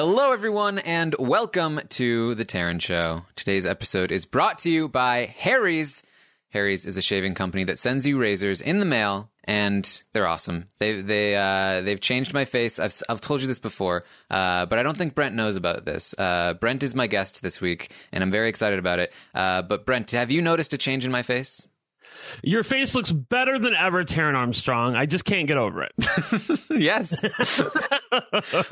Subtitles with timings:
[0.00, 3.24] Hello, everyone, and welcome to The Taran Show.
[3.34, 6.04] Today's episode is brought to you by Harry's.
[6.50, 10.68] Harry's is a shaving company that sends you razors in the mail, and they're awesome.
[10.78, 12.78] They they uh, they've changed my face.
[12.78, 16.14] I've I've told you this before, uh, but I don't think Brent knows about this.
[16.16, 19.12] Uh, Brent is my guest this week, and I'm very excited about it.
[19.34, 21.67] Uh, but Brent, have you noticed a change in my face?
[22.42, 24.96] Your face looks better than ever, Taran Armstrong.
[24.96, 25.92] I just can't get over it.
[26.70, 27.24] yes,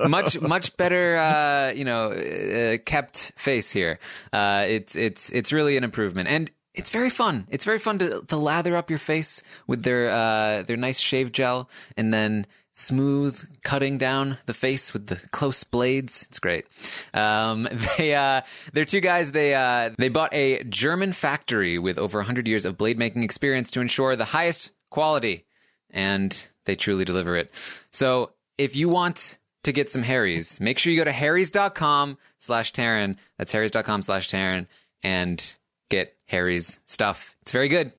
[0.08, 3.98] much much better, uh, you know, uh, kept face here.
[4.32, 7.46] Uh, it's it's it's really an improvement, and it's very fun.
[7.51, 11.32] It's very fun to, to lather up your face with their uh, their nice shave
[11.32, 12.46] gel, and then
[12.77, 16.27] smooth cutting down the face with the close blades.
[16.29, 16.66] It's great.
[17.12, 17.69] Um,
[17.99, 19.33] they uh, they're two guys.
[19.33, 23.71] They uh, they bought a German factory with over 100 years of blade making experience
[23.73, 25.45] to ensure the highest quality,
[25.91, 27.51] and they truly deliver it.
[27.91, 32.73] So if you want to get some Harry's, make sure you go to harrys.com slash
[32.73, 33.16] Taran.
[33.38, 34.66] That's harrys.com slash Taran
[35.02, 35.57] and
[35.90, 37.37] get Harry's stuff.
[37.43, 37.93] It's very good.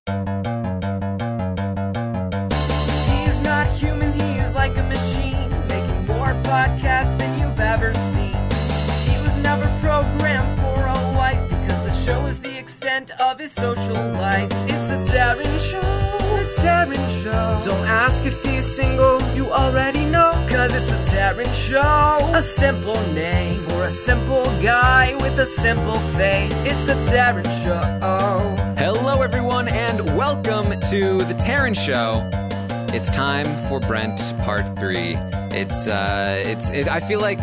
[13.57, 14.51] Social life.
[14.69, 17.61] It's the Taran Show, the Taran Show.
[17.67, 20.31] Don't ask if he's single, you already know.
[20.47, 25.99] Cause it's the Taran Show, a simple name for a simple guy with a simple
[26.15, 26.53] face.
[26.67, 27.81] It's the Taran Show.
[28.77, 32.21] Hello, everyone, and welcome to the Taran Show.
[32.95, 35.15] It's time for Brent Part Three.
[35.49, 37.41] It's uh, it's it, I feel like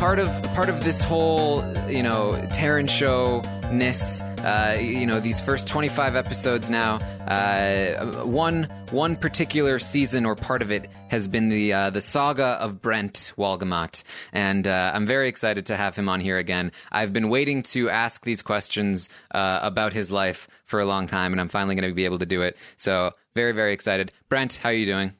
[0.00, 4.22] part of part of this whole you know Taran Show ness.
[4.22, 6.94] Uh, you know these first 25 episodes now.
[7.28, 12.56] Uh, one one particular season or part of it has been the uh, the saga
[12.62, 16.72] of Brent Wolgamott, and uh, I'm very excited to have him on here again.
[16.90, 21.32] I've been waiting to ask these questions uh, about his life for a long time,
[21.32, 22.56] and I'm finally going to be able to do it.
[22.78, 24.12] So very very excited.
[24.30, 25.12] Brent, how are you doing?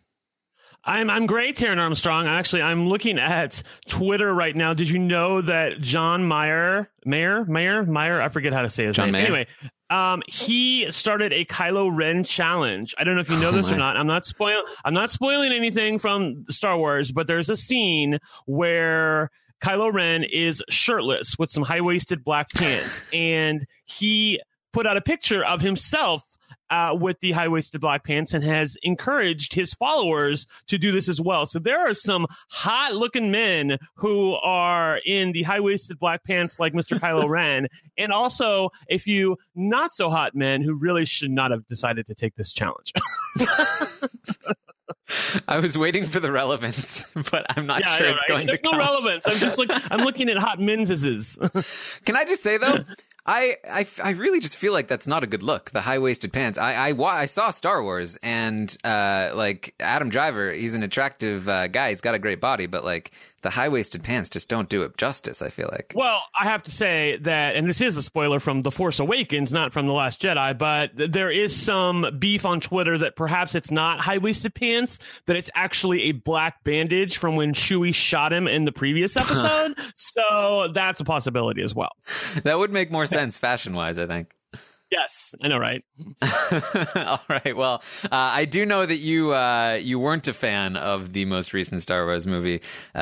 [0.85, 2.27] I'm I'm great, Taran Armstrong.
[2.27, 4.73] Actually, I'm looking at Twitter right now.
[4.73, 8.21] Did you know that John Mayer, Mayer, Mayer, Mayer?
[8.23, 9.13] I forget how to say his John name.
[9.13, 9.25] Mayer?
[9.25, 9.47] Anyway,
[9.91, 12.95] um, he started a Kylo Ren challenge.
[12.97, 13.97] I don't know if you know Oh, this or not.
[13.99, 14.63] I'm not spoil.
[14.85, 19.31] I'm not spoiling anything from Star Wars, but there's a scene where
[19.63, 24.41] Kylo Ren is shirtless with some high waisted black pants, and he
[24.73, 26.23] put out a picture of himself
[26.71, 31.09] uh, with the high waisted black pants and has encouraged his followers to do this
[31.09, 31.47] as well.
[31.47, 36.59] So there are some hot looking men who are in the high waisted black pants
[36.61, 36.99] like Mr.
[37.01, 37.67] Kylo Ren,
[37.99, 42.15] and also a few not so hot men who really should not have decided to
[42.15, 42.93] take this challenge.
[45.49, 48.29] I was waiting for the relevance, but I'm not I sure know, it's right?
[48.29, 48.79] going There's to no come.
[48.81, 49.27] relevance.
[49.27, 51.37] I'm just look, I'm looking at hot menses.
[52.05, 52.79] Can I just say though,
[53.31, 55.71] I, I, I really just feel like that's not a good look.
[55.71, 56.59] The high waisted pants.
[56.59, 60.53] I, I I saw Star Wars and uh, like Adam Driver.
[60.53, 61.91] He's an attractive uh, guy.
[61.91, 64.97] He's got a great body, but like the high waisted pants just don't do it
[64.97, 65.43] justice.
[65.43, 65.93] I feel like.
[65.95, 69.53] Well, I have to say that, and this is a spoiler from The Force Awakens,
[69.53, 73.71] not from The Last Jedi, but there is some beef on Twitter that perhaps it's
[73.71, 78.49] not high waisted pants, that it's actually a black bandage from when Chewie shot him
[78.49, 79.77] in the previous episode.
[79.95, 81.93] so that's a possibility as well.
[82.43, 83.99] That would make more sense fashion wise.
[83.99, 84.33] I think.
[84.91, 85.85] Yes, I know, right?
[86.97, 87.57] All right.
[87.57, 91.53] Well, uh, I do know that you uh, you weren't a fan of the most
[91.53, 92.61] recent Star Wars movie,
[92.93, 92.99] uh,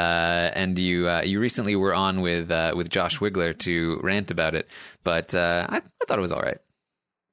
[0.52, 4.54] and you uh, you recently were on with uh, with Josh Wigler to rant about
[4.54, 4.68] it.
[5.02, 6.58] But uh, I, I thought it was all right.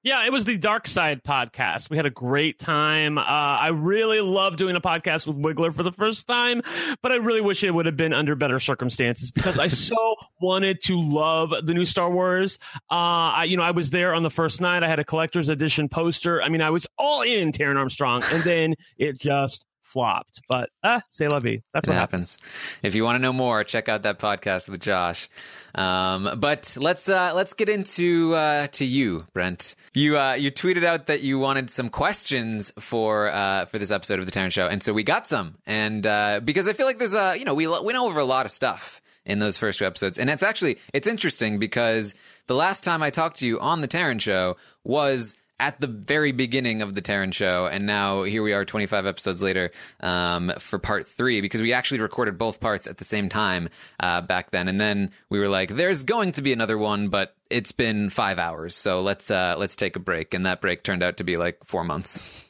[0.05, 1.89] Yeah, it was the Dark Side podcast.
[1.89, 3.17] We had a great time.
[3.17, 6.61] Uh, I really loved doing a podcast with Wigler for the first time,
[7.01, 9.97] but I really wish it would have been under better circumstances because I so
[10.39, 12.59] wanted to love the new Star Wars.
[12.91, 14.83] Uh, I, you know, I was there on the first night.
[14.83, 16.39] I had a collector's edition poster.
[16.39, 19.65] I mean, I was all in Taran Armstrong, and then it just
[19.95, 20.41] flopped.
[20.49, 21.61] But ah, say la vie.
[21.73, 22.23] That's It what happened.
[22.23, 22.37] happens.
[22.83, 25.29] If you want to know more, check out that podcast with Josh.
[25.73, 29.75] Um, but let's uh, let's get into uh, to you, Brent.
[29.93, 34.19] You uh, you tweeted out that you wanted some questions for uh, for this episode
[34.19, 35.55] of the Taran Show, and so we got some.
[35.65, 38.25] And uh, because I feel like there's a you know we we know over a
[38.25, 42.13] lot of stuff in those first two episodes, and it's actually it's interesting because
[42.47, 46.31] the last time I talked to you on the Taran Show was at the very
[46.31, 49.71] beginning of the Taran show, and now here we are, 25 episodes later,
[50.01, 53.69] um, for part three, because we actually recorded both parts at the same time
[53.99, 57.35] uh, back then, and then we were like, "There's going to be another one, but
[57.49, 61.03] it's been five hours, so let's uh, let's take a break," and that break turned
[61.03, 62.44] out to be like four months.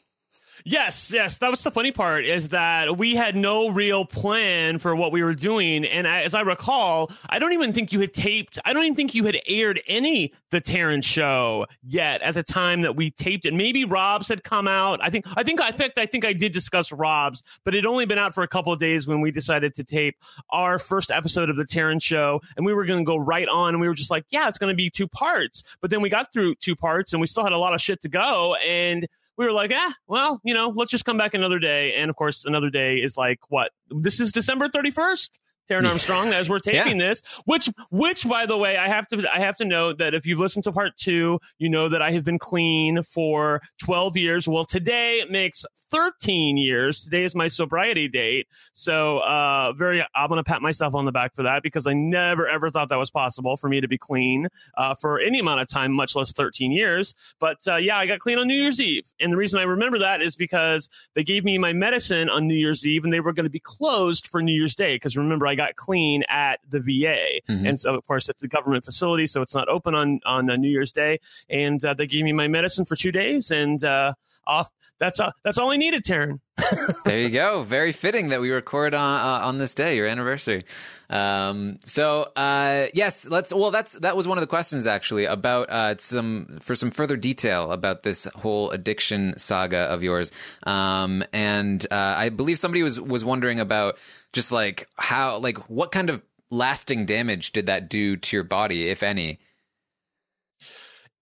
[0.68, 1.38] Yes, yes.
[1.38, 5.22] That was the funny part is that we had no real plan for what we
[5.22, 5.86] were doing.
[5.86, 9.14] And as I recall, I don't even think you had taped, I don't even think
[9.14, 13.54] you had aired any The Taran show yet at the time that we taped it.
[13.54, 15.00] Maybe Rob's had come out.
[15.04, 18.08] I think, I think, I fact, I think I did discuss Rob's, but it only
[18.08, 20.16] been out for a couple of days when we decided to tape
[20.50, 22.42] our first episode of The Taran show.
[22.58, 23.76] And we were going to go right on.
[23.76, 25.64] And we were just like, yeah, it's going to be two parts.
[25.80, 28.02] But then we got through two parts and we still had a lot of shit
[28.02, 28.56] to go.
[28.56, 31.96] And we were like, ah, well, you know, let's just come back another day.
[31.96, 33.72] And of course, another day is like what?
[33.90, 35.32] This is December 31st.
[35.70, 37.08] Taran Armstrong as we're taping yeah.
[37.08, 40.26] this, which, which, by the way, I have to, I have to note that if
[40.26, 44.48] you've listened to part two, you know that I have been clean for 12 years.
[44.48, 47.04] Well, today makes 13 years.
[47.04, 48.48] Today is my sobriety date.
[48.74, 51.94] So, uh, very, I'm going to pat myself on the back for that because I
[51.94, 54.48] never ever thought that was possible for me to be clean,
[54.78, 57.14] uh, for any amount of time, much less 13 years.
[57.40, 59.06] But, uh, yeah, I got clean on New Year's Eve.
[59.20, 62.56] And the reason I remember that is because they gave me my medicine on New
[62.56, 64.98] Year's Eve and they were going to be closed for New Year's Day.
[65.00, 67.66] Cause remember, I I got clean at the VA, mm-hmm.
[67.66, 70.58] and so of course it's a government facility, so it's not open on on uh,
[70.58, 71.20] New Year's Day.
[71.50, 74.14] And uh, they gave me my medicine for two days, and uh,
[74.46, 74.70] off.
[75.00, 76.40] That's uh, that's all I needed, Taran.
[77.06, 77.64] there you go.
[77.64, 80.64] Very fitting that we record on uh, on this day, your anniversary.
[81.10, 83.54] Um, so uh, yes, let's.
[83.54, 87.18] Well, that's that was one of the questions actually about uh, some for some further
[87.18, 90.32] detail about this whole addiction saga of yours.
[90.64, 93.98] Um, and uh, I believe somebody was was wondering about
[94.32, 96.22] just like how, like what kind of
[96.52, 99.40] lasting damage did that do to your body, if any?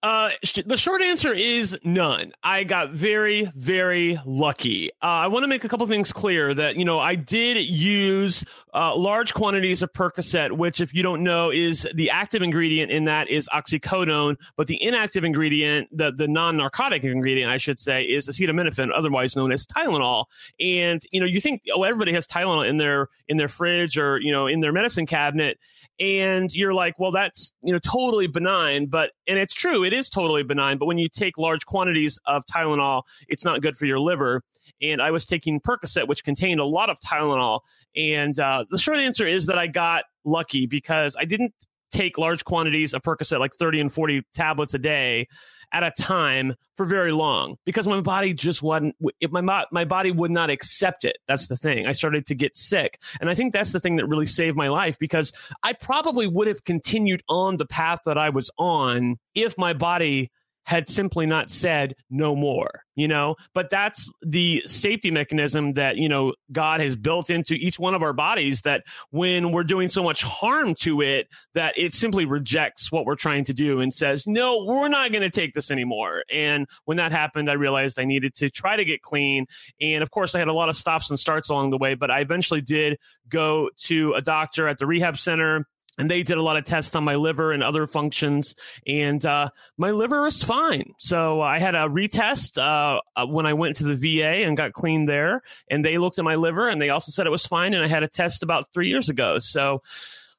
[0.04, 0.32] Uh,
[0.66, 2.34] the short answer is none.
[2.44, 4.92] I got very, very lucky.
[5.02, 8.44] Uh, I want to make a couple things clear that, you know, I did use
[8.74, 13.06] uh, large quantities of Percocet, which, if you don't know, is the active ingredient in
[13.06, 18.04] that is oxycodone, but the inactive ingredient, the, the non narcotic ingredient, I should say,
[18.04, 20.26] is acetaminophen, otherwise known as Tylenol.
[20.60, 24.20] And, you know, you think, oh, everybody has Tylenol in their, in their fridge or,
[24.20, 25.60] you know, in their medicine cabinet
[26.00, 30.10] and you're like, well, that's you know totally benign, but and it's true, it is
[30.10, 30.78] totally benign.
[30.78, 34.44] But when you take large quantities of Tylenol, it's not good for your liver.
[34.82, 37.62] And I was taking Percocet, which contained a lot of Tylenol.
[37.96, 41.54] And uh, the short answer is that I got lucky because I didn't
[41.92, 45.28] take large quantities of Percocet, like 30 and 40 tablets a day
[45.74, 48.96] at a time for very long because my body just wasn't
[49.30, 51.18] my my body would not accept it.
[51.28, 51.88] That's the thing.
[51.88, 53.00] I started to get sick.
[53.20, 55.34] And i think that's the thing that really saved my life because
[55.64, 60.32] i probably would have continued on the path that i was on if my body
[60.66, 63.36] had simply not said no more, you know?
[63.54, 68.02] But that's the safety mechanism that, you know, God has built into each one of
[68.02, 72.92] our bodies that when we're doing so much harm to it, that it simply rejects
[72.92, 76.24] what we're trying to do and says, no, we're not going to take this anymore.
[76.32, 79.46] And when that happened, I realized I needed to try to get clean.
[79.82, 82.10] And of course, I had a lot of stops and starts along the way, but
[82.10, 85.68] I eventually did go to a doctor at the rehab center
[85.98, 88.56] and they did a lot of tests on my liver and other functions.
[88.88, 90.94] And uh, my liver is fine.
[90.98, 94.74] So i had a retest uh, uh when i went to the va and got
[94.74, 95.42] cleaned there.
[95.70, 97.74] And they looked at my liver and they also said it was fine.
[97.74, 99.40] And i had a test about three years ago.
[99.40, 99.82] So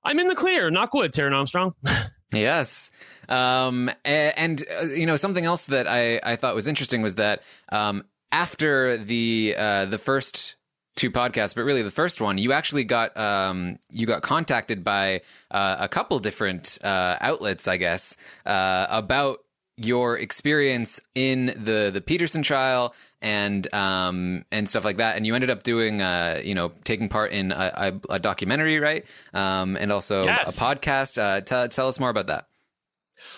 [0.02, 0.70] i'm in the clear.
[0.70, 1.74] Knock wood taran armstrong.
[2.32, 2.90] Yes.
[3.28, 7.42] Um, and, uh, you know something else that I, I thought was interesting was that
[7.70, 10.56] um, after the uh, the first
[10.96, 15.22] two podcasts, but really the first one, you actually got um, you got contacted by
[15.50, 19.40] uh, a couple different uh, outlets, I guess, uh, about
[19.76, 25.34] your experience in the the Peterson trial and um, and stuff like that, and you
[25.34, 27.54] ended up doing uh, you know taking part in a,
[28.08, 29.04] a, a documentary, right?
[29.32, 30.56] Um, and also yes.
[30.56, 31.18] a podcast.
[31.18, 32.46] Uh, t- tell us more about that.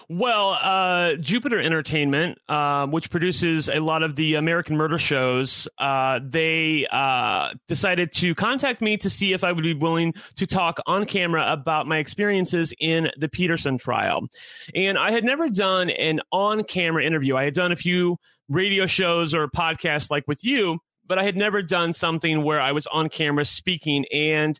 [0.08, 6.20] Well, uh, Jupiter Entertainment, uh, which produces a lot of the American murder shows, uh,
[6.22, 10.78] they uh, decided to contact me to see if I would be willing to talk
[10.86, 14.28] on camera about my experiences in the Peterson trial.
[14.74, 17.36] And I had never done an on camera interview.
[17.36, 21.36] I had done a few radio shows or podcasts like with you, but I had
[21.36, 24.06] never done something where I was on camera speaking.
[24.12, 24.58] And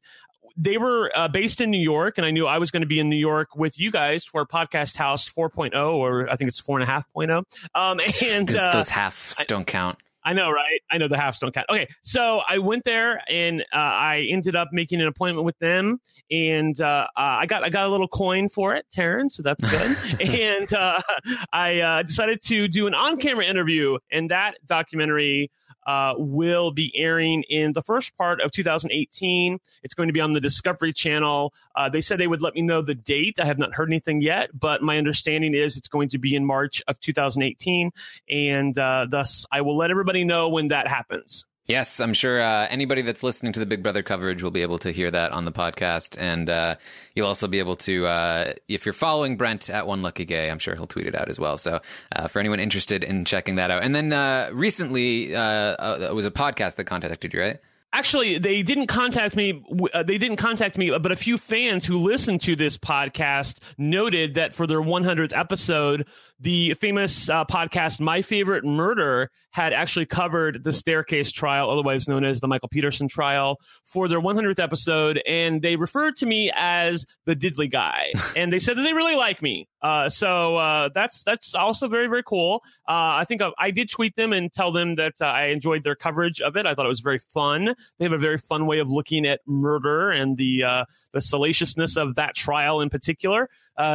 [0.56, 2.98] they were uh, based in New York, and I knew I was going to be
[2.98, 7.44] in New York with you guys for Podcast House 4.0, or I think it's 4.5.0.
[7.74, 9.98] Um, and uh, those halves don't count.
[10.26, 10.80] I know, right?
[10.90, 11.68] I know the halves don't count.
[11.70, 16.00] Okay, so I went there and uh, I ended up making an appointment with them,
[16.32, 19.62] and uh, uh, I got I got a little coin for it, Taran, so that's
[19.62, 20.20] good.
[20.28, 21.00] and uh,
[21.52, 25.52] I uh, decided to do an on-camera interview, and that documentary
[25.86, 29.58] uh, will be airing in the first part of 2018.
[29.82, 31.54] It's going to be on the Discovery Channel.
[31.74, 33.38] Uh, they said they would let me know the date.
[33.40, 36.44] I have not heard anything yet, but my understanding is it's going to be in
[36.44, 37.90] March of 2018,
[38.28, 41.44] and uh, thus I will let everybody know when that happens.
[41.68, 44.78] Yes, I'm sure uh, anybody that's listening to the Big Brother coverage will be able
[44.78, 46.76] to hear that on the podcast, and uh,
[47.14, 50.60] you'll also be able to, uh, if you're following Brent at One Lucky Gay, I'm
[50.60, 51.58] sure he'll tweet it out as well.
[51.58, 51.80] So
[52.14, 56.24] uh, for anyone interested in checking that out, and then uh, recently uh, it was
[56.24, 57.58] a podcast that contacted you, right?
[57.92, 59.64] Actually, they didn't contact me.
[59.94, 64.34] Uh, they didn't contact me, but a few fans who listened to this podcast noted
[64.34, 66.06] that for their 100th episode,
[66.38, 72.26] the famous uh, podcast My Favorite Murder had actually covered the staircase trial, otherwise known
[72.26, 77.06] as the Michael Peterson trial, for their 100th episode, and they referred to me as
[77.24, 79.66] the Diddley guy, and they said that they really like me.
[79.80, 82.60] Uh, so uh, that's that's also very very cool.
[82.86, 85.84] Uh, I think I, I, did tweet them and tell them that uh, I enjoyed
[85.84, 86.66] their coverage of it.
[86.66, 87.74] I thought it was very fun.
[87.98, 91.96] They have a very fun way of looking at murder and the uh, the salaciousness
[91.96, 93.48] of that trial in particular.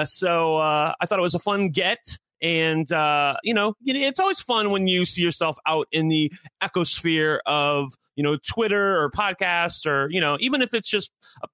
[0.06, 2.18] so I thought it was a fun get.
[2.42, 6.32] And, uh, you know, it's always fun when you see yourself out in the
[6.62, 11.12] ecosphere of, you know, Twitter or podcast or, you know, even if it's just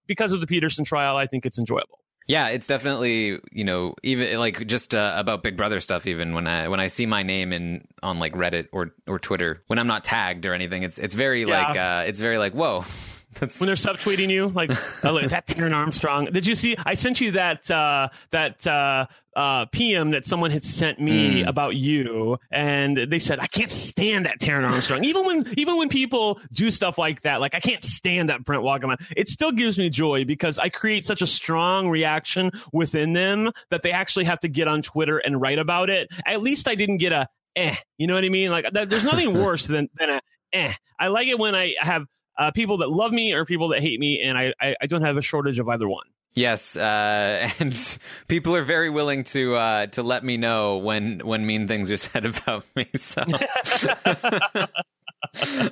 [0.07, 1.99] because of the Peterson trial, I think it's enjoyable.
[2.27, 6.05] Yeah, it's definitely you know even like just uh, about Big Brother stuff.
[6.05, 9.63] Even when I when I see my name in on like Reddit or or Twitter
[9.67, 11.67] when I'm not tagged or anything, it's it's very yeah.
[11.67, 12.83] like uh, it's very like whoa.
[13.39, 13.59] That's...
[13.59, 14.71] When they're subtweeting you, like
[15.03, 16.25] oh, look, that Taran Armstrong.
[16.25, 16.75] Did you see?
[16.85, 21.47] I sent you that uh, that uh, uh, PM that someone had sent me mm.
[21.47, 25.03] about you, and they said I can't stand that Taran Armstrong.
[25.03, 28.63] even when even when people do stuff like that, like I can't stand that Brent
[28.63, 29.03] Wolgamott.
[29.15, 33.83] It still gives me joy because I create such a strong reaction within them that
[33.83, 36.09] they actually have to get on Twitter and write about it.
[36.25, 37.75] At least I didn't get a eh.
[37.97, 38.51] You know what I mean?
[38.51, 40.21] Like there's nothing worse than than a
[40.53, 40.73] eh.
[40.99, 42.05] I like it when I have
[42.37, 45.01] uh, people that love me or people that hate me, and I, I, I don't
[45.01, 46.05] have a shortage of either one.
[46.37, 51.45] Yes, uh, and people are very willing to uh, to let me know when when
[51.45, 52.87] mean things are said about me.
[52.95, 53.23] So.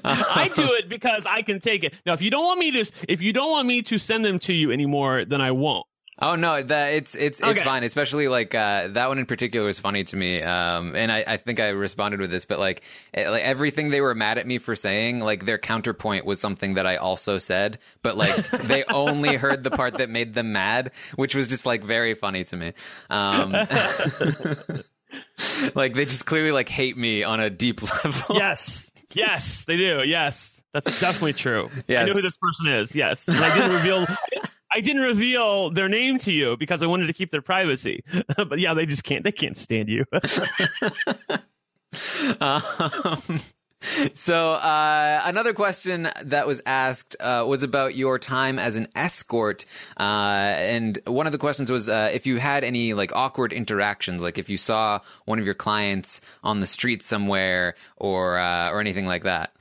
[0.04, 1.94] I do it because I can take it.
[2.06, 4.40] Now, if you don't want me to, if you don't want me to send them
[4.40, 5.86] to you anymore, then I won't.
[6.18, 7.52] Oh no, that it's it's okay.
[7.52, 7.84] it's fine.
[7.84, 11.38] Especially like uh, that one in particular was funny to me, um, and I, I
[11.38, 12.46] think I responded with this.
[12.46, 16.26] But like, it, like everything they were mad at me for saying, like their counterpoint
[16.26, 20.34] was something that I also said, but like they only heard the part that made
[20.34, 22.72] them mad, which was just like very funny to me.
[23.10, 23.52] Um,
[25.76, 28.38] like they just clearly like hate me on a deep level.
[28.38, 30.02] Yes, yes, they do.
[30.06, 30.54] Yes.
[30.74, 31.70] That's definitely true.
[31.88, 32.04] Yes.
[32.04, 32.94] I know who this person is.
[32.94, 34.06] Yes, and I didn't reveal.
[34.76, 38.04] I didn't reveal their name to you because I wanted to keep their privacy.
[38.36, 39.24] but yeah, they just can't.
[39.24, 40.04] They can't stand you.
[42.42, 43.40] um,
[44.14, 49.66] so uh, another question that was asked uh, was about your time as an escort,
[49.98, 54.22] uh, and one of the questions was uh, if you had any like awkward interactions,
[54.22, 58.82] like if you saw one of your clients on the street somewhere or uh, or
[58.82, 59.56] anything like that.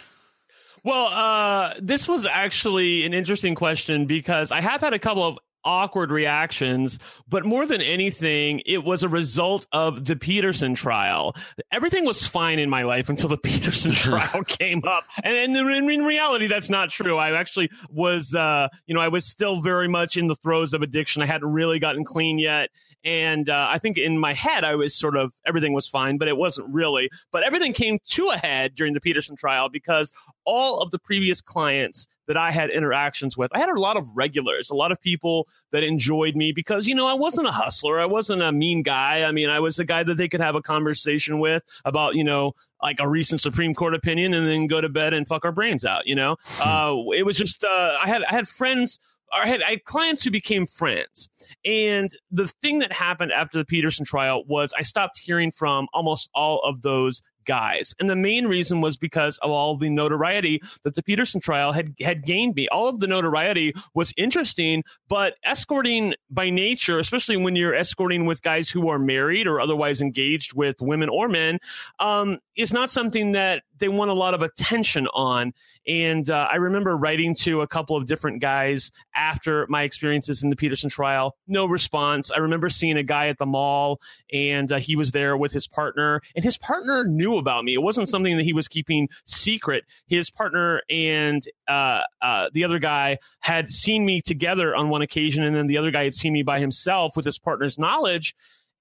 [0.84, 5.38] Well, uh, this was actually an interesting question because I have had a couple of
[5.64, 11.34] awkward reactions, but more than anything, it was a result of the Peterson trial.
[11.72, 15.04] Everything was fine in my life until the Peterson trial came up.
[15.22, 17.16] And, and in, reality, that's not true.
[17.16, 20.82] I actually was, uh, you know, I was still very much in the throes of
[20.82, 21.22] addiction.
[21.22, 22.68] I hadn't really gotten clean yet.
[23.04, 26.26] And uh, I think in my head, I was sort of everything was fine, but
[26.26, 27.11] it wasn't really.
[27.30, 30.12] But everything came to a head during the Peterson trial because
[30.44, 34.08] all of the previous clients that I had interactions with, I had a lot of
[34.14, 38.00] regulars, a lot of people that enjoyed me because, you know, I wasn't a hustler.
[38.00, 39.25] I wasn't a mean guy.
[39.25, 42.25] I mean, I was a guy that they could have a conversation with about, you
[42.25, 45.52] know, like a recent Supreme Court opinion and then go to bed and fuck our
[45.52, 46.37] brains out, you know?
[46.62, 48.99] uh, it was just, uh, I had, I had friends
[49.34, 51.28] I had, I had clients who became friends.
[51.64, 56.28] And the thing that happened after the Peterson trial was I stopped hearing from almost
[56.35, 57.94] all of those guys.
[58.00, 61.94] And the main reason was because of all the notoriety that the Peterson trial had
[62.00, 62.68] had gained me.
[62.68, 68.42] All of the notoriety was interesting, but escorting by nature, especially when you're escorting with
[68.42, 71.59] guys who are married or otherwise engaged with women or men,
[72.00, 75.52] um, is not something that they want a lot of attention on.
[75.87, 80.49] And uh, I remember writing to a couple of different guys after my experiences in
[80.49, 81.37] the Peterson trial.
[81.46, 82.30] No response.
[82.30, 84.00] I remember seeing a guy at the mall,
[84.32, 87.75] and uh, he was there with his partner, and his partner knew about me.
[87.75, 89.84] It wasn't something that he was keeping secret.
[90.06, 95.44] His partner and uh, uh the other guy had seen me together on one occasion,
[95.44, 98.34] and then the other guy had seen me by himself with his partner's knowledge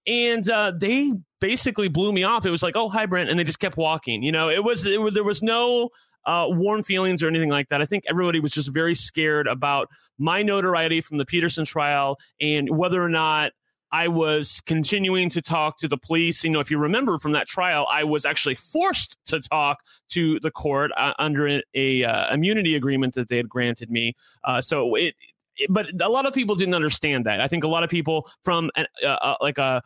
[0.06, 1.14] and uh, they
[1.44, 2.46] basically blew me off.
[2.46, 4.24] It was like, "Oh, hi, Brent," and they just kept walking.
[4.24, 5.90] You know, it was, it was there was no
[6.26, 7.82] uh, warm feelings or anything like that.
[7.82, 12.70] I think everybody was just very scared about my notoriety from the Peterson trial and
[12.70, 13.52] whether or not
[13.92, 16.46] I was continuing to talk to the police.
[16.46, 19.80] You know, if you remember from that trial, I was actually forced to talk
[20.12, 24.16] to the court uh, under a, uh, immunity agreement that they had granted me.
[24.46, 25.14] Uh, so it,
[25.58, 27.42] it, but a lot of people didn't understand that.
[27.42, 29.84] I think a lot of people from an, uh, uh, like a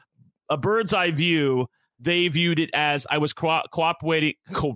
[0.49, 1.67] a bird's eye view
[1.99, 4.75] they viewed it as I was co- cooperating co-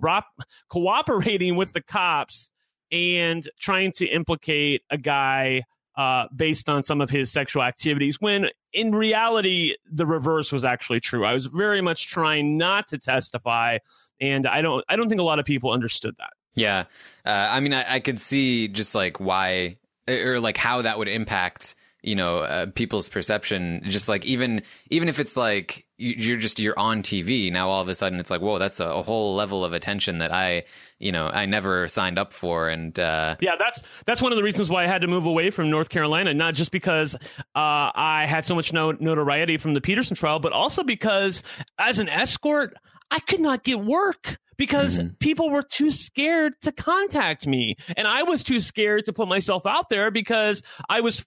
[0.68, 2.50] cooperating with the cops
[2.90, 5.62] and trying to implicate a guy
[5.96, 11.00] uh, based on some of his sexual activities when in reality the reverse was actually
[11.00, 11.24] true.
[11.24, 13.78] I was very much trying not to testify
[14.20, 16.30] and i don't i don't think a lot of people understood that.
[16.54, 16.84] Yeah.
[17.26, 19.76] Uh, i mean I, I could see just like why
[20.08, 25.08] or like how that would impact you know uh, people's perception just like even even
[25.08, 28.40] if it's like you're just you're on TV now all of a sudden it's like
[28.40, 30.64] whoa that's a, a whole level of attention that I
[30.98, 34.42] you know I never signed up for and uh, yeah that's that's one of the
[34.42, 37.18] reasons why I had to move away from North Carolina not just because uh,
[37.54, 41.42] I had so much notoriety from the Peterson trial but also because
[41.78, 42.74] as an escort
[43.12, 45.14] I could not get work because mm-hmm.
[45.20, 47.74] people were too scared to contact me.
[47.96, 51.24] And I was too scared to put myself out there because I was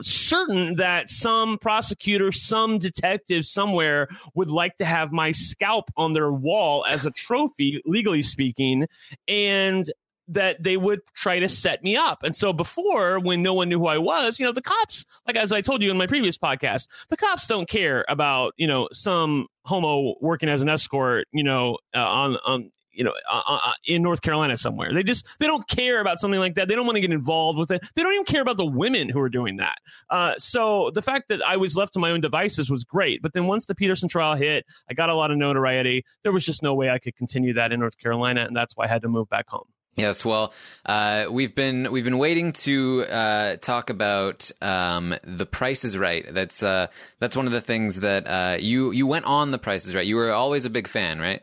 [0.00, 6.32] certain that some prosecutor, some detective somewhere would like to have my scalp on their
[6.32, 8.86] wall as a trophy, legally speaking,
[9.28, 9.90] and
[10.28, 12.22] that they would try to set me up.
[12.22, 15.36] And so before, when no one knew who I was, you know, the cops, like
[15.36, 18.88] as I told you in my previous podcast, the cops don't care about, you know,
[18.92, 23.58] some homo working as an escort, you know, uh, on, on, you know, uh, uh,
[23.64, 24.92] uh, in North Carolina somewhere.
[24.92, 26.68] They just they don't care about something like that.
[26.68, 27.82] They don't want to get involved with it.
[27.94, 29.78] They don't even care about the women who are doing that.
[30.10, 33.22] Uh, so the fact that I was left to my own devices was great.
[33.22, 36.04] But then once the Peterson trial hit, I got a lot of notoriety.
[36.22, 38.84] There was just no way I could continue that in North Carolina, and that's why
[38.84, 39.66] I had to move back home.
[39.94, 40.54] Yes, well,
[40.86, 46.24] uh, we've been we've been waiting to uh, talk about um, the Price is Right.
[46.32, 46.86] That's uh,
[47.18, 50.06] that's one of the things that uh, you you went on the Price is Right.
[50.06, 51.42] You were always a big fan, right?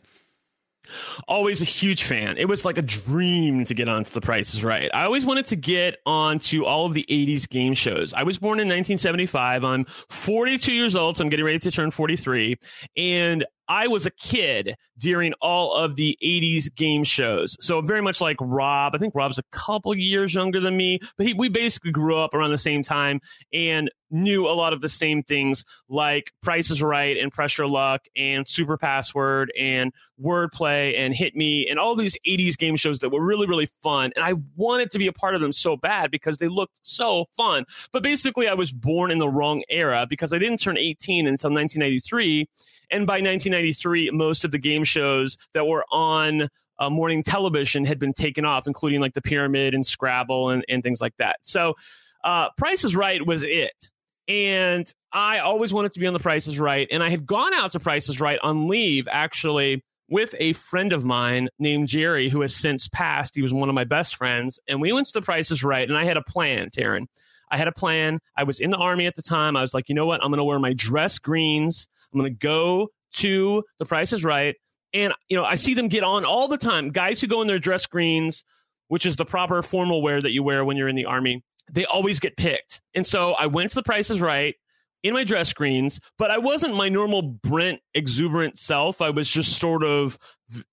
[1.27, 2.37] Always a huge fan.
[2.37, 4.89] It was like a dream to get onto The Price is Right.
[4.93, 8.13] I always wanted to get onto all of the 80s game shows.
[8.13, 9.63] I was born in 1975.
[9.63, 12.57] I'm 42 years old, so I'm getting ready to turn 43.
[12.97, 17.55] And I was a kid during all of the 80s game shows.
[17.59, 18.95] So very much like Rob.
[18.95, 22.33] I think Rob's a couple years younger than me, but he, we basically grew up
[22.33, 23.21] around the same time
[23.53, 27.67] and knew a lot of the same things like Price is Right and Press Your
[27.67, 32.99] Luck and Super Password and Wordplay and Hit Me and all these 80s game shows
[32.99, 34.11] that were really, really fun.
[34.15, 37.25] And I wanted to be a part of them so bad because they looked so
[37.37, 37.65] fun.
[37.93, 41.51] But basically, I was born in the wrong era because I didn't turn 18 until
[41.51, 42.47] 1993
[42.91, 46.49] and by 1993, most of the game shows that were on
[46.79, 50.81] uh, morning television had been taken off, including like the Pyramid and Scrabble and, and
[50.81, 51.37] things like that.
[51.43, 51.75] So,
[52.23, 53.89] uh, Price is Right was it.
[54.27, 56.87] And I always wanted to be on the Price is Right.
[56.91, 60.93] And I had gone out to Price is Right on leave, actually, with a friend
[60.93, 63.35] of mine named Jerry, who has since passed.
[63.35, 64.59] He was one of my best friends.
[64.67, 65.87] And we went to the Price is Right.
[65.87, 67.07] And I had a plan, Taran.
[67.51, 68.19] I had a plan.
[68.37, 69.55] I was in the army at the time.
[69.55, 70.23] I was like, you know what?
[70.23, 71.87] I'm going to wear my dress greens.
[72.13, 74.55] I'm going to go to the price is right.
[74.93, 76.91] And, you know, I see them get on all the time.
[76.91, 78.43] Guys who go in their dress greens,
[78.87, 81.85] which is the proper formal wear that you wear when you're in the army, they
[81.85, 82.81] always get picked.
[82.95, 84.55] And so I went to the price is right
[85.03, 89.01] in my dress greens, but I wasn't my normal Brent exuberant self.
[89.01, 90.17] I was just sort of,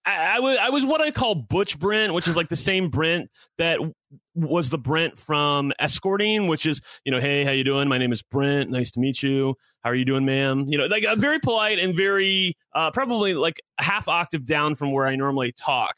[0.05, 2.89] I, I, was, I was what I call Butch Brent, which is like the same
[2.89, 3.79] Brent that
[4.37, 7.89] was the Brent from escorting, which is, you know, hey, how you doing?
[7.89, 8.71] My name is Brent.
[8.71, 9.55] Nice to meet you.
[9.83, 10.67] How are you doing, ma'am?
[10.69, 14.75] You know, like uh, very polite and very, uh, probably like a half octave down
[14.75, 15.97] from where I normally talk.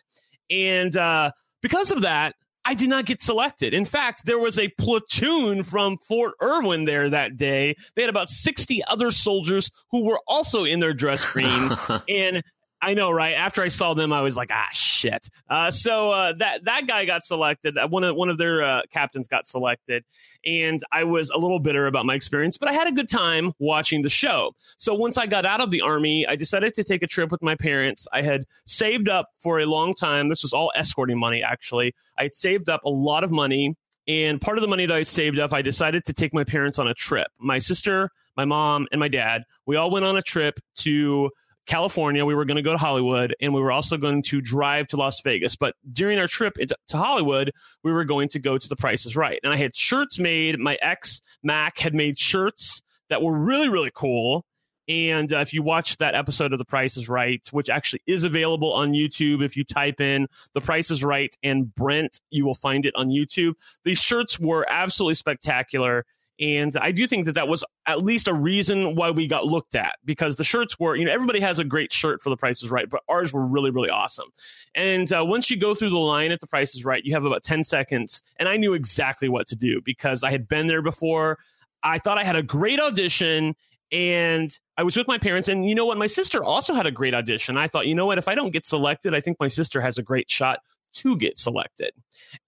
[0.50, 3.72] And, uh, because of that, I did not get selected.
[3.72, 7.74] In fact, there was a platoon from Fort Irwin there that day.
[7.96, 11.74] They had about 60 other soldiers who were also in their dress greens.
[12.08, 12.42] and
[12.80, 13.34] I know, right?
[13.34, 15.28] After I saw them, I was like, ah, shit.
[15.50, 17.76] Uh, so uh, that that guy got selected.
[17.76, 20.04] Uh, one of one of their uh, captains got selected,
[20.46, 23.52] and I was a little bitter about my experience, but I had a good time
[23.58, 24.54] watching the show.
[24.76, 27.42] So once I got out of the army, I decided to take a trip with
[27.42, 28.06] my parents.
[28.12, 30.28] I had saved up for a long time.
[30.28, 31.94] This was all escorting money, actually.
[32.16, 35.02] I had saved up a lot of money, and part of the money that I
[35.02, 37.26] saved up, I decided to take my parents on a trip.
[37.38, 39.42] My sister, my mom, and my dad.
[39.66, 41.30] We all went on a trip to
[41.68, 42.24] California.
[42.24, 44.96] We were going to go to Hollywood and we were also going to drive to
[44.96, 45.54] Las Vegas.
[45.54, 47.52] But during our trip to Hollywood,
[47.84, 49.38] we were going to go to the Price is Right.
[49.44, 50.58] And I had shirts made.
[50.58, 54.44] My ex, Mac, had made shirts that were really, really cool.
[54.88, 58.24] And uh, if you watch that episode of The Price is Right, which actually is
[58.24, 62.54] available on YouTube, if you type in The Price is Right and Brent, you will
[62.54, 63.52] find it on YouTube.
[63.84, 66.06] These shirts were absolutely spectacular.
[66.40, 69.74] And I do think that that was at least a reason why we got looked
[69.74, 72.62] at because the shirts were, you know, everybody has a great shirt for the Price
[72.62, 74.28] is Right, but ours were really, really awesome.
[74.74, 77.24] And uh, once you go through the line at the Price is Right, you have
[77.24, 78.22] about 10 seconds.
[78.36, 81.38] And I knew exactly what to do because I had been there before.
[81.82, 83.56] I thought I had a great audition
[83.90, 85.48] and I was with my parents.
[85.48, 85.98] And you know what?
[85.98, 87.56] My sister also had a great audition.
[87.56, 88.18] I thought, you know what?
[88.18, 90.60] If I don't get selected, I think my sister has a great shot
[90.94, 91.92] to get selected.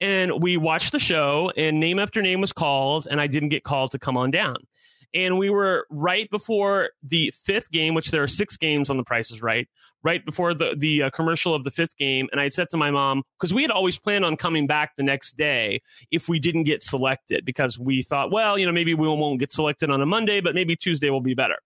[0.01, 3.65] And we watched the show, and name after name was called, and I didn't get
[3.65, 4.57] called to come on down.
[5.13, 9.03] And we were right before the fifth game, which there are six games on the
[9.03, 9.69] prices right,
[10.03, 12.29] right before the, the uh, commercial of the fifth game.
[12.31, 15.03] And I said to my mom, because we had always planned on coming back the
[15.03, 19.09] next day if we didn't get selected, because we thought, well, you know, maybe we
[19.09, 21.57] won't get selected on a Monday, but maybe Tuesday will be better.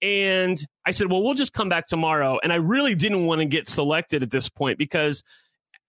[0.00, 2.38] And I said, well, we'll just come back tomorrow.
[2.42, 5.24] And I really didn't want to get selected at this point because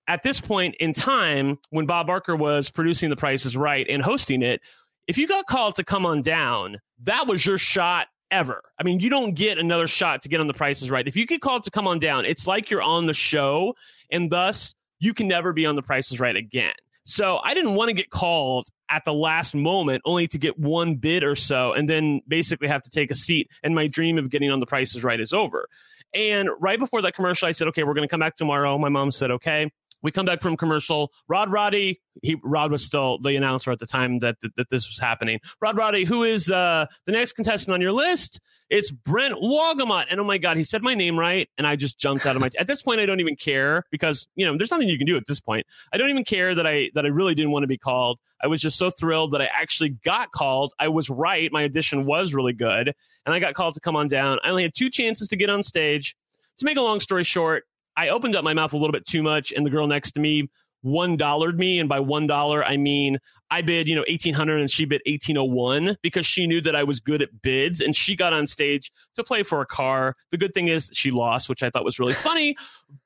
[0.10, 4.02] at this point in time, when Bob Barker was producing The Price is Right and
[4.02, 4.60] hosting it,
[5.08, 8.64] if you got called to come on down, that was your shot ever.
[8.80, 11.08] I mean, you don't get another shot to get on The Price is Right.
[11.08, 13.76] If you get called to come on down, it's like you're on the show,
[14.12, 16.74] and thus you can never be on The Price is Right again.
[17.04, 20.96] So I didn't want to get called at the last moment only to get one
[20.96, 24.30] bid or so and then basically have to take a seat and my dream of
[24.30, 25.68] getting on the price is right is over.
[26.14, 28.78] And right before that commercial, I said, okay, we're going to come back tomorrow.
[28.78, 29.72] My mom said, okay.
[30.02, 31.12] We come back from commercial.
[31.28, 34.88] Rod Roddy, he Rod was still the announcer at the time that that, that this
[34.88, 35.40] was happening.
[35.62, 38.40] Rod Roddy, who is uh, the next contestant on your list?
[38.70, 40.06] It's Brent Wolgamott.
[40.10, 42.42] And oh my God, he said my name right, and I just jumped out of
[42.42, 42.50] my.
[42.60, 45.18] at this point, I don't even care because you know there's nothing you can do
[45.18, 45.66] at this point.
[45.92, 48.20] I don't even care that I that I really didn't want to be called.
[48.42, 50.74] I was just so thrilled that I actually got called.
[50.80, 51.52] I was right.
[51.52, 52.94] My audition was really good,
[53.26, 54.40] and I got called to come on down.
[54.44, 56.16] I only had two chances to get on stage.
[56.58, 57.64] To make a long story short,
[58.00, 60.22] I opened up my mouth a little bit too much, and the girl next to
[60.22, 60.48] me
[60.82, 63.18] one dollared me, and by one dollar I mean
[63.52, 66.62] I bid you know eighteen hundred, and she bid eighteen oh one because she knew
[66.62, 69.66] that I was good at bids, and she got on stage to play for a
[69.66, 70.16] car.
[70.32, 72.56] The good thing is she lost, which I thought was really funny,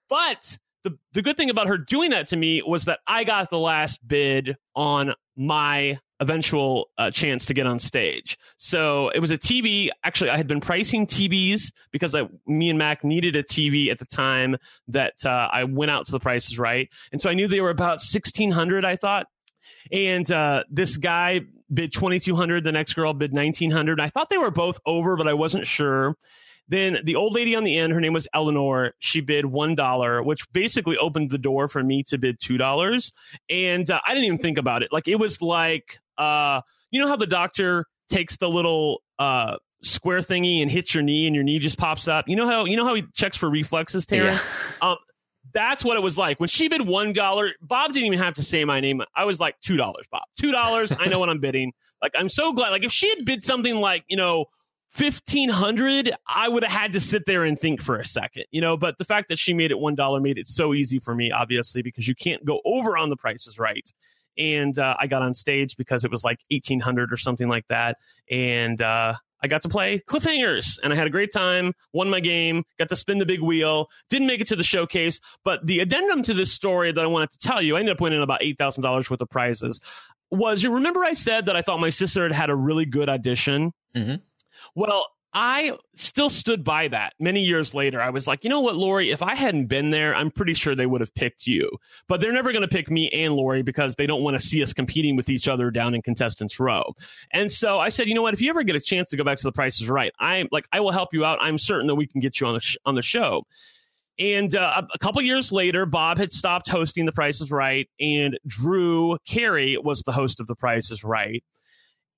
[0.09, 0.59] but.
[0.85, 3.57] The, the good thing about her doing that to me was that I got the
[3.57, 8.37] last bid on my eventual uh, chance to get on stage.
[8.57, 9.89] So it was a TV.
[10.03, 13.99] Actually, I had been pricing TVs because I, me and Mac needed a TV at
[13.99, 17.47] the time that uh, I went out to the prices right, and so I knew
[17.47, 18.85] they were about sixteen hundred.
[18.85, 19.27] I thought,
[19.91, 21.41] and uh, this guy
[21.73, 22.63] bid twenty two hundred.
[22.63, 23.99] The next girl bid nineteen hundred.
[23.99, 26.15] I thought they were both over, but I wasn't sure.
[26.69, 28.93] Then the old lady on the end, her name was Eleanor.
[28.99, 33.11] She bid one dollar, which basically opened the door for me to bid two dollars.
[33.49, 34.91] And uh, I didn't even think about it.
[34.91, 40.19] Like it was like, uh, you know how the doctor takes the little uh, square
[40.19, 42.27] thingy and hits your knee, and your knee just pops up.
[42.27, 44.23] You know how you know how he checks for reflexes, Taran.
[44.23, 44.39] Yeah.
[44.81, 44.97] Um,
[45.53, 47.51] that's what it was like when she bid one dollar.
[47.61, 49.01] Bob didn't even have to say my name.
[49.15, 50.23] I was like two dollars, Bob.
[50.39, 50.91] Two dollars.
[50.97, 51.73] I know what I'm bidding.
[52.01, 52.71] Like I'm so glad.
[52.71, 54.47] Like if she had bid something like you know
[54.97, 58.77] 1500 i would have had to sit there and think for a second you know
[58.77, 61.31] but the fact that she made it one dollar made it so easy for me
[61.31, 63.89] obviously because you can't go over on the prices right
[64.37, 67.97] and uh, i got on stage because it was like 1800 or something like that
[68.29, 72.21] and uh, I got to play cliffhangers and I had a great time, won my
[72.21, 75.19] game, got to spin the big wheel, didn't make it to the showcase.
[75.43, 78.01] But the addendum to this story that I wanted to tell you, I ended up
[78.01, 79.81] winning about $8,000 worth of prizes.
[80.31, 83.09] Was you remember I said that I thought my sister had had a really good
[83.09, 83.73] audition?
[83.93, 84.15] Mm-hmm.
[84.75, 87.99] Well, I still stood by that many years later.
[87.99, 90.75] I was like, you know what, Lori, if I hadn't been there, I'm pretty sure
[90.75, 91.69] they would have picked you.
[92.07, 94.61] But they're never going to pick me and Lori because they don't want to see
[94.61, 96.93] us competing with each other down in contestants row.
[97.31, 99.23] And so I said, you know what, if you ever get a chance to go
[99.23, 101.39] back to the Price is Right, I'm like, I will help you out.
[101.41, 103.45] I'm certain that we can get you on the sh- on the show.
[104.19, 108.37] And uh, a couple years later, Bob had stopped hosting The Price is Right, and
[108.45, 111.43] Drew Carey was the host of The Price is Right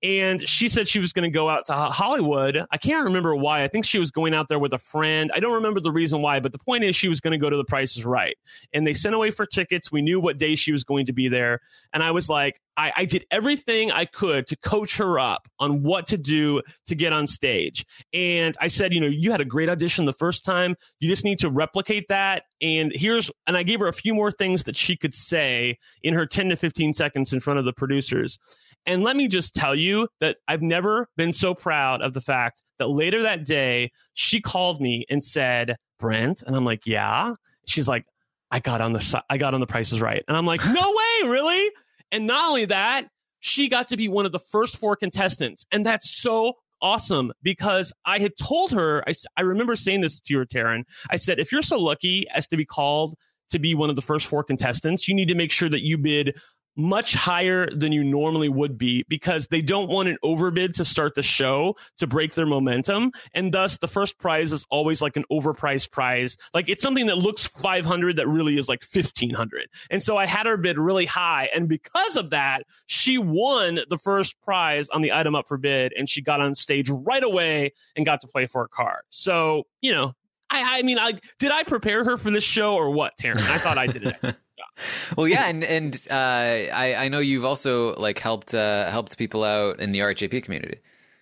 [0.06, 2.64] and she said she was going to go out to Hollywood.
[2.70, 3.64] I can't remember why.
[3.64, 5.32] I think she was going out there with a friend.
[5.34, 7.50] I don't remember the reason why, but the point is she was going to go
[7.50, 8.38] to the Prices Right.
[8.72, 9.92] And they sent away for tickets.
[9.92, 11.60] We knew what day she was going to be there.
[11.92, 15.82] And I was like, I, I did everything I could to coach her up on
[15.82, 17.84] what to do to get on stage.
[18.14, 20.76] And I said, you know, you had a great audition the first time.
[21.00, 22.44] You just need to replicate that.
[22.62, 26.14] And here's, and I gave her a few more things that she could say in
[26.14, 28.38] her 10 to 15 seconds in front of the producers.
[28.86, 32.62] And let me just tell you that I've never been so proud of the fact
[32.80, 36.44] that later that day, she called me and said, Brent.
[36.44, 37.34] And I'm like, yeah.
[37.68, 38.06] She's like,
[38.52, 40.24] I got on the, I got on the prices right.
[40.28, 41.72] And I'm like, no way, really?
[42.12, 43.08] And not only that,
[43.40, 45.66] she got to be one of the first four contestants.
[45.72, 50.38] And that's so awesome because I had told her, I, I remember saying this to
[50.40, 50.84] her, Taran.
[51.10, 53.16] I said, if you're so lucky as to be called
[53.52, 55.98] to be one of the first four contestants, you need to make sure that you
[55.98, 56.40] bid
[56.76, 61.16] much higher than you normally would be because they don't want an overbid to start
[61.16, 63.12] the show to break their momentum.
[63.34, 66.38] And thus, the first prize is always like an overpriced prize.
[66.54, 69.68] Like it's something that looks 500 that really is like 1500.
[69.90, 71.50] And so I had her bid really high.
[71.54, 75.94] And because of that, she won the first prize on the item up for bid
[75.98, 79.04] and she got on stage right away and got to play for a car.
[79.10, 80.14] So, you know,
[80.50, 83.38] I, I mean, I did I prepare her for this show or what, Taran?
[83.38, 84.36] I thought I did it.
[85.18, 89.44] well, yeah, and and uh, I I know you've also like helped uh, helped people
[89.44, 90.80] out in the RHAP community.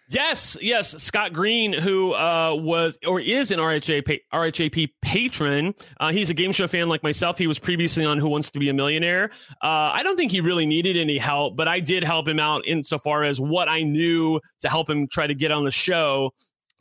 [0.10, 1.02] Yes, yes.
[1.02, 6.52] Scott Green, who uh, was or is an RHAP, RHAP patron, uh, he's a game
[6.52, 7.38] show fan like myself.
[7.38, 9.32] He was previously on Who Wants to Be a Millionaire.
[9.64, 12.64] Uh, I don't think he really needed any help, but I did help him out
[12.68, 16.32] insofar as what I knew to help him try to get on the show.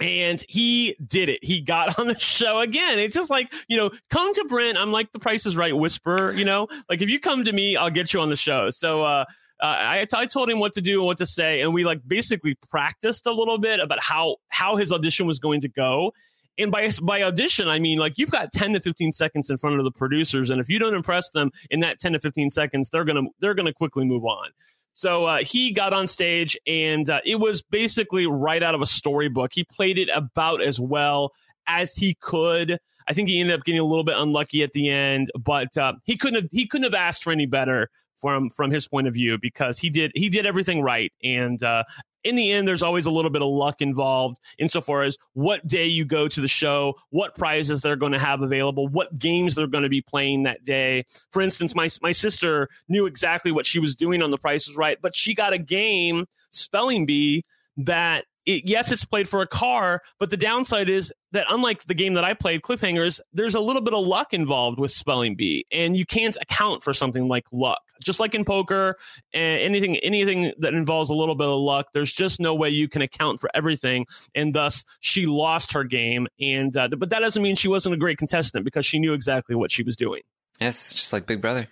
[0.03, 1.45] And he did it.
[1.45, 2.99] He got on the show again.
[2.99, 4.77] It's just like, you know, come to Brent.
[4.77, 7.77] I'm like the price is right whisperer, you know, like if you come to me,
[7.77, 8.71] I'll get you on the show.
[8.71, 9.25] So, uh,
[9.63, 12.01] uh, I, I told him what to do and what to say, and we like
[12.05, 16.13] basically practiced a little bit about how how his audition was going to go.
[16.59, 19.79] And by by audition, I mean like you've got ten to fifteen seconds in front
[19.79, 22.91] of the producers, and if you don't impress them in that ten to fifteen seconds,
[22.91, 24.49] they're gonna they're gonna quickly move on.
[24.93, 28.87] So uh, he got on stage, and uh, it was basically right out of a
[28.87, 29.53] storybook.
[29.55, 31.33] He played it about as well
[31.67, 32.79] as he could.
[33.09, 35.95] I think he ended up getting a little bit unlucky at the end, but uh,
[36.05, 39.15] he couldn't have he couldn't have asked for any better from from his point of
[39.15, 41.83] view because he did he did everything right and uh,
[42.25, 45.87] in the end there's always a little bit of luck involved insofar as what day
[45.87, 49.67] you go to the show what prizes they're going to have available what games they're
[49.67, 51.05] going to be playing that day.
[51.31, 54.77] For instance my my sister knew exactly what she was doing on the price is
[54.77, 57.43] right but she got a game spelling bee
[57.77, 61.95] that it, yes, it's played for a car, but the downside is that unlike the
[61.95, 65.67] game that I played, Cliffhangers, there's a little bit of luck involved with spelling bee,
[65.71, 67.81] and you can't account for something like luck.
[68.03, 68.97] Just like in poker,
[69.33, 72.89] and anything anything that involves a little bit of luck, there's just no way you
[72.89, 76.27] can account for everything, and thus she lost her game.
[76.41, 79.55] And uh, but that doesn't mean she wasn't a great contestant because she knew exactly
[79.55, 80.23] what she was doing.
[80.61, 81.69] Yes, just like Big Brother.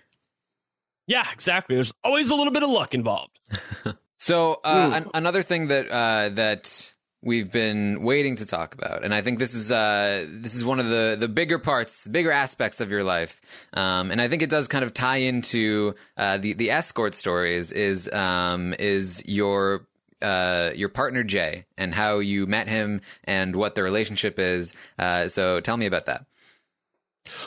[1.07, 1.75] Yeah, exactly.
[1.75, 3.37] There's always a little bit of luck involved.
[4.21, 9.15] So uh, an- another thing that uh, that we've been waiting to talk about, and
[9.15, 12.81] I think this is uh, this is one of the the bigger parts, bigger aspects
[12.81, 13.41] of your life,
[13.73, 17.71] um, and I think it does kind of tie into uh, the the escort stories.
[17.71, 19.87] Is um, is your
[20.21, 24.75] uh, your partner Jay and how you met him and what the relationship is.
[24.99, 26.25] Uh, so tell me about that.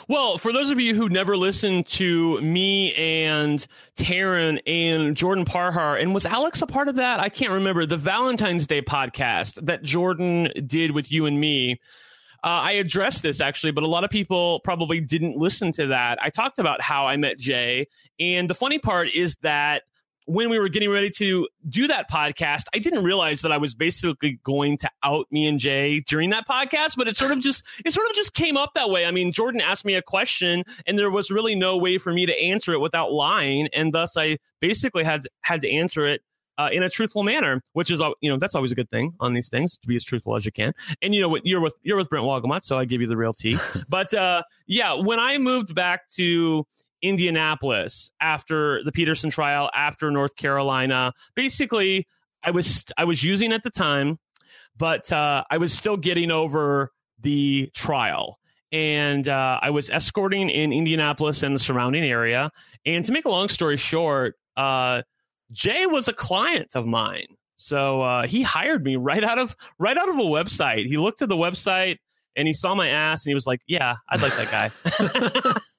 [0.07, 3.65] Well, for those of you who never listened to me and
[3.97, 7.19] Taran and Jordan Parhar, and was Alex a part of that?
[7.19, 7.85] I can't remember.
[7.85, 11.79] The Valentine's Day podcast that Jordan did with you and me.
[12.43, 16.19] Uh, I addressed this actually, but a lot of people probably didn't listen to that.
[16.21, 17.87] I talked about how I met Jay.
[18.19, 19.83] And the funny part is that
[20.25, 23.75] when we were getting ready to do that podcast, I didn't realize that I was
[23.75, 27.63] basically going to out me and Jay during that podcast, but it sort of just
[27.85, 29.05] it sort of just came up that way.
[29.05, 32.25] I mean, Jordan asked me a question and there was really no way for me
[32.25, 36.21] to answer it without lying, and thus I basically had had to answer it
[36.57, 39.33] uh, in a truthful manner, which is you know that's always a good thing on
[39.33, 40.73] these things to be as truthful as you can.
[41.01, 43.17] And you know what you're with you're with Brent Wolgamott, so I give you the
[43.17, 43.57] real tea.
[43.89, 46.65] but uh, yeah, when I moved back to
[47.01, 51.13] Indianapolis after the Peterson trial, after North Carolina.
[51.35, 52.07] Basically,
[52.43, 54.19] I was I was using at the time,
[54.77, 58.39] but uh, I was still getting over the trial,
[58.71, 62.51] and uh, I was escorting in Indianapolis and the surrounding area.
[62.85, 65.01] And to make a long story short, uh,
[65.51, 69.97] Jay was a client of mine, so uh, he hired me right out of right
[69.97, 70.85] out of a website.
[70.85, 71.97] He looked at the website
[72.35, 75.59] and he saw my ass and he was like, "Yeah, I'd like that guy."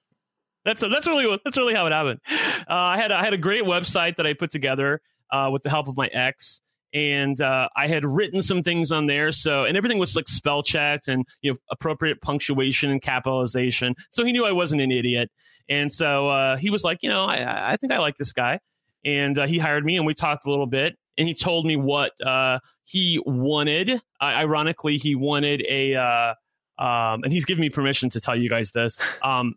[0.67, 2.21] that's that's really that's really how it happened.
[2.29, 5.01] Uh, I had I had a great website that I put together
[5.31, 6.61] uh, with the help of my ex,
[6.93, 9.31] and uh, I had written some things on there.
[9.31, 13.95] So and everything was like spell checked and you know appropriate punctuation and capitalization.
[14.11, 15.31] So he knew I wasn't an idiot,
[15.69, 18.59] and so uh, he was like, you know, I, I think I like this guy,
[19.05, 21.77] and uh, he hired me, and we talked a little bit, and he told me
[21.77, 24.01] what uh, he wanted.
[24.21, 26.35] ironically, he wanted a.
[26.79, 28.99] Um, and he's given me permission to tell you guys this.
[29.23, 29.55] Um,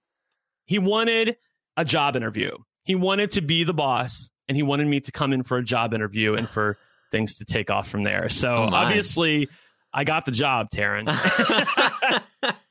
[0.69, 1.35] he wanted
[1.77, 2.51] a job interview.
[2.83, 5.63] He wanted to be the boss and he wanted me to come in for a
[5.63, 6.77] job interview and for
[7.11, 8.29] things to take off from there.
[8.29, 9.49] So Oh, obviously
[9.91, 11.07] I got the job, Taran.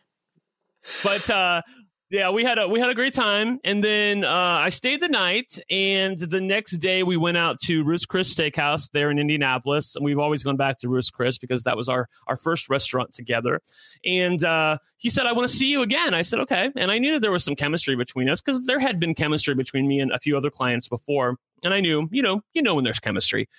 [1.03, 1.61] but uh
[2.09, 5.09] yeah, we had a we had a great time, and then uh, I stayed the
[5.09, 9.93] night, and the next day we went out to Ruth's Chris Steakhouse there in Indianapolis,
[9.93, 13.13] and we've always gone back to Ruth's Chris because that was our our first restaurant
[13.13, 13.61] together.
[14.05, 16.97] And uh, he said, "I want to see you again." I said, "Okay," and I
[16.97, 19.99] knew that there was some chemistry between us because there had been chemistry between me
[19.99, 22.99] and a few other clients before, and I knew, you know, you know when there's
[22.99, 23.49] chemistry.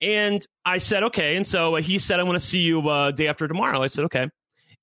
[0.00, 3.28] And I said, "Okay," and so he said, "I want to see you uh, day
[3.28, 4.30] after tomorrow." I said, "Okay,"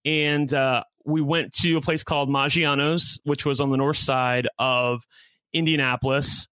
[0.06, 4.48] and uh, we went to a place called Maggiano's, which was on the north side
[4.60, 5.04] of
[5.54, 6.48] Indianapolis.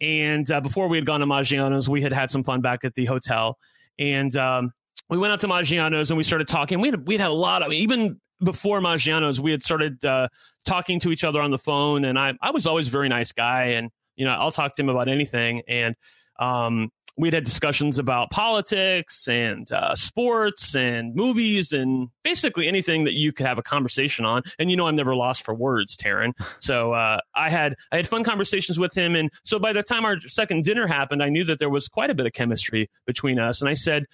[0.00, 2.94] And uh, before we had gone to Maggiano's, we had had some fun back at
[2.94, 3.56] the hotel.
[3.98, 4.72] And um,
[5.08, 6.80] we went out to Maggiano's and we started talking.
[6.80, 10.28] We had, we had a lot of, even before Maggiano's, we had started uh,
[10.66, 12.04] talking to each other on the phone.
[12.04, 13.68] And I, I was always a very nice guy.
[13.68, 15.62] And, you know, I'll talk to him about anything.
[15.66, 15.94] And
[16.38, 23.14] um, we'd had discussions about politics and uh, sports and movies and basically anything that
[23.14, 24.42] you could have a conversation on.
[24.58, 26.32] And you know, I'm never lost for words, Taran.
[26.58, 30.04] So uh, I had I had fun conversations with him, and so by the time
[30.04, 33.38] our second dinner happened, I knew that there was quite a bit of chemistry between
[33.38, 33.60] us.
[33.60, 34.06] And I said.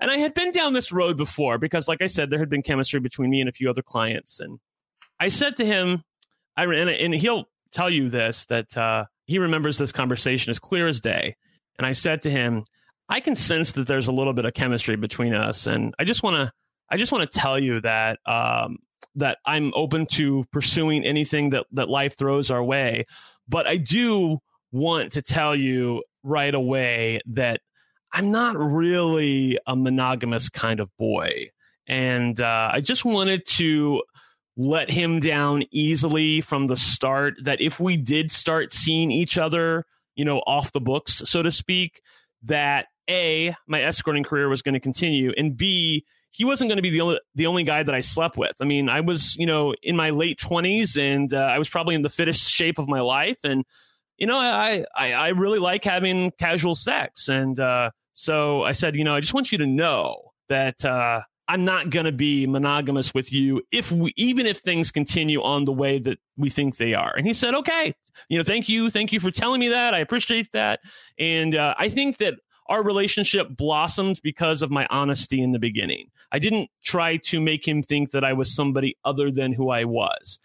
[0.00, 2.62] And I had been down this road before because, like I said, there had been
[2.62, 4.40] chemistry between me and a few other clients.
[4.40, 4.58] And
[5.20, 6.02] I said to him,
[6.56, 10.88] I, and, and he'll tell you this that uh, he remembers this conversation as clear
[10.88, 11.36] as day
[11.82, 12.64] and I said to him,
[13.08, 16.22] I can sense that there's a little bit of chemistry between us, and I just
[16.22, 16.52] want to
[16.88, 18.78] I just want to tell you that um,
[19.16, 23.06] that I'm open to pursuing anything that that life throws our way,
[23.48, 24.38] but I do
[24.70, 27.60] want to tell you right away that
[28.12, 31.50] I'm not really a monogamous kind of boy,
[31.88, 34.04] and uh, I just wanted to
[34.56, 37.34] let him down easily from the start.
[37.42, 41.50] That if we did start seeing each other you know, off the books, so to
[41.50, 42.02] speak,
[42.44, 46.82] that A, my escorting career was going to continue, and B, he wasn't going to
[46.82, 48.56] be the only the only guy that I slept with.
[48.60, 51.94] I mean, I was, you know, in my late twenties, and uh, I was probably
[51.94, 53.64] in the fittest shape of my life, and
[54.16, 58.96] you know, I I, I really like having casual sex, and uh, so I said,
[58.96, 62.46] you know, I just want you to know that uh, I'm not going to be
[62.46, 66.76] monogamous with you if we, even if things continue on the way that we think
[66.76, 67.14] they are.
[67.16, 67.94] And he said, okay,
[68.28, 68.90] you know, thank you.
[68.90, 69.92] Thank you for telling me that.
[69.94, 70.80] I appreciate that.
[71.18, 72.34] And uh, I think that
[72.68, 76.06] our relationship blossomed because of my honesty in the beginning.
[76.30, 79.84] I didn't try to make him think that I was somebody other than who I
[79.84, 80.38] was.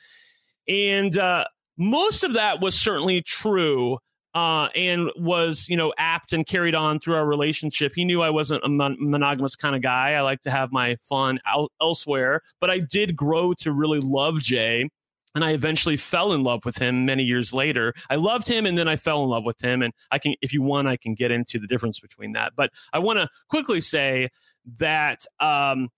[0.68, 1.46] And uh,
[1.78, 4.00] most of that was certainly true
[4.38, 7.94] uh, and was you know apt and carried on through our relationship.
[7.96, 10.12] He knew I wasn't a mon- monogamous kind of guy.
[10.12, 14.40] I like to have my fun out- elsewhere, but I did grow to really love
[14.40, 14.90] Jay.
[15.34, 17.94] And I eventually fell in love with him many years later.
[18.12, 19.82] I loved him and then I fell in love with him.
[19.84, 22.54] And I can, if you want, I can get into the difference between that.
[22.56, 24.30] But I want to quickly say
[24.78, 25.90] that um,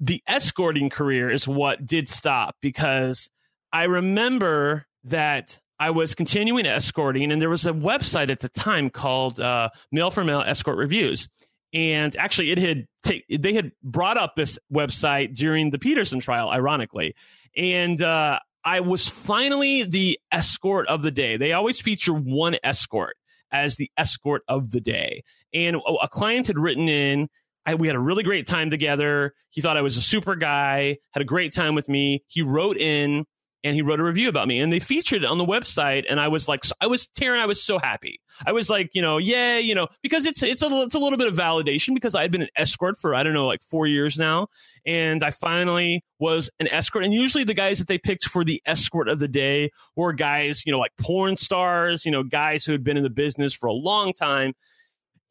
[0.00, 3.30] the escorting career is what did stop because
[3.72, 8.90] I remember that I was continuing escorting, and there was a website at the time
[8.90, 11.28] called uh, Male for Male Escort Reviews.
[11.72, 12.86] And actually, it had
[13.28, 17.14] they had brought up this website during the Peterson trial, ironically.
[17.56, 21.36] And uh, I was finally the escort of the day.
[21.36, 23.16] They always feature one escort
[23.52, 25.22] as the escort of the day.
[25.54, 27.28] And a client had written in.
[27.64, 29.34] I, we had a really great time together.
[29.50, 30.98] He thought I was a super guy.
[31.12, 32.24] Had a great time with me.
[32.26, 33.26] He wrote in
[33.68, 36.18] and he wrote a review about me and they featured it on the website and
[36.18, 38.20] i was like i was Taran i was so happy.
[38.46, 41.18] I was like you know yeah you know because it's it's a, it's a little
[41.18, 43.86] bit of validation because i had been an escort for i don't know like four
[43.86, 44.48] years now
[44.86, 48.62] and i finally was an escort and usually the guys that they picked for the
[48.64, 52.72] escort of the day were guys you know like porn stars you know guys who
[52.72, 54.54] had been in the business for a long time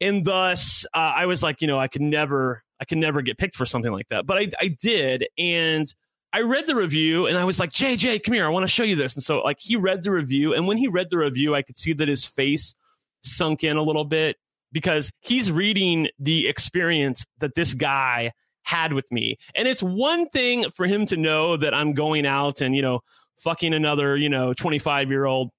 [0.00, 3.38] and thus uh, i was like you know i could never i could never get
[3.38, 5.92] picked for something like that but i, I did and
[6.32, 8.44] I read the review and I was like, JJ, come here.
[8.44, 9.14] I want to show you this.
[9.14, 10.54] And so, like, he read the review.
[10.54, 12.74] And when he read the review, I could see that his face
[13.22, 14.36] sunk in a little bit
[14.70, 19.38] because he's reading the experience that this guy had with me.
[19.54, 23.00] And it's one thing for him to know that I'm going out and, you know,
[23.38, 25.50] fucking another, you know, 25 year old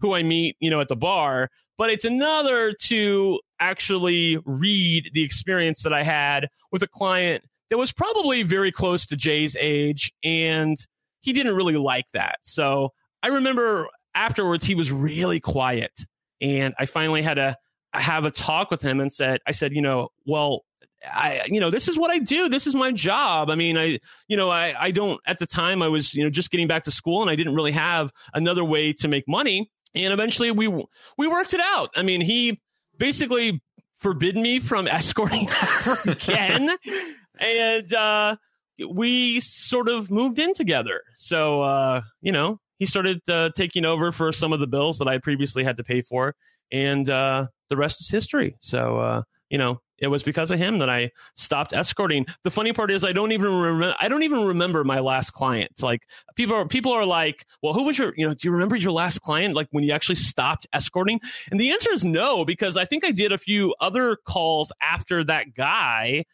[0.00, 1.50] who I meet, you know, at the bar.
[1.76, 7.78] But it's another to actually read the experience that I had with a client that
[7.78, 10.76] was probably very close to Jay's age, and
[11.20, 12.38] he didn't really like that.
[12.42, 12.90] So
[13.22, 15.92] I remember afterwards he was really quiet,
[16.40, 17.56] and I finally had to
[17.92, 20.64] have a talk with him and said, I said, you know, well,
[21.10, 22.48] I, you know, this is what I do.
[22.48, 23.50] This is my job.
[23.50, 26.30] I mean, I, you know, I, I don't, at the time I was, you know,
[26.30, 29.70] just getting back to school and I didn't really have another way to make money.
[29.94, 31.90] And eventually we, we worked it out.
[31.94, 32.60] I mean, he
[32.98, 33.62] basically
[33.94, 36.76] forbid me from escorting ever again
[37.38, 38.36] and uh,
[38.88, 41.02] we sort of moved in together.
[41.16, 45.08] So uh, you know, he started uh, taking over for some of the bills that
[45.08, 46.34] I previously had to pay for,
[46.72, 48.56] and uh, the rest is history.
[48.60, 52.26] So uh, you know, it was because of him that I stopped escorting.
[52.42, 55.70] The funny part is I don't even remember I don't even remember my last client.
[55.82, 56.02] Like
[56.34, 58.92] people are people are like, "Well, who was your, you know, do you remember your
[58.92, 61.20] last client like when you actually stopped escorting?"
[61.50, 65.22] And the answer is no because I think I did a few other calls after
[65.24, 66.24] that guy.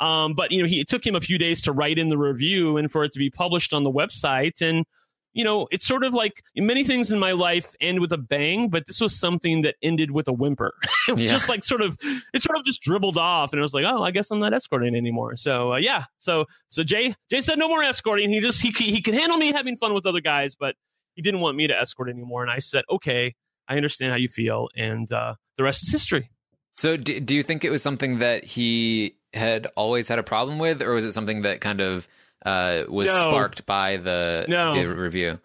[0.00, 2.18] Um, but you know, he, it took him a few days to write in the
[2.18, 4.84] review and for it to be published on the website and
[5.32, 8.68] you know, it's sort of like many things in my life end with a bang,
[8.68, 10.74] but this was something that ended with a whimper.
[11.08, 11.30] it was yeah.
[11.30, 11.96] just like sort of,
[12.34, 14.52] it sort of just dribbled off, and it was like, oh, I guess I'm not
[14.52, 15.36] escorting anymore.
[15.36, 18.30] So uh, yeah, so so Jay Jay said no more escorting.
[18.30, 20.74] He just he he could handle me having fun with other guys, but
[21.14, 22.42] he didn't want me to escort anymore.
[22.42, 23.34] And I said, okay,
[23.68, 26.30] I understand how you feel, and uh, the rest is history.
[26.74, 30.58] So do, do you think it was something that he had always had a problem
[30.58, 32.08] with, or was it something that kind of
[32.44, 33.18] uh, was no.
[33.18, 34.74] sparked by the, no.
[34.74, 35.38] the review.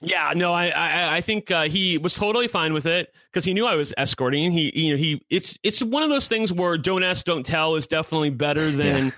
[0.00, 3.54] Yeah, no, I I, I think uh, he was totally fine with it because he
[3.54, 4.52] knew I was escorting.
[4.52, 7.76] He you know he it's it's one of those things where don't ask, don't tell
[7.76, 9.10] is definitely better than yeah.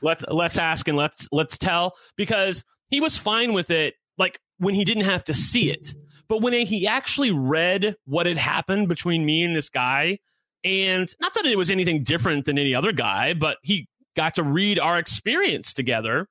[0.00, 4.74] let let's ask and let's let's tell because he was fine with it like when
[4.74, 5.94] he didn't have to see it,
[6.28, 10.18] but when he actually read what had happened between me and this guy,
[10.64, 14.42] and not that it was anything different than any other guy, but he got to
[14.42, 16.26] read our experience together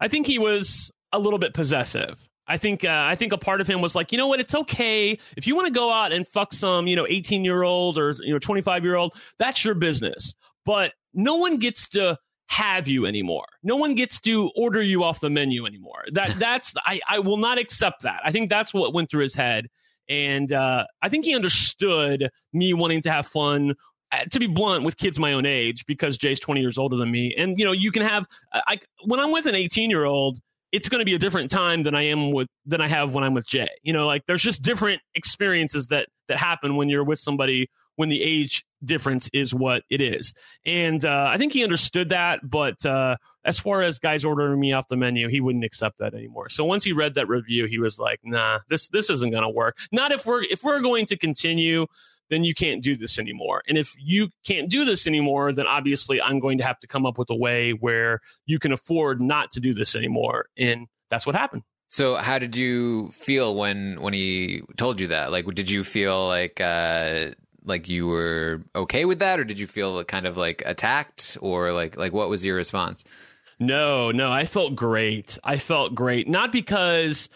[0.00, 2.20] I think he was a little bit possessive.
[2.46, 4.54] I think uh, I think a part of him was like, you know what, it's
[4.54, 7.98] okay if you want to go out and fuck some, you know, 18 year old
[7.98, 9.14] or you know 25 year old.
[9.38, 10.34] That's your business.
[10.64, 12.16] But no one gets to
[12.46, 13.44] have you anymore.
[13.62, 16.04] No one gets to order you off the menu anymore.
[16.12, 18.20] That that's I I will not accept that.
[18.24, 19.66] I think that's what went through his head,
[20.08, 23.74] and uh, I think he understood me wanting to have fun
[24.10, 27.10] uh, to be blunt, with kids my own age, because Jay's 20 years older than
[27.10, 27.34] me.
[27.36, 30.38] And, you know, you can have, I, when I'm with an 18 year old,
[30.72, 33.24] it's going to be a different time than I am with, than I have when
[33.24, 33.68] I'm with Jay.
[33.82, 38.08] You know, like there's just different experiences that, that happen when you're with somebody when
[38.08, 40.32] the age difference is what it is.
[40.64, 42.40] And uh, I think he understood that.
[42.48, 46.14] But uh, as far as guys ordering me off the menu, he wouldn't accept that
[46.14, 46.48] anymore.
[46.48, 49.48] So once he read that review, he was like, "Nah, this this isn't going to
[49.48, 49.78] work.
[49.90, 51.86] Not if we're if we're going to continue
[52.30, 53.62] then you can't do this anymore.
[53.66, 57.06] And if you can't do this anymore, then obviously I'm going to have to come
[57.06, 60.44] up with a way where you can afford not to do this anymore.
[60.54, 61.62] And that's what happened.
[61.90, 65.32] So how did you feel when when he told you that?
[65.32, 67.30] Like did you feel like uh
[67.68, 71.72] like you were okay with that or did you feel kind of like attacked or
[71.72, 73.04] like like what was your response?
[73.60, 75.38] No, no, I felt great.
[75.42, 76.28] I felt great.
[76.28, 77.28] Not because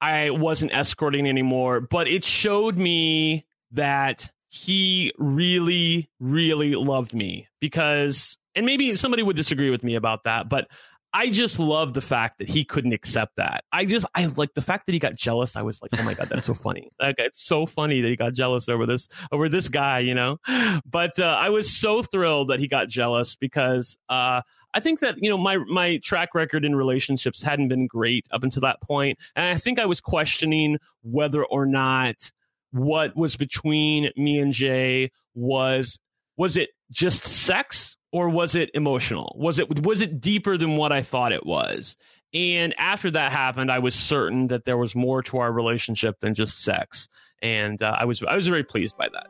[0.00, 8.38] I wasn't escorting anymore, but it showed me that he really, really loved me because,
[8.54, 10.68] and maybe somebody would disagree with me about that, but
[11.12, 13.64] I just love the fact that he couldn't accept that.
[13.72, 15.56] I just, I like the fact that he got jealous.
[15.56, 16.90] I was like, oh my God, that's so funny.
[17.00, 20.38] Like, it's so funny that he got jealous over this, over this guy, you know?
[20.84, 24.42] But, uh, I was so thrilled that he got jealous because, uh,
[24.74, 28.44] I think that, you know, my, my track record in relationships hadn't been great up
[28.44, 32.30] until that point, And I think I was questioning whether or not,
[32.72, 35.98] what was between me and Jay was
[36.36, 39.34] was it just sex or was it emotional?
[39.38, 41.96] Was it was it deeper than what I thought it was?
[42.32, 46.34] And after that happened, I was certain that there was more to our relationship than
[46.34, 47.08] just sex,
[47.42, 49.26] and uh, I was I was very pleased by that.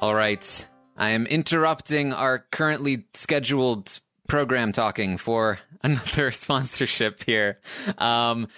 [0.00, 7.60] All right, I am interrupting our currently scheduled program talking for another sponsorship here.
[7.98, 8.48] Um,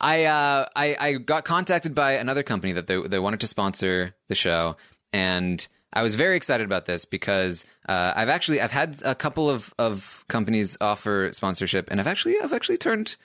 [0.00, 4.14] I, uh, I I got contacted by another company that they they wanted to sponsor
[4.28, 4.76] the show,
[5.12, 9.50] and I was very excited about this because uh, I've actually I've had a couple
[9.50, 13.16] of, of companies offer sponsorship, and I've actually I've actually turned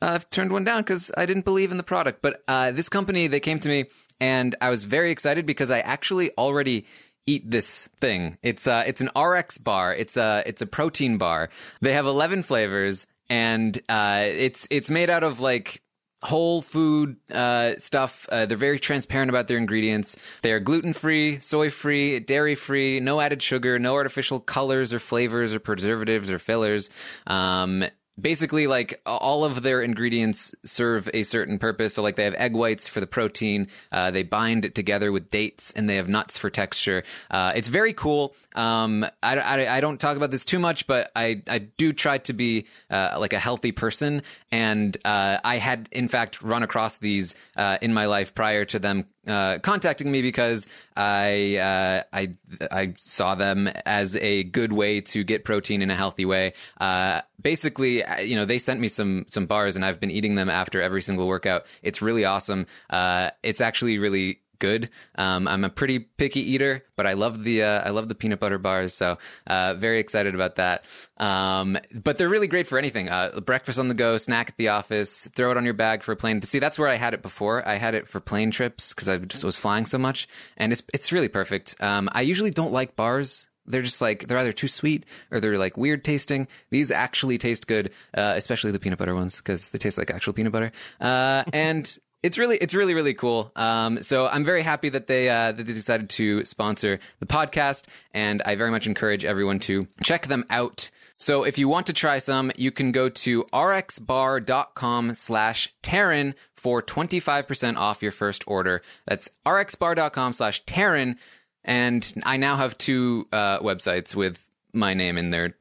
[0.00, 2.22] uh, I've turned one down because I didn't believe in the product.
[2.22, 3.86] But uh, this company they came to me,
[4.20, 6.86] and I was very excited because I actually already
[7.26, 8.38] eat this thing.
[8.42, 9.94] It's uh it's an RX bar.
[9.94, 11.50] It's a it's a protein bar.
[11.82, 15.82] They have eleven flavors, and uh, it's it's made out of like
[16.24, 18.26] whole food uh, stuff.
[18.32, 20.16] Uh, they're very transparent about their ingredients.
[20.42, 24.98] They are gluten free, soy free, dairy free, no added sugar, no artificial colors or
[24.98, 26.90] flavors or preservatives or fillers.
[27.26, 27.84] Um,
[28.20, 32.54] basically like all of their ingredients serve a certain purpose so like they have egg
[32.54, 36.38] whites for the protein uh, they bind it together with dates and they have nuts
[36.38, 40.58] for texture uh, it's very cool um, I, I, I, don't talk about this too
[40.58, 45.38] much but i, I do try to be uh, like a healthy person and uh,
[45.44, 49.58] i had in fact run across these uh, in my life prior to them uh,
[49.60, 52.34] contacting me because I uh, I
[52.70, 56.52] I saw them as a good way to get protein in a healthy way.
[56.78, 60.34] Uh, basically, uh, you know, they sent me some some bars, and I've been eating
[60.34, 61.66] them after every single workout.
[61.82, 62.66] It's really awesome.
[62.90, 64.90] Uh, it's actually really good.
[65.16, 68.40] Um, I'm a pretty picky eater, but I love the uh, I love the peanut
[68.40, 70.84] butter bars, so uh, very excited about that.
[71.16, 73.08] Um, but they're really great for anything.
[73.08, 76.12] Uh, breakfast on the go, snack at the office, throw it on your bag for
[76.12, 76.40] a plane.
[76.42, 77.66] See, that's where I had it before.
[77.66, 80.82] I had it for plane trips because I just was flying so much, and it's
[80.92, 81.76] it's really perfect.
[81.80, 85.58] Um, I usually don't like bars they're just like they're either too sweet or they're
[85.58, 86.48] like weird tasting.
[86.70, 90.32] These actually taste good, uh, especially the peanut butter ones because they taste like actual
[90.32, 90.72] peanut butter.
[91.00, 93.52] Uh, and it's really it's really really cool.
[93.54, 97.86] Um, so I'm very happy that they uh, that they decided to sponsor the podcast,
[98.12, 100.90] and I very much encourage everyone to check them out.
[101.18, 106.82] So if you want to try some, you can go to rxbar.com slash Taran for
[106.82, 108.82] 25% off your first order.
[109.06, 111.16] That's rxbar.com slash Taran.
[111.62, 115.54] And I now have two uh, websites with my name in their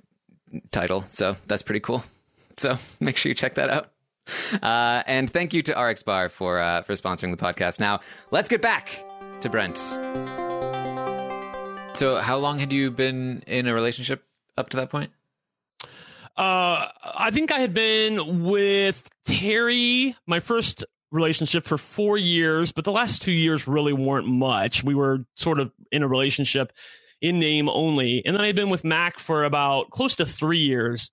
[0.72, 1.06] title.
[1.10, 2.04] So that's pretty cool.
[2.58, 3.93] So make sure you check that out.
[4.62, 7.80] Uh, and thank you to RX Bar for uh, for sponsoring the podcast.
[7.80, 9.04] Now let's get back
[9.42, 9.78] to Brent.
[11.98, 14.24] So, how long had you been in a relationship
[14.58, 15.12] up to that point?
[16.36, 22.86] Uh, I think I had been with Terry, my first relationship, for four years, but
[22.86, 24.84] the last two years really weren't much.
[24.84, 26.74] We were sort of in a relationship
[27.22, 28.24] in name only.
[28.26, 31.12] And then I had been with Mac for about close to three years.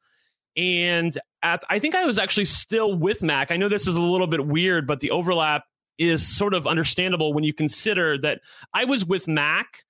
[0.57, 3.51] And at, I think I was actually still with Mac.
[3.51, 5.65] I know this is a little bit weird, but the overlap
[5.99, 8.41] is sort of understandable when you consider that
[8.73, 9.85] I was with Mac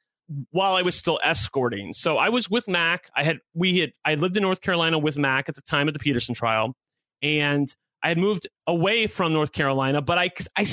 [0.51, 1.93] while I was still escorting.
[1.93, 3.11] So I was with Mac.
[3.17, 5.95] I had we had I lived in North Carolina with Mac at the time of
[5.95, 6.75] the Peterson trial,
[7.23, 10.67] and I had moved away from North Carolina, but I I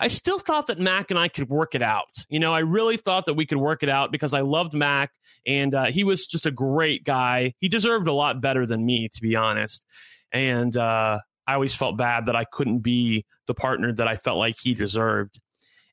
[0.00, 2.24] I still thought that Mac and I could work it out.
[2.28, 5.12] You know, I really thought that we could work it out because I loved Mac
[5.46, 7.54] and uh, he was just a great guy.
[7.58, 9.84] He deserved a lot better than me, to be honest.
[10.32, 14.38] And uh, I always felt bad that I couldn't be the partner that I felt
[14.38, 15.40] like he deserved.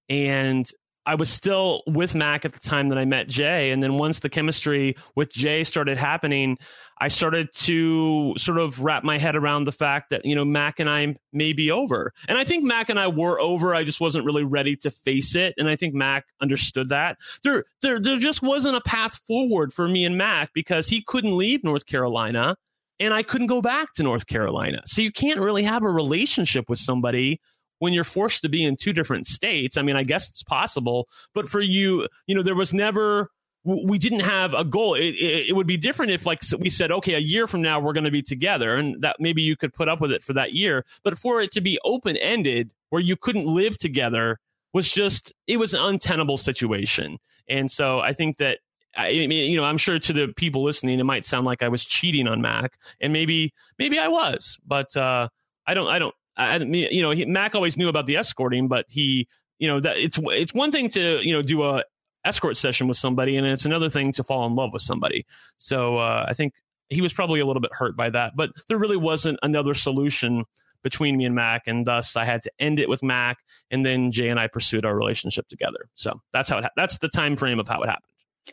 [0.08, 0.70] And
[1.06, 3.72] I was still with Mac at the time that I met Jay.
[3.72, 6.58] And then once the chemistry with Jay started happening,
[7.02, 10.80] I started to sort of wrap my head around the fact that, you know, Mac
[10.80, 12.14] and I may be over.
[12.28, 13.74] And I think Mac and I were over.
[13.74, 15.56] I just wasn't really ready to face it.
[15.58, 17.18] And I think Mac understood that.
[17.44, 21.36] There, there, there just wasn't a path forward for me and Mac because he couldn't
[21.36, 22.58] leave North Carolina
[23.00, 24.82] and I couldn't go back to North Carolina.
[24.86, 27.40] So you can't really have a relationship with somebody
[27.80, 29.78] when you're forced to be in two different states.
[29.78, 33.30] I mean, I guess it's possible, but for you, you know, there was never
[33.66, 34.96] we didn't have a goal.
[34.96, 37.80] It, it, it, would be different if, like, we said, okay, a year from now
[37.80, 40.34] we're going to be together, and that maybe you could put up with it for
[40.34, 40.86] that year.
[41.04, 44.40] But for it to be open ended, where you couldn't live together,
[44.74, 47.18] was just it was an untenable situation.
[47.48, 48.60] And so I think that
[48.96, 51.70] I mean, you know, I'm sure to the people listening, it might sound like I
[51.70, 55.30] was cheating on Mac, and maybe maybe I was, but uh,
[55.68, 58.68] I don't, I don't, I, mean, you know, he, Mac always knew about the escorting,
[58.68, 59.28] but he,
[59.60, 61.84] you know, that it's it's one thing to you know do a
[62.26, 65.26] escort session with somebody, and it's another thing to fall in love with somebody.
[65.58, 66.54] So uh, I think
[66.90, 70.46] he was probably a little bit hurt by that, but there really wasn't another solution
[70.82, 73.38] between me and Mac, and thus I had to end it with Mac,
[73.70, 75.90] and then Jay and I pursued our relationship together.
[75.96, 76.64] So that's how it.
[76.64, 78.06] Ha- that's the time frame of how it happened.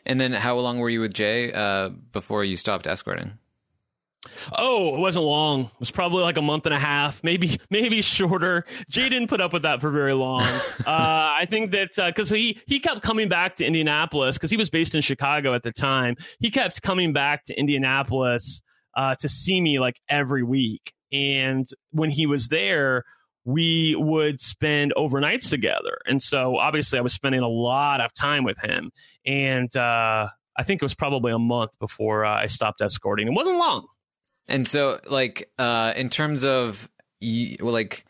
[0.05, 3.37] And then, how long were you with Jay uh, before you stopped escorting?
[4.51, 5.65] Oh, it wasn't long.
[5.65, 8.65] It was probably like a month and a half, maybe maybe shorter.
[8.89, 10.47] Jay didn't put up with that for very long.
[10.87, 14.57] Uh, I think that because uh, he he kept coming back to Indianapolis because he
[14.57, 16.15] was based in Chicago at the time.
[16.39, 18.61] He kept coming back to Indianapolis
[18.95, 23.03] uh, to see me like every week, and when he was there,
[23.47, 25.99] we would spend overnights together.
[26.05, 28.91] And so obviously, I was spending a lot of time with him,
[29.25, 30.27] and uh,
[30.57, 33.27] I think it was probably a month before uh, I stopped escorting.
[33.27, 33.87] It wasn't long.
[34.49, 36.89] And so, like, uh, in terms of
[37.21, 38.05] like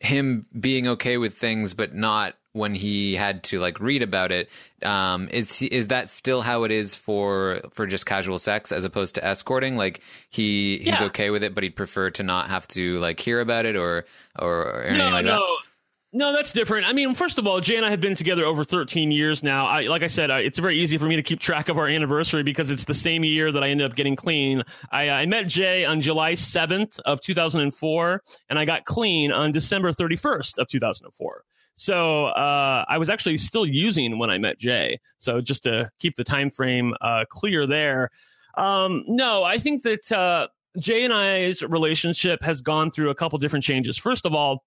[0.00, 4.48] him being okay with things, but not when he had to like read about it.
[4.84, 8.84] Um, is he, is that still how it is for for just casual sex as
[8.84, 9.76] opposed to escorting?
[9.76, 11.06] Like he he's yeah.
[11.06, 14.04] okay with it, but he'd prefer to not have to like hear about it or
[14.38, 15.38] or, or anything no, like no.
[15.38, 15.66] that.
[16.12, 16.88] No, that's different.
[16.88, 19.66] I mean, first of all, Jay and I have been together over 13 years now.
[19.66, 21.86] I, like I said, I, it's very easy for me to keep track of our
[21.86, 24.64] anniversary because it's the same year that I ended up getting clean.
[24.90, 29.92] I, I met Jay on July 7th of 2004, and I got clean on December
[29.92, 31.44] 31st of 2004.
[31.80, 35.00] So uh, I was actually still using when I met Jay.
[35.18, 38.10] So just to keep the time frame uh, clear there.
[38.58, 43.38] Um, no, I think that uh, Jay and I's relationship has gone through a couple
[43.38, 43.96] different changes.
[43.96, 44.62] First of all,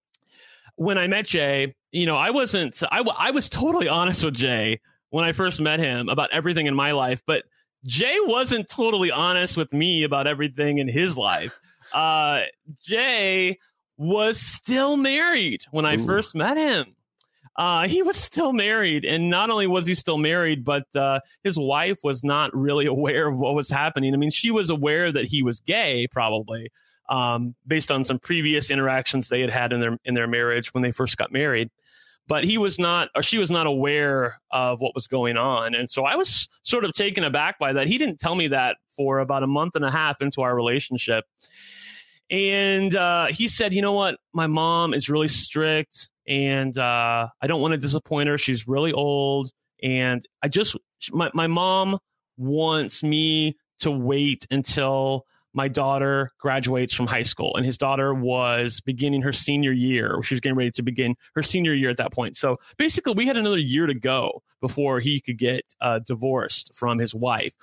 [0.76, 4.34] when I met Jay, you know, I wasn't, I, w- I was totally honest with
[4.34, 7.44] Jay when I first met him about everything in my life, but
[7.86, 11.54] Jay wasn't totally honest with me about everything in his life.
[11.94, 12.42] Uh,
[12.84, 13.60] Jay
[13.98, 16.06] was still married when I Ooh.
[16.08, 16.96] first met him.
[17.56, 21.58] Uh, he was still married, and not only was he still married, but uh, his
[21.58, 24.14] wife was not really aware of what was happening.
[24.14, 26.72] I mean, she was aware that he was gay, probably,
[27.10, 30.82] um, based on some previous interactions they had had in their in their marriage when
[30.82, 31.70] they first got married.
[32.26, 35.92] But he was not, or she was not aware of what was going on, and
[35.92, 37.88] so I was sort of taken aback by that.
[37.88, 41.26] He didn't tell me that for about a month and a half into our relationship,
[42.32, 44.18] and uh, he said, "You know what?
[44.32, 48.38] My mom is really strict, and uh, I don't want to disappoint her.
[48.38, 49.52] She's really old,
[49.82, 50.78] and I just
[51.12, 52.00] my my mom
[52.38, 58.82] wants me to wait until." My daughter graduates from high school, and his daughter was
[58.82, 60.20] beginning her senior year.
[60.24, 62.38] She was getting ready to begin her senior year at that point.
[62.38, 66.98] So basically, we had another year to go before he could get uh, divorced from
[66.98, 67.54] his wife.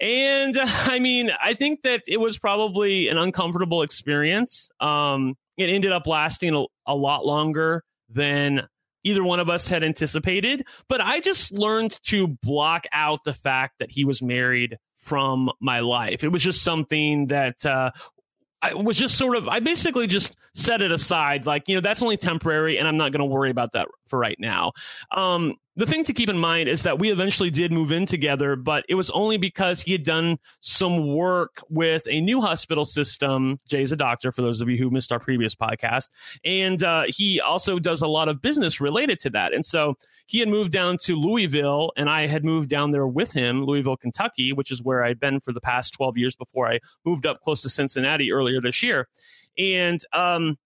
[0.00, 4.68] And I mean, I think that it was probably an uncomfortable experience.
[4.80, 8.66] Um, it ended up lasting a, a lot longer than
[9.04, 10.66] either one of us had anticipated.
[10.88, 15.80] But I just learned to block out the fact that he was married from my
[15.80, 16.24] life.
[16.24, 17.92] It was just something that uh,
[18.60, 21.46] I was just sort of, I basically just set it aside.
[21.46, 24.18] Like, you know, that's only temporary and I'm not going to worry about that for
[24.18, 24.72] right now.
[25.10, 28.56] Um, the thing to keep in mind is that we eventually did move in together,
[28.56, 33.58] but it was only because he had done some work with a new hospital system.
[33.68, 36.08] Jay's a doctor, for those of you who missed our previous podcast.
[36.46, 39.52] And uh, he also does a lot of business related to that.
[39.52, 43.32] And so he had moved down to Louisville, and I had moved down there with
[43.32, 46.80] him, Louisville, Kentucky, which is where I'd been for the past 12 years before I
[47.04, 49.08] moved up close to Cincinnati earlier this year.
[49.58, 50.56] And um,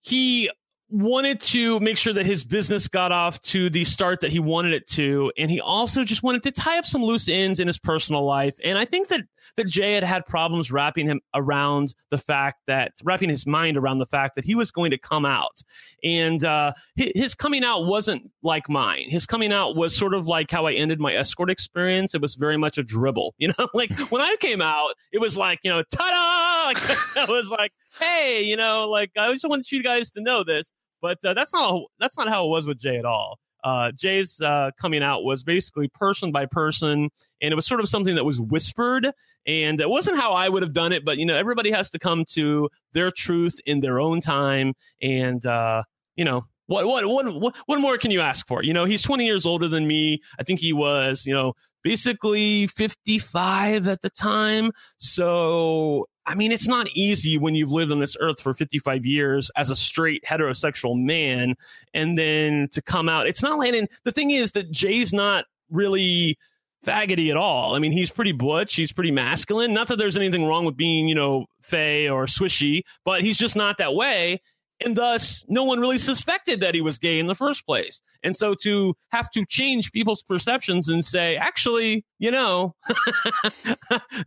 [0.00, 0.50] he
[0.90, 4.72] wanted to make sure that his business got off to the start that he wanted
[4.72, 7.78] it to and he also just wanted to tie up some loose ends in his
[7.78, 8.54] personal life.
[8.64, 9.22] And i think that
[9.56, 13.98] that jay had had problems wrapping him around the fact that wrapping his mind around
[13.98, 15.62] the fact that he was going to come out.
[16.02, 19.06] And uh, his, coming out wasn't like mine.
[19.08, 22.14] His coming out was sort of like how i ended my escort experience.
[22.14, 23.68] It was very much a dribble you know?
[23.74, 26.80] Like when i came out it was like you know ta-da!
[27.16, 30.70] I was like hey you know like i just want you guys to know this
[31.00, 33.38] but uh, that's not that's not how it was with Jay at all.
[33.62, 37.88] Uh, Jay's uh, coming out was basically person by person, and it was sort of
[37.88, 39.10] something that was whispered,
[39.46, 41.04] and it wasn't how I would have done it.
[41.04, 45.44] But you know, everybody has to come to their truth in their own time, and
[45.44, 45.82] uh,
[46.16, 46.44] you know.
[46.66, 48.62] What, what what what more can you ask for?
[48.62, 50.22] You know, he's 20 years older than me.
[50.38, 54.70] I think he was, you know, basically 55 at the time.
[54.98, 59.50] So I mean, it's not easy when you've lived on this earth for 55 years
[59.56, 61.56] as a straight heterosexual man
[61.94, 63.26] and then to come out.
[63.26, 66.38] It's not like, and the thing is that Jay's not really
[66.84, 67.74] faggoty at all.
[67.74, 68.74] I mean, he's pretty butch.
[68.74, 69.72] He's pretty masculine.
[69.72, 73.56] Not that there's anything wrong with being, you know, fey or swishy, but he's just
[73.56, 74.40] not that way.
[74.82, 78.00] And thus, no one really suspected that he was gay in the first place.
[78.22, 82.74] And so to have to change people's perceptions and say, actually, you know,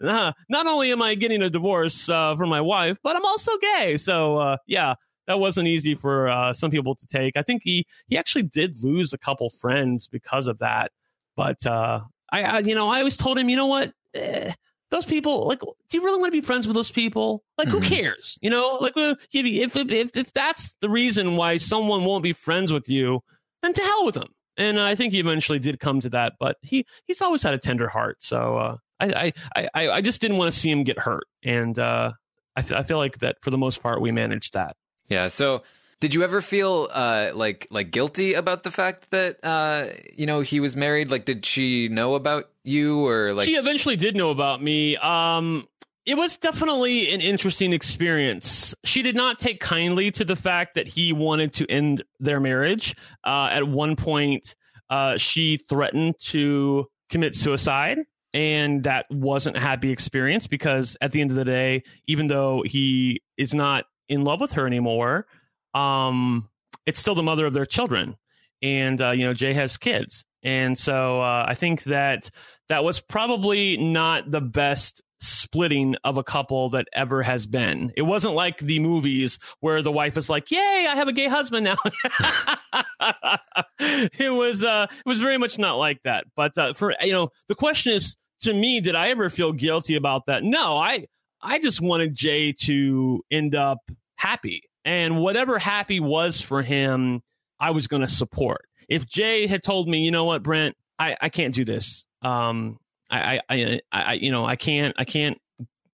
[0.04, 3.52] uh, not only am I getting a divorce uh, from my wife, but I'm also
[3.58, 3.98] gay.
[3.98, 4.96] So, uh, yeah,
[5.26, 7.36] that wasn't easy for uh, some people to take.
[7.36, 10.92] I think he, he actually did lose a couple friends because of that.
[11.36, 12.02] But uh,
[12.32, 13.92] I, I, you know, I always told him, you know what?
[14.14, 14.54] Eh,
[14.94, 17.44] those people, like, do you really want to be friends with those people?
[17.58, 17.86] Like, who Mhm.
[17.88, 18.38] cares?
[18.42, 22.72] You know, like, if, if, if, if that's the reason why someone won't be friends
[22.72, 23.22] with you,
[23.64, 24.30] then to hell with them.
[24.56, 27.58] And I think he eventually did come to that, but he, he's always had a
[27.58, 28.18] tender heart.
[28.22, 31.26] So, uh, I, I, I, I just didn't want to see him get hurt.
[31.44, 32.12] And, uh,
[32.56, 34.76] I, f- I feel like that for the most part, we managed that.
[35.10, 35.28] Yeah.
[35.28, 35.64] So,
[36.00, 40.42] did you ever feel uh, like like guilty about the fact that uh, you know
[40.42, 41.12] he was married?
[41.12, 43.46] Like, did she know about you or like?
[43.46, 44.98] she eventually did know about me.
[44.98, 45.68] Um,
[46.06, 48.76] it was definitely an interesting experience.
[48.84, 52.94] She did not take kindly to the fact that he wanted to end their marriage.
[53.24, 54.56] Uh, at one point,
[54.90, 58.00] uh, she threatened to commit suicide.
[58.34, 62.64] And that wasn't a happy experience because at the end of the day, even though
[62.64, 65.28] he is not in love with her anymore,
[65.74, 66.50] um,
[66.86, 68.16] it's still the mother of their children.
[68.62, 70.26] And, uh, you know, Jay has kids.
[70.42, 72.30] And so uh, I think that
[72.70, 77.94] that was probably not the best splitting of a couple that ever has been.
[77.96, 81.30] It wasn't like the movies where the wife is like, "Yay, I have a gay
[81.30, 81.78] husband now."
[83.80, 86.26] it was uh it was very much not like that.
[86.36, 89.96] But uh, for you know, the question is to me, did I ever feel guilty
[89.96, 90.44] about that?
[90.44, 91.08] No, I
[91.42, 93.80] I just wanted Jay to end up
[94.16, 94.64] happy.
[94.86, 97.22] And whatever happy was for him,
[97.60, 98.66] I was going to support.
[98.90, 102.06] If Jay had told me, you know what, Brent, I, I can't do this.
[102.22, 102.80] Um,
[103.10, 105.38] I, I, I, you know, I can't, I can't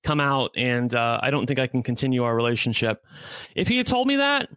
[0.04, 3.06] come out and uh, I don't think I can continue our relationship.
[3.56, 4.50] If he had told me that,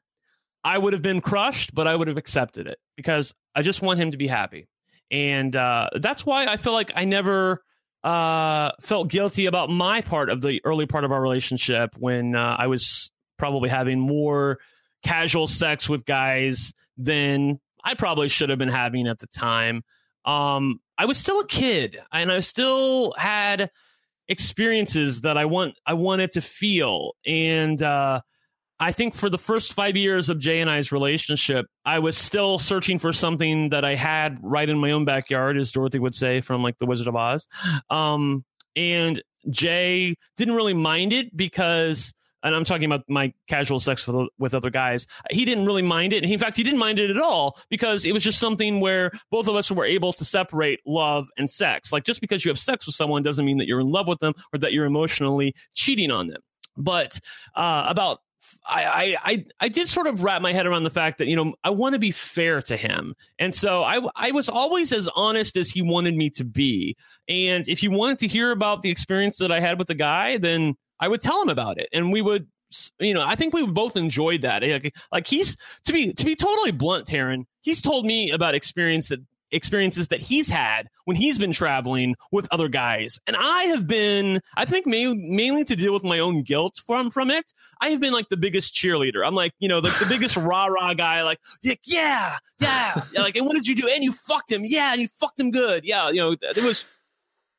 [0.65, 4.01] I would have been crushed, but I would have accepted it because I just want
[4.01, 4.69] him to be happy.
[5.11, 7.63] And uh, that's why I feel like I never
[8.05, 12.57] uh, felt guilty about my part of the early part of our relationship when uh,
[12.59, 13.11] I was
[13.43, 14.61] probably having more
[15.03, 19.83] casual sex with guys than I probably should have been having at the time.
[20.25, 23.73] Um, I was still a kid and I still had
[24.29, 28.21] experiences that I want I wanted to feel and uh,
[28.79, 32.61] I think for the first five years of Jay and I's relationship, I was still
[32.61, 36.41] searching for something that I had right in my own backyard, as Dorothy would say
[36.41, 37.49] from like The Wizard of Oz.
[37.91, 38.45] Um,
[38.77, 39.21] and
[39.51, 42.13] Jay didn't really mind it because,
[42.43, 45.07] and I'm talking about my casual sex with, with other guys.
[45.31, 46.23] He didn't really mind it.
[46.23, 49.13] And in fact, he didn't mind it at all because it was just something where
[49.31, 51.93] both of us were able to separate love and sex.
[51.93, 54.19] Like just because you have sex with someone doesn't mean that you're in love with
[54.21, 56.41] them or that you're emotionally cheating on them.
[56.77, 57.21] But
[57.55, 58.21] uh, about
[58.67, 61.55] I, I, I did sort of wrap my head around the fact that, you know,
[61.63, 63.15] I want to be fair to him.
[63.39, 66.97] And so I, I was always as honest as he wanted me to be.
[67.29, 70.39] And if he wanted to hear about the experience that I had with the guy,
[70.39, 71.89] then I would tell him about it.
[71.93, 72.47] And we would,
[73.01, 74.63] you know, I think we both enjoyed that.
[74.63, 78.55] Eh, like, like he's, to be, to be totally blunt, Taran, he's told me about
[78.55, 79.19] experience that
[79.51, 83.19] experiences that he's had when he's been traveling with other guys.
[83.27, 87.11] And I have been, I think mainly, mainly to deal with my own guilt from,
[87.11, 87.53] from it.
[87.81, 89.27] I have been like the biggest cheerleader.
[89.27, 93.03] I'm like, you know, like the biggest rah rah guy, like, yeah, yeah, yeah.
[93.23, 93.89] Like, and what did you do?
[93.89, 94.63] And you fucked him.
[94.65, 94.93] Yeah.
[94.93, 95.85] And you fucked him good.
[95.85, 96.11] Yeah.
[96.11, 96.85] You know, it was,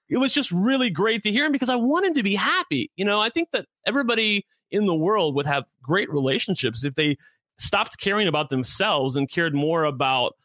[0.09, 2.91] it was just really great to hear him because I wanted to be happy.
[2.95, 7.17] You know, I think that everybody in the world would have great relationships if they
[7.57, 10.35] stopped caring about themselves and cared more about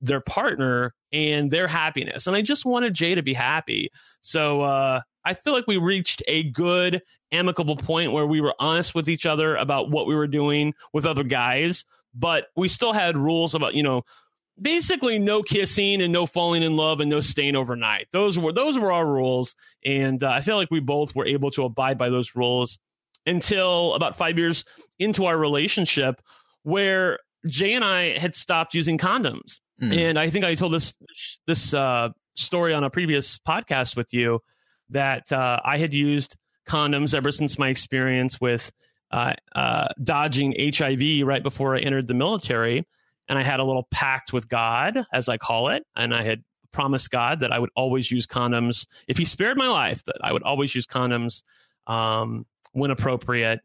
[0.00, 2.26] their partner and their happiness.
[2.26, 3.90] And I just wanted Jay to be happy.
[4.20, 7.02] So uh, I feel like we reached a good,
[7.32, 11.06] amicable point where we were honest with each other about what we were doing with
[11.06, 14.02] other guys, but we still had rules about, you know,
[14.60, 18.06] basically no kissing and no falling in love and no staying overnight.
[18.12, 19.54] Those were those were our rules,
[19.84, 22.78] and uh, I feel like we both were able to abide by those rules
[23.26, 24.64] until about five years
[24.98, 26.22] into our relationship,
[26.62, 29.60] where Jay and I had stopped using condoms.
[29.82, 29.96] Mm.
[29.96, 30.94] And I think I told this
[31.46, 34.40] this uh, story on a previous podcast with you
[34.90, 36.36] that uh, I had used
[36.68, 38.72] condoms ever since my experience with
[39.12, 42.86] uh, uh dodging HIV right before I entered the military.
[43.28, 46.44] And I had a little pact with God, as I call it, and I had
[46.72, 50.04] promised God that I would always use condoms if He spared my life.
[50.04, 51.42] That I would always use condoms
[51.86, 53.60] um, when appropriate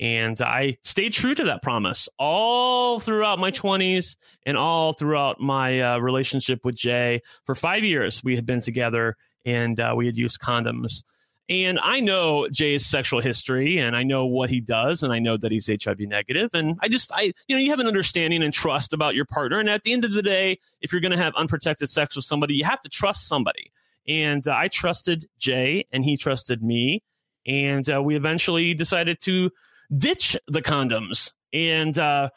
[0.00, 5.80] and I stayed true to that promise all throughout my 20s and all throughout my
[5.80, 7.22] uh, relationship with Jay.
[7.44, 11.04] For five years, we had been together and uh, we had used condoms.
[11.48, 15.36] And I know Jay's sexual history and I know what he does and I know
[15.36, 16.50] that he's HIV negative.
[16.54, 19.60] And I just, I, you know, you have an understanding and trust about your partner.
[19.60, 22.24] And at the end of the day, if you're going to have unprotected sex with
[22.24, 23.70] somebody, you have to trust somebody.
[24.08, 27.02] And uh, I trusted Jay and he trusted me.
[27.46, 29.50] And uh, we eventually decided to
[29.94, 31.32] ditch the condoms.
[31.52, 32.30] And uh,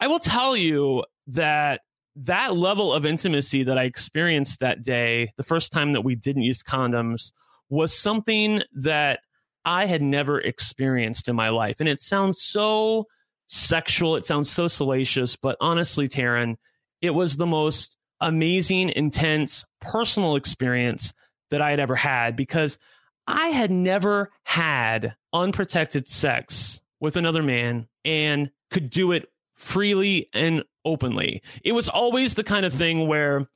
[0.00, 1.82] I will tell you that
[2.16, 6.42] that level of intimacy that I experienced that day, the first time that we didn't
[6.42, 7.32] use condoms,
[7.68, 9.20] was something that
[9.64, 11.80] I had never experienced in my life.
[11.80, 13.06] And it sounds so
[13.48, 16.56] sexual, it sounds so salacious, but honestly, Taran,
[17.00, 21.12] it was the most amazing, intense, personal experience
[21.50, 22.78] that I had ever had because
[23.26, 30.62] I had never had unprotected sex with another man and could do it freely and
[30.84, 31.42] openly.
[31.64, 33.48] It was always the kind of thing where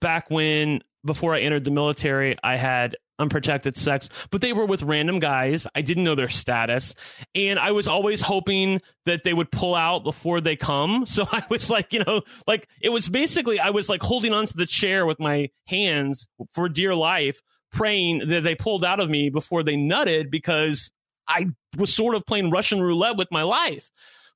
[0.00, 4.82] back when before I entered the military, I had unprotected sex, but they were with
[4.82, 5.66] random guys.
[5.74, 6.94] I didn't know their status.
[7.34, 11.06] And I was always hoping that they would pull out before they come.
[11.18, 14.56] So I was like, you know, like it was basically, I was like holding onto
[14.56, 17.40] the chair with my hands for dear life,
[17.72, 20.92] praying that they pulled out of me before they nutted because
[21.26, 21.46] I
[21.76, 23.90] was sort of playing Russian roulette with my life.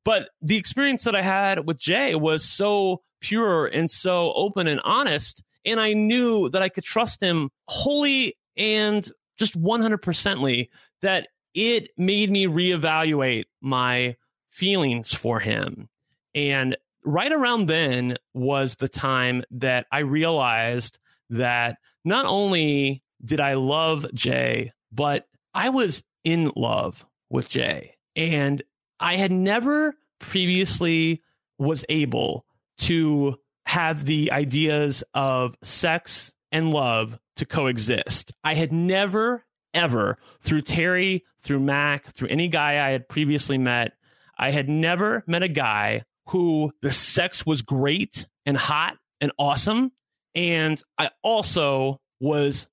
[0.05, 4.81] But the experience that I had with Jay was so pure and so open and
[4.85, 5.43] honest.
[5.65, 10.69] And I knew that I could trust him wholly and just 100%ly
[11.01, 14.17] that it made me reevaluate my
[14.51, 15.89] feelings for him.
[16.35, 20.99] And right around then was the time that I realized
[21.31, 27.97] that not only did I love Jay, but I was in love with Jay.
[28.17, 28.63] And
[29.01, 31.23] I had never previously
[31.59, 32.45] was able
[32.79, 33.37] to
[33.67, 38.33] have the ideas of sex and love to coexist.
[38.45, 43.93] I had never, ever, through Terry, through Mac, through any guy I had previously met,
[44.39, 49.93] I had never met a guy who the sex was great and hot and awesome.
[50.35, 52.69] And I also was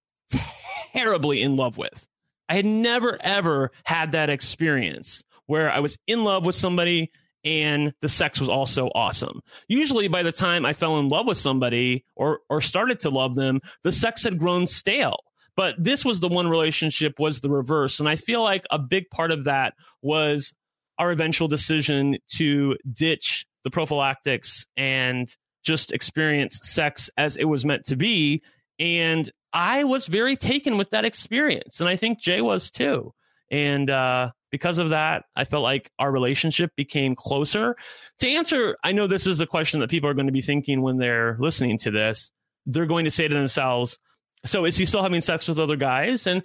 [0.93, 2.05] terribly in love with.
[2.47, 7.11] I had never, ever had that experience where I was in love with somebody
[7.43, 9.41] and the sex was also awesome.
[9.67, 13.35] Usually by the time I fell in love with somebody or or started to love
[13.35, 15.17] them, the sex had grown stale.
[15.55, 19.09] But this was the one relationship was the reverse and I feel like a big
[19.09, 20.53] part of that was
[20.97, 25.33] our eventual decision to ditch the prophylactics and
[25.63, 28.41] just experience sex as it was meant to be
[28.79, 33.13] and I was very taken with that experience and I think Jay was too.
[33.51, 37.75] And uh because of that, I felt like our relationship became closer.
[38.19, 40.81] To answer, I know this is a question that people are going to be thinking
[40.81, 42.31] when they're listening to this.
[42.65, 43.99] They're going to say to themselves,
[44.45, 46.27] So is he still having sex with other guys?
[46.27, 46.43] And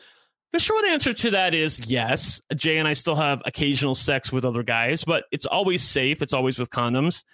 [0.52, 2.40] the short answer to that is yes.
[2.54, 6.22] Jay and I still have occasional sex with other guys, but it's always safe.
[6.22, 7.24] It's always with condoms.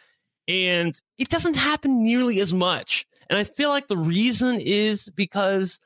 [0.49, 3.07] And it doesn't happen nearly as much.
[3.29, 5.81] And I feel like the reason is because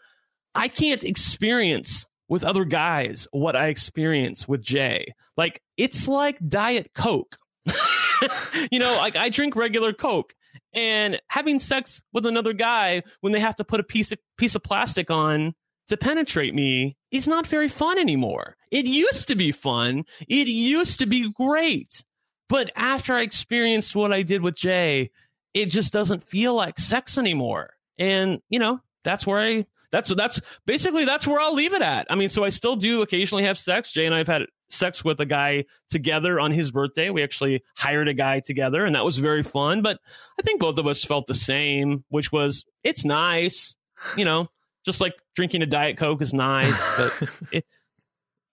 [0.55, 5.14] I can't experience with other guys what I experience with Jay.
[5.37, 7.39] Like it's like Diet Coke.
[8.72, 10.35] you know, like I drink regular Coke
[10.74, 14.57] and having sex with another guy when they have to put a piece of piece
[14.57, 15.55] of plastic on
[15.87, 18.57] to penetrate me is not very fun anymore.
[18.72, 20.03] It used to be fun.
[20.28, 22.03] It used to be great.
[22.49, 25.12] But after I experienced what I did with Jay,
[25.55, 27.74] it just doesn't feel like sex anymore.
[27.97, 32.07] And, you know, that's where I that's that's basically that's where I'll leave it at.
[32.11, 33.93] I mean, so I still do occasionally have sex.
[33.93, 37.11] Jay and I have had sex with a guy together on his birthday.
[37.11, 39.83] We actually hired a guy together, and that was very fun.
[39.83, 40.01] But
[40.39, 43.77] I think both of us felt the same, which was it's nice,
[44.17, 44.49] you know,
[44.85, 47.65] just like drinking a diet coke is nice, but it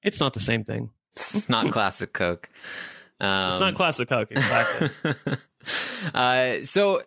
[0.04, 0.92] it's not the same thing.
[1.14, 2.50] It's not classic Coke.
[3.20, 4.90] Um, It's not classic coke, exactly.
[6.14, 7.02] uh, so,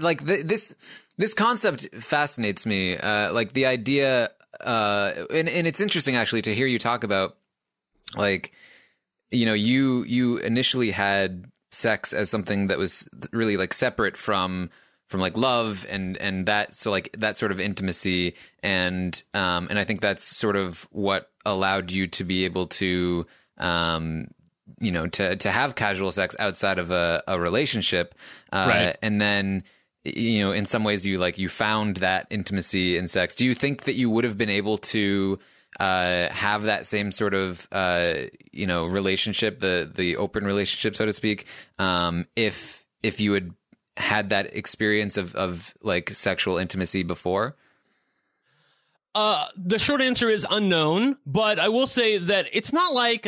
[0.00, 0.74] like th- this
[1.18, 2.96] this concept fascinates me.
[2.96, 7.36] Uh, like the idea, uh, and and it's interesting actually to hear you talk about,
[8.16, 8.52] like,
[9.30, 14.70] you know, you you initially had sex as something that was really like separate from
[15.08, 19.78] from like love and and that so like that sort of intimacy and um and
[19.78, 23.26] I think that's sort of what allowed you to be able to
[23.58, 24.28] um
[24.80, 28.14] you know to to have casual sex outside of a, a relationship
[28.50, 28.96] uh Right.
[29.02, 29.62] and then
[30.16, 33.54] you know in some ways you like you found that intimacy in sex do you
[33.54, 35.38] think that you would have been able to
[35.80, 38.14] uh have that same sort of uh
[38.52, 41.46] you know relationship the the open relationship so to speak
[41.78, 43.52] um if if you had
[43.96, 47.56] had that experience of of like sexual intimacy before
[49.14, 53.26] Uh, the short answer is unknown, but I will say that it's not like.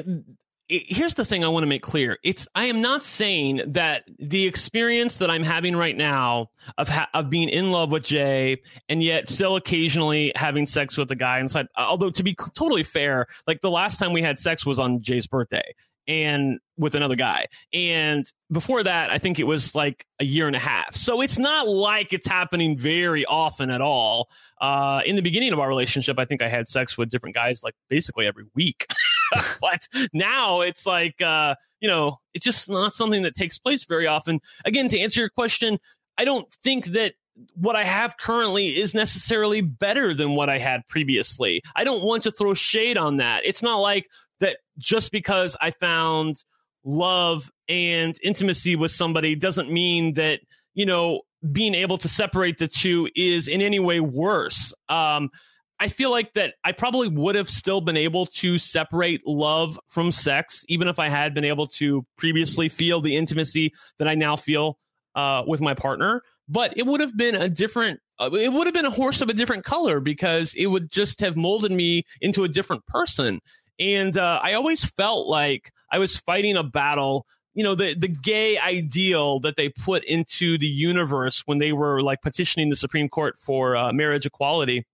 [0.73, 2.17] Here's the thing I want to make clear.
[2.23, 7.09] It's I am not saying that the experience that I'm having right now of ha-
[7.13, 11.41] of being in love with Jay and yet still occasionally having sex with a guy
[11.41, 11.67] inside.
[11.77, 15.27] Although to be totally fair, like the last time we had sex was on Jay's
[15.27, 15.75] birthday
[16.07, 17.47] and with another guy.
[17.73, 20.95] And before that, I think it was like a year and a half.
[20.95, 24.29] So it's not like it's happening very often at all.
[24.61, 27.63] Uh, in the beginning of our relationship, I think I had sex with different guys
[27.65, 28.87] like basically every week.
[29.61, 34.07] but now it's like, uh, you know, it's just not something that takes place very
[34.07, 34.41] often.
[34.65, 35.79] Again, to answer your question,
[36.19, 37.15] I don't think that
[37.55, 41.63] what I have currently is necessarily better than what I had previously.
[41.75, 43.43] I don't want to throw shade on that.
[43.45, 44.07] It's not like
[44.41, 46.45] that just because I found
[46.85, 50.41] love and intimacy with somebody doesn't mean that,
[50.75, 51.23] you know,
[51.53, 54.75] being able to separate the two is in any way worse.
[54.89, 55.31] Um,
[55.81, 60.13] I feel like that I probably would have still been able to separate love from
[60.13, 64.37] sex, even if I had been able to previously feel the intimacy that I now
[64.37, 64.79] feel
[65.15, 66.23] uh, with my partner.
[66.51, 69.31] But it would have been a different, uh, it would have been a horse of
[69.31, 73.41] a different color because it would just have molded me into a different person.
[73.79, 77.25] And uh, I always felt like I was fighting a battle.
[77.55, 82.03] You know, the the gay ideal that they put into the universe when they were
[82.03, 84.85] like petitioning the Supreme Court for uh, marriage equality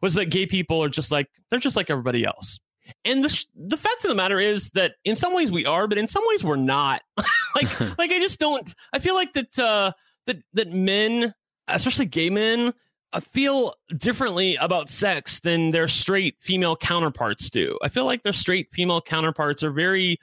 [0.00, 2.58] was that gay people are just like they're just like everybody else.
[3.04, 5.86] And the sh- the fact of the matter is that in some ways we are,
[5.86, 7.02] but in some ways we're not.
[7.54, 8.72] like like I just don't.
[8.92, 9.92] I feel like that uh,
[10.26, 11.34] that that men,
[11.68, 12.72] especially gay men,
[13.12, 17.78] uh, feel differently about sex than their straight female counterparts do.
[17.82, 20.18] I feel like their straight female counterparts are very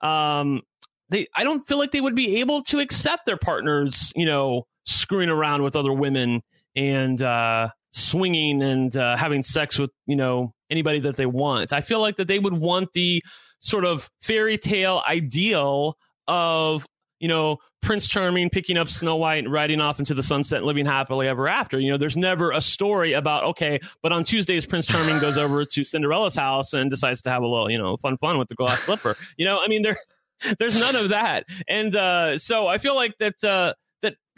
[0.00, 0.62] um
[1.10, 4.66] they I don't feel like they would be able to accept their partners, you know,
[4.84, 6.42] screwing around with other women
[6.74, 11.72] and uh, swinging and uh, having sex with you know anybody that they want.
[11.72, 13.22] I feel like that they would want the
[13.60, 15.96] sort of fairy tale ideal
[16.28, 16.86] of
[17.18, 20.66] you know Prince Charming picking up Snow White and riding off into the sunset and
[20.66, 21.78] living happily ever after.
[21.78, 25.64] You know, there's never a story about okay, but on Tuesdays Prince Charming goes over
[25.64, 28.54] to Cinderella's house and decides to have a little you know fun fun with the
[28.54, 29.16] glass slipper.
[29.36, 29.98] You know, I mean there
[30.58, 33.42] there's none of that, and uh, so I feel like that.
[33.42, 33.74] Uh,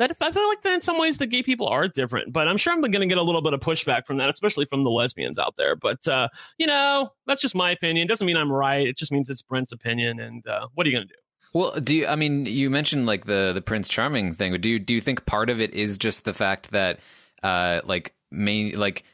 [0.03, 2.57] that I feel like that in some ways the gay people are different, but I'm
[2.57, 4.91] sure I'm going to get a little bit of pushback from that, especially from the
[4.91, 5.77] lesbians out there.
[5.77, 6.29] But uh,
[6.59, 8.07] you know, that's just my opinion.
[8.07, 8.87] It doesn't mean I'm right.
[8.87, 10.19] It just means it's Brent's opinion.
[10.19, 11.21] And uh, what are you going to do?
[11.55, 12.07] Well, do you?
[12.07, 14.61] I mean, you mentioned like the the Prince Charming thing.
[14.61, 16.99] Do you do you think part of it is just the fact that
[17.43, 19.05] uh, like main like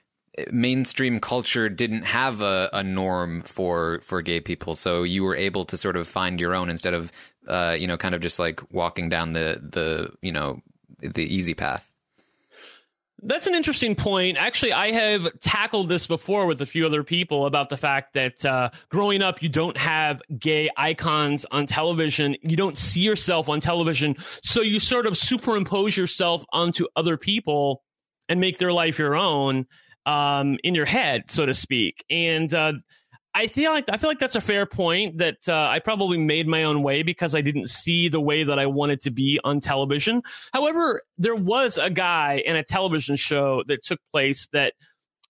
[0.52, 5.64] mainstream culture didn't have a, a norm for for gay people, so you were able
[5.66, 7.12] to sort of find your own instead of
[7.48, 10.62] uh, you know kind of just like walking down the the you know
[11.00, 11.90] the easy path.
[13.20, 14.36] That's an interesting point.
[14.38, 18.44] Actually, I have tackled this before with a few other people about the fact that
[18.44, 22.36] uh, growing up, you don't have gay icons on television.
[22.42, 24.16] You don't see yourself on television.
[24.44, 27.82] So you sort of superimpose yourself onto other people
[28.28, 29.66] and make their life your own
[30.06, 32.04] um, in your head, so to speak.
[32.08, 32.74] And uh,
[33.34, 36.48] I feel like I feel like that's a fair point that uh, I probably made
[36.48, 39.60] my own way because I didn't see the way that I wanted to be on
[39.60, 40.22] television.
[40.52, 44.74] However, there was a guy in a television show that took place that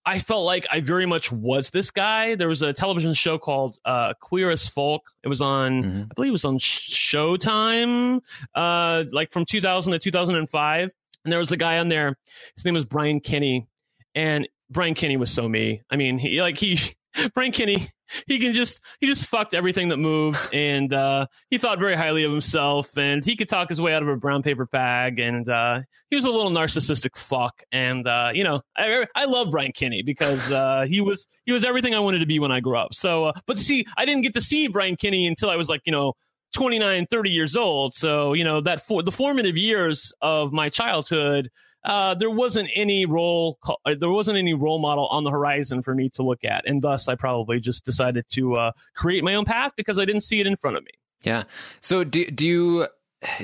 [0.08, 2.34] I felt like I very much was this guy.
[2.34, 5.02] There was a television show called uh, Queer as Folk.
[5.22, 6.02] It was on, mm-hmm.
[6.10, 8.20] I believe it was on Showtime,
[8.54, 10.90] uh, like from 2000 to 2005.
[11.24, 12.16] And there was a guy on there.
[12.54, 13.68] His name was Brian Kinney,
[14.14, 15.82] and Brian Kinney was so me.
[15.90, 16.80] I mean, he like he
[17.34, 17.90] Brian Kinney,
[18.26, 22.24] he can just he just fucked everything that moved, and uh, he thought very highly
[22.24, 25.48] of himself, and he could talk his way out of a brown paper bag, and
[25.48, 29.72] uh, he was a little narcissistic fuck, and uh, you know I, I love Brian
[29.72, 32.76] Kinney because uh, he was he was everything I wanted to be when I grew
[32.76, 32.94] up.
[32.94, 35.82] So, uh, but see, I didn't get to see Brian Kinney until I was like
[35.84, 36.14] you know
[36.54, 37.94] 29, 30 years old.
[37.94, 41.50] So you know that for the formative years of my childhood
[41.84, 45.94] uh, there wasn't any role uh, there wasn't any role model on the horizon for
[45.94, 49.44] me to look at, and thus I probably just decided to uh, create my own
[49.44, 50.90] path because I didn't see it in front of me.
[51.22, 51.44] Yeah.
[51.80, 52.86] So do do you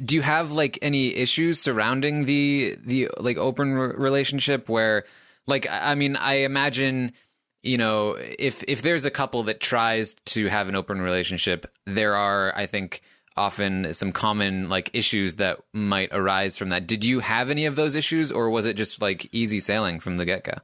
[0.05, 5.05] do you have like any issues surrounding the the like open relationship where
[5.47, 7.13] like I mean I imagine
[7.63, 12.15] you know if if there's a couple that tries to have an open relationship there
[12.15, 13.03] are I think
[13.37, 16.87] often some common like issues that might arise from that.
[16.87, 20.17] Did you have any of those issues or was it just like easy sailing from
[20.17, 20.55] the get go?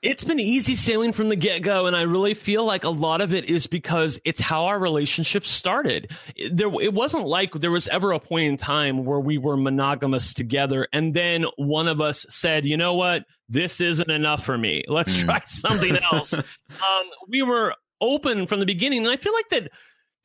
[0.00, 3.20] It's been easy sailing from the get go, and I really feel like a lot
[3.20, 6.12] of it is because it's how our relationship started.
[6.52, 10.34] There, it wasn't like there was ever a point in time where we were monogamous
[10.34, 13.24] together, and then one of us said, "You know what?
[13.48, 14.84] This isn't enough for me.
[14.86, 15.24] Let's mm.
[15.24, 19.72] try something else." um, we were open from the beginning, and I feel like that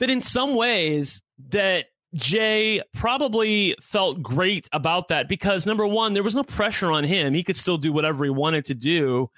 [0.04, 6.24] that in some ways that Jay probably felt great about that because number one, there
[6.24, 7.34] was no pressure on him.
[7.34, 9.30] He could still do whatever he wanted to do.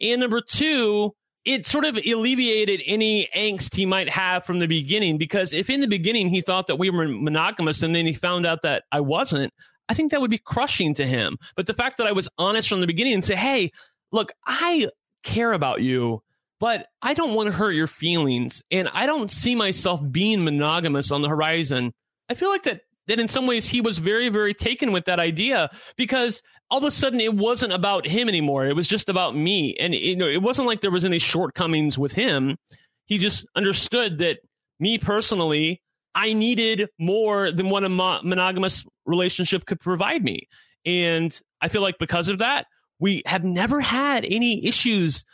[0.00, 1.14] And number two,
[1.44, 5.82] it sort of alleviated any angst he might have from the beginning because if in
[5.82, 9.00] the beginning he thought that we were monogamous and then he found out that I
[9.00, 9.52] wasn't,
[9.90, 11.36] I think that would be crushing to him.
[11.56, 13.70] But the fact that I was honest from the beginning and say, hey,
[14.12, 14.88] look, I
[15.24, 16.22] care about you
[16.58, 21.10] but I don't want to hurt your feelings and I don't see myself being monogamous
[21.10, 21.92] on the horizon.
[22.28, 25.20] I feel like that that in some ways he was very very taken with that
[25.20, 28.66] idea because all of a sudden it wasn't about him anymore.
[28.66, 31.98] It was just about me and you know it wasn't like there was any shortcomings
[31.98, 32.56] with him.
[33.04, 34.38] He just understood that
[34.80, 35.82] me personally
[36.14, 40.48] I needed more than what a mo- monogamous relationship could provide me.
[40.86, 42.66] And I feel like because of that,
[42.98, 45.26] we have never had any issues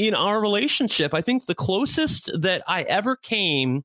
[0.00, 1.12] in our relationship.
[1.12, 3.84] I think the closest that I ever came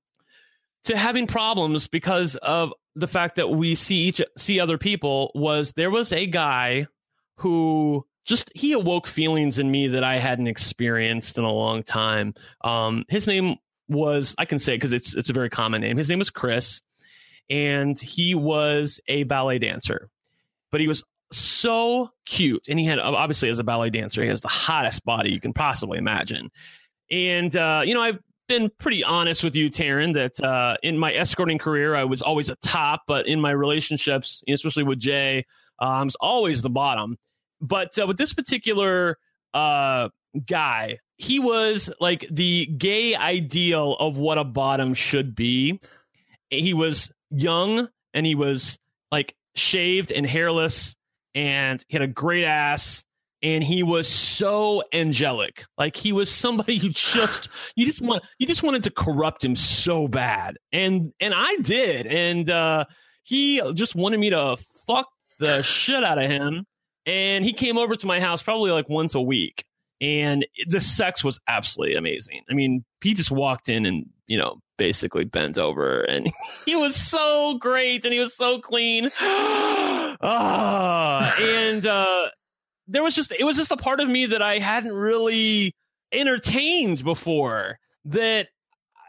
[0.86, 5.74] to having problems because of the fact that we see each see other people was
[5.74, 6.88] there was a guy
[7.40, 12.34] who just he awoke feelings in me that I hadn't experienced in a long time.
[12.62, 13.58] Um, his name
[13.90, 15.98] was I can say because it's it's a very common name.
[15.98, 16.82] His name was Chris,
[17.50, 20.10] and he was a ballet dancer,
[20.72, 21.04] but he was
[21.36, 22.68] so cute.
[22.70, 25.54] And he had, obviously, as a ballet dancer, he has the hottest body you can
[25.54, 26.50] possibly imagine.
[27.12, 31.14] And, uh, you know, I've been pretty honest with you, Taran, that uh, in my
[31.14, 35.46] escorting career, I was always a top, but in my relationships, especially with Jay,
[35.82, 37.18] uh, I was always the bottom.
[37.62, 39.18] But uh, with this particular
[39.54, 40.10] uh,
[40.46, 45.80] guy, he was like the gay ideal of what a bottom should be.
[46.50, 48.78] He was young and he was
[49.12, 50.96] like shaved and hairless
[51.36, 53.04] and he had a great ass
[53.44, 55.66] and he was so angelic.
[55.78, 59.56] Like he was somebody who just you just want you just wanted to corrupt him
[59.56, 60.58] so bad.
[60.72, 62.08] And and I did.
[62.08, 62.86] And uh
[63.24, 64.58] he just wanted me to
[64.88, 65.08] fuck
[65.40, 66.66] the shit out of him.
[67.06, 69.64] And he came over to my house probably like once a week.
[70.02, 72.42] And the sex was absolutely amazing.
[72.50, 76.32] I mean, he just walked in and, you know, basically bent over and
[76.66, 79.10] he was so great and he was so clean.
[80.22, 82.30] ah, and uh
[82.88, 85.74] there was just it was just a part of me that I hadn't really
[86.12, 88.48] entertained before that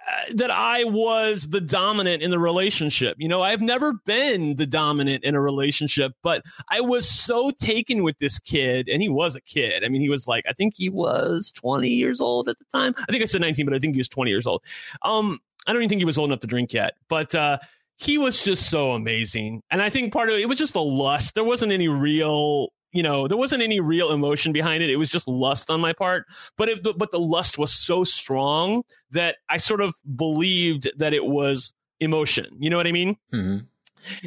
[0.09, 3.17] uh, that I was the dominant in the relationship.
[3.19, 8.05] You know, I've never been the dominant in a relationship, but I was so taken
[8.05, 9.85] with this kid, and he was a kid.
[9.85, 12.95] I mean, he was like, I think he was 20 years old at the time.
[12.97, 14.63] I think I said 19, but I think he was 20 years old.
[15.03, 17.59] Um, I don't even think he was old enough to drink yet, but uh,
[17.97, 19.63] he was just so amazing.
[19.71, 21.35] And I think part of it, it was just the lust.
[21.35, 24.91] There wasn't any real you know there wasn't any real emotion behind it.
[24.91, 26.27] It was just lust on my part.
[26.57, 31.25] But it but the lust was so strong that i sort of believed that it
[31.25, 32.47] was emotion.
[32.59, 33.17] You know what i mean?
[33.33, 33.59] Hmm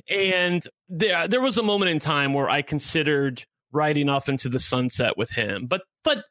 [0.09, 4.59] and there there was a moment in time where i considered riding off into the
[4.59, 5.67] sunset with him.
[5.67, 6.25] But but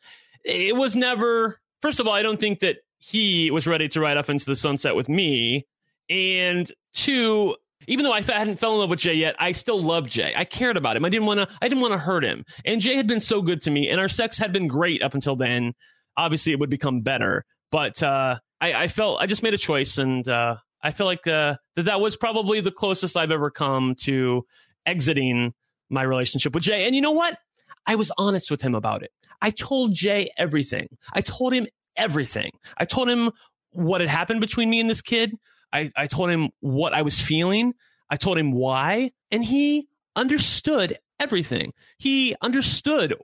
[0.45, 4.17] it was never first of all i don't think that he was ready to ride
[4.17, 5.67] off into the sunset with me
[6.11, 7.55] and two
[7.87, 10.35] even though I hadn't fell in love with Jay yet, I still loved Jay.
[10.37, 11.05] I cared about him.
[11.05, 11.49] I didn't want to.
[11.63, 12.45] I didn't want to hurt him.
[12.65, 15.15] And Jay had been so good to me, and our sex had been great up
[15.15, 15.75] until then.
[16.17, 19.97] Obviously, it would become better, but uh, I, I, felt I just made a choice,
[19.99, 23.95] and uh, I feel like uh, that that was probably the closest I've ever come
[24.03, 24.45] to
[24.85, 25.55] exiting
[25.89, 26.87] my relationship with Jay.
[26.87, 27.39] And you know what?
[27.87, 29.11] I was honest with him about it.
[29.41, 30.89] I told Jay everything.
[31.15, 31.69] I told him
[31.99, 32.53] everything.
[32.77, 33.31] I told him
[33.73, 35.35] what had happened between me and this kid.
[35.73, 37.75] I, I told him what I was feeling.
[38.11, 39.87] I told him why, and he
[40.17, 41.73] understood everything.
[41.99, 43.15] He understood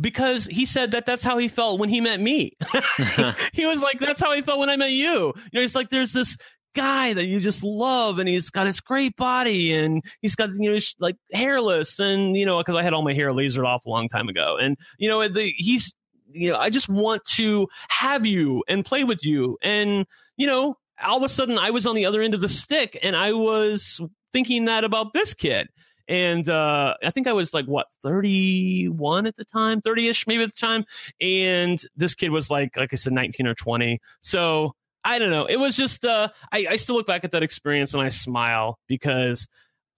[0.00, 2.52] because he said that that's how he felt when he met me.
[3.52, 5.34] he was like, that's how he felt when I met you.
[5.34, 6.38] You know, it's like there's this
[6.74, 10.72] guy that you just love and he's got this great body and he's got you
[10.72, 13.88] know like hairless and you know because I had all my hair lasered off a
[13.88, 15.94] long time ago and you know the, he's
[16.32, 20.06] you know I just want to have you and play with you and
[20.36, 22.98] you know all of a sudden I was on the other end of the stick
[23.02, 24.00] and I was
[24.32, 25.68] thinking that about this kid.
[26.08, 30.42] And uh, I think I was like, what, 31 at the time, 30 ish maybe
[30.42, 30.84] at the time.
[31.20, 34.00] And this kid was like, like I said, 19 or 20.
[34.20, 34.74] So
[35.04, 35.44] I don't know.
[35.44, 38.78] It was just, uh, I, I still look back at that experience and I smile
[38.88, 39.46] because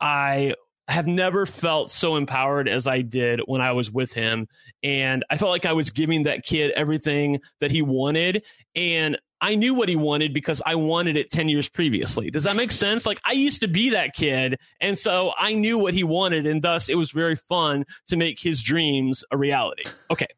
[0.01, 0.55] I
[0.93, 4.47] have never felt so empowered as I did when I was with him.
[4.83, 8.43] And I felt like I was giving that kid everything that he wanted.
[8.77, 12.31] And I knew what he wanted because I wanted it 10 years previously.
[12.31, 13.07] Does that make sense?
[13.07, 14.59] Like I used to be that kid.
[14.81, 16.47] And so I knew what he wanted.
[16.47, 19.85] And thus it was very fun to make his dreams a reality.
[20.11, 20.29] Okay.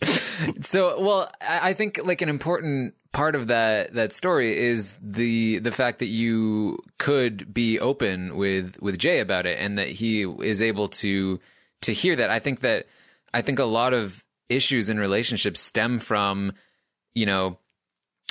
[0.60, 5.72] so, well, I think like an important part of that that story is the the
[5.72, 10.62] fact that you could be open with with Jay about it and that he is
[10.62, 11.40] able to
[11.82, 12.30] to hear that.
[12.30, 12.86] I think that
[13.32, 16.52] I think a lot of issues in relationships stem from
[17.14, 17.58] you know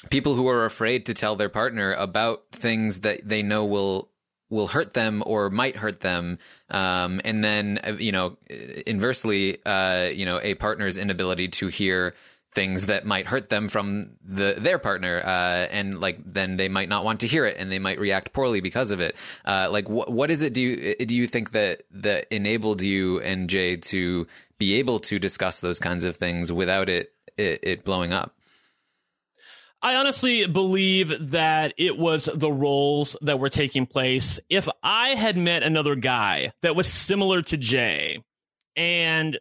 [0.09, 4.09] people who are afraid to tell their partner about things that they know will
[4.49, 6.37] will hurt them or might hurt them
[6.69, 8.37] um, and then uh, you know
[8.85, 12.13] inversely uh, you know a partner's inability to hear
[12.57, 16.89] things that might hurt them from the their partner uh, and like then they might
[16.89, 19.85] not want to hear it and they might react poorly because of it uh, like
[19.85, 23.75] wh- what is it do you do you think that that enabled you and Jay
[23.75, 24.25] to
[24.57, 28.33] be able to discuss those kinds of things without it, it, it blowing up
[29.79, 34.39] I honestly believe that it was the roles that were taking place.
[34.49, 38.23] If I had met another guy that was similar to Jay
[38.75, 39.37] and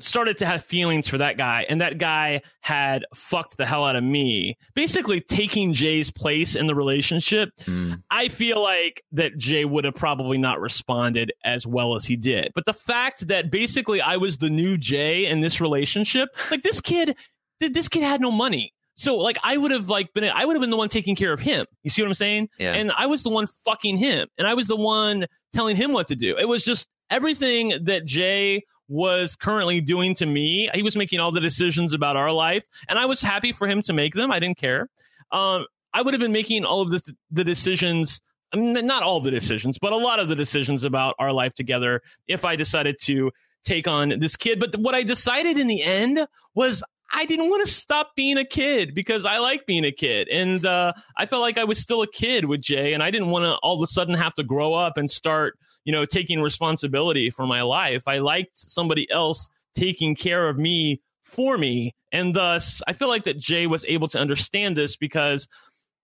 [0.00, 3.96] started to have feelings for that guy and that guy had fucked the hell out
[3.96, 8.00] of me basically taking jay's place in the relationship mm.
[8.10, 12.50] i feel like that jay would have probably not responded as well as he did
[12.54, 16.80] but the fact that basically i was the new jay in this relationship like this
[16.80, 17.16] kid
[17.60, 20.60] this kid had no money so like I would have like been I would have
[20.60, 21.66] been the one taking care of him.
[21.84, 22.48] You see what I'm saying?
[22.58, 22.74] Yeah.
[22.74, 26.08] And I was the one fucking him, and I was the one telling him what
[26.08, 26.36] to do.
[26.36, 30.70] It was just everything that Jay was currently doing to me.
[30.72, 33.82] He was making all the decisions about our life, and I was happy for him
[33.82, 34.30] to make them.
[34.30, 34.88] I didn't care.
[35.30, 38.20] Um, I would have been making all of the decisions.
[38.52, 41.54] I mean, not all the decisions, but a lot of the decisions about our life
[41.54, 43.30] together if I decided to
[43.62, 44.58] take on this kid.
[44.58, 48.44] But what I decided in the end was I didn't want to stop being a
[48.44, 50.28] kid because I like being a kid.
[50.28, 53.30] And uh, I felt like I was still a kid with Jay, and I didn't
[53.30, 56.42] want to all of a sudden have to grow up and start, you know, taking
[56.42, 58.02] responsibility for my life.
[58.06, 61.94] I liked somebody else taking care of me for me.
[62.12, 65.48] And thus, I feel like that Jay was able to understand this because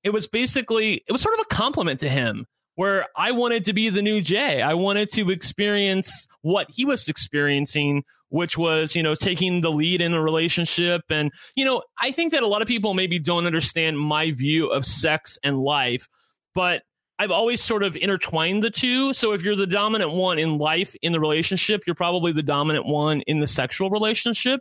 [0.03, 2.47] it was basically, it was sort of a compliment to him
[2.77, 4.63] where I wanted to be the new Jay.
[4.63, 10.01] I wanted to experience what he was experiencing, which was, you know, taking the lead
[10.01, 11.03] in a relationship.
[11.11, 14.69] And, you know, I think that a lot of people maybe don't understand my view
[14.69, 16.09] of sex and life,
[16.55, 16.85] but
[17.19, 19.13] I've always sort of intertwined the two.
[19.15, 22.87] So if you're the dominant one in life in the relationship, you're probably the dominant
[22.87, 24.61] one in the sexual relationship.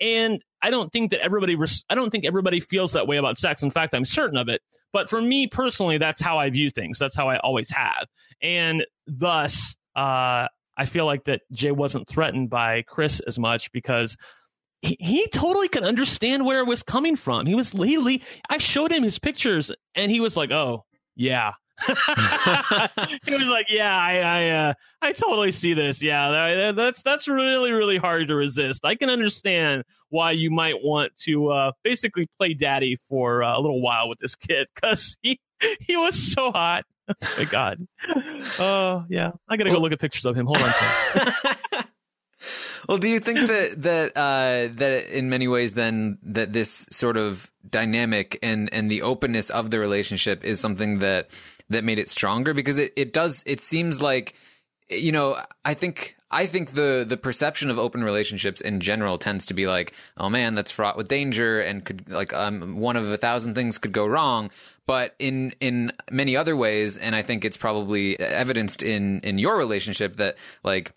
[0.00, 3.38] And I don't think that everybody, res- I don't think everybody feels that way about
[3.38, 3.62] sex.
[3.62, 4.60] In fact, I'm certain of it.
[4.92, 6.98] But for me personally, that's how I view things.
[6.98, 8.06] That's how I always have.
[8.42, 14.16] And thus, uh, I feel like that Jay wasn't threatened by Chris as much because
[14.82, 17.46] he, he totally could understand where it was coming from.
[17.46, 20.84] He was, he, I showed him his pictures and he was like, oh,
[21.16, 21.52] yeah,
[21.86, 26.00] he was like, "Yeah, I, I, uh, I totally see this.
[26.00, 28.84] Yeah, that's that's really, really hard to resist.
[28.84, 33.60] I can understand why you might want to uh, basically play daddy for uh, a
[33.60, 35.40] little while with this kid because he
[35.80, 36.84] he was so hot.
[37.06, 37.86] Oh my God.
[38.58, 40.46] Oh yeah, I gotta go look at pictures of him.
[40.46, 41.84] Hold on.
[42.88, 47.18] well, do you think that that uh, that in many ways then that this sort
[47.18, 51.28] of dynamic and and the openness of the relationship is something that
[51.70, 52.54] that made it stronger?
[52.54, 54.34] Because it, it does it seems like
[54.90, 59.46] you know i think i think the the perception of open relationships in general tends
[59.46, 63.10] to be like oh man that's fraught with danger and could like um one of
[63.10, 64.50] a thousand things could go wrong.
[64.86, 69.56] But in in many other ways and i think it's probably evidenced in in your
[69.56, 70.92] relationship that like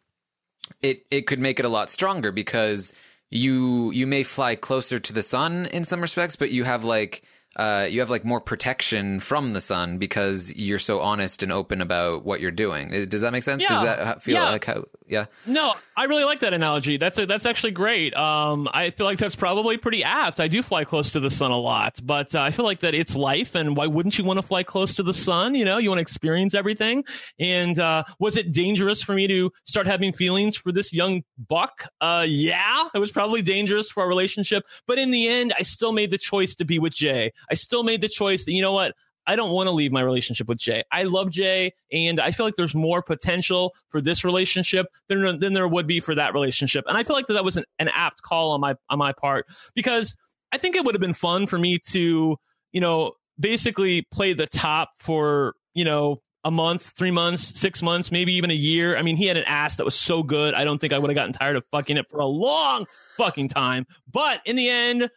[0.82, 2.92] it it could make it a lot stronger because
[3.30, 7.24] you you may fly closer to the sun in some respects but you have like
[7.58, 11.82] uh, you have like more protection from the sun because you're so honest and open
[11.82, 13.10] about what you're doing.
[13.10, 13.64] Does that make sense?
[13.64, 13.70] Yeah.
[13.70, 14.50] Does that feel yeah.
[14.52, 14.86] like how?
[15.08, 15.26] Yeah.
[15.46, 16.98] No, I really like that analogy.
[16.98, 18.14] That's a, that's actually great.
[18.14, 20.42] Um, I feel like that's probably pretty apt.
[20.42, 22.94] I do fly close to the sun a lot, but uh, I feel like that
[22.94, 25.56] it's life, and why wouldn't you want to fly close to the sun?
[25.56, 27.06] You know, you want to experience everything.
[27.40, 31.88] And uh, was it dangerous for me to start having feelings for this young buck?
[32.02, 35.94] Uh, yeah, it was probably dangerous for our relationship, but in the end, I still
[35.94, 37.32] made the choice to be with Jay.
[37.50, 38.94] I still made the choice that you know what
[39.28, 40.84] I don't want to leave my relationship with Jay.
[40.92, 45.54] I love Jay, and I feel like there's more potential for this relationship than, than
[45.54, 46.86] there would be for that relationship.
[46.88, 49.12] And I feel like that, that was an, an apt call on my on my
[49.12, 49.46] part
[49.76, 50.16] because
[50.52, 52.38] I think it would have been fun for me to,
[52.72, 58.10] you know, basically play the top for you know a month, three months, six months,
[58.10, 58.96] maybe even a year.
[58.96, 60.54] I mean, he had an ass that was so good.
[60.54, 62.86] I don't think I would have gotten tired of fucking it for a long
[63.18, 63.86] fucking time.
[64.10, 65.10] But in the end,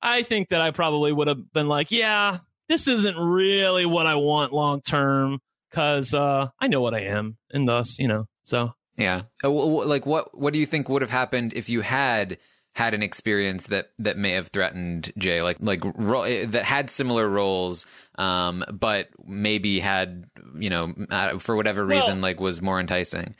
[0.00, 2.38] I think that I probably would have been like, yeah,
[2.68, 5.40] this isn't really what I want long term
[5.70, 9.22] because uh, I know what I am, and thus, you know, so yeah.
[9.44, 12.38] Uh, like, what what do you think would have happened if you had
[12.74, 16.90] had an experience that that may have threatened Jay, like like ro- eh, that had
[16.90, 17.86] similar roles,
[18.16, 20.24] um, but maybe had
[20.58, 23.34] you know uh, for whatever reason well, like was more enticing.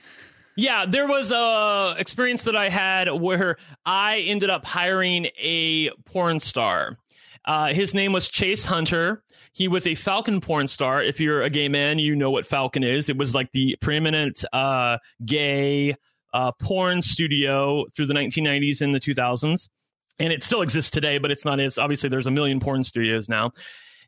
[0.57, 6.41] Yeah, there was a experience that I had where I ended up hiring a porn
[6.41, 6.97] star
[7.47, 9.23] uh, his name was Chase Hunter.
[9.53, 11.03] He was a Falcon porn star.
[11.03, 13.09] If you're a gay man, you know what Falcon is.
[13.09, 15.95] It was like the preeminent uh, gay
[16.35, 19.69] uh, porn studio through the 1990s and the 2000s.
[20.19, 23.29] And it still exists today, but it's not as obviously there's a million porn studios
[23.29, 23.53] now.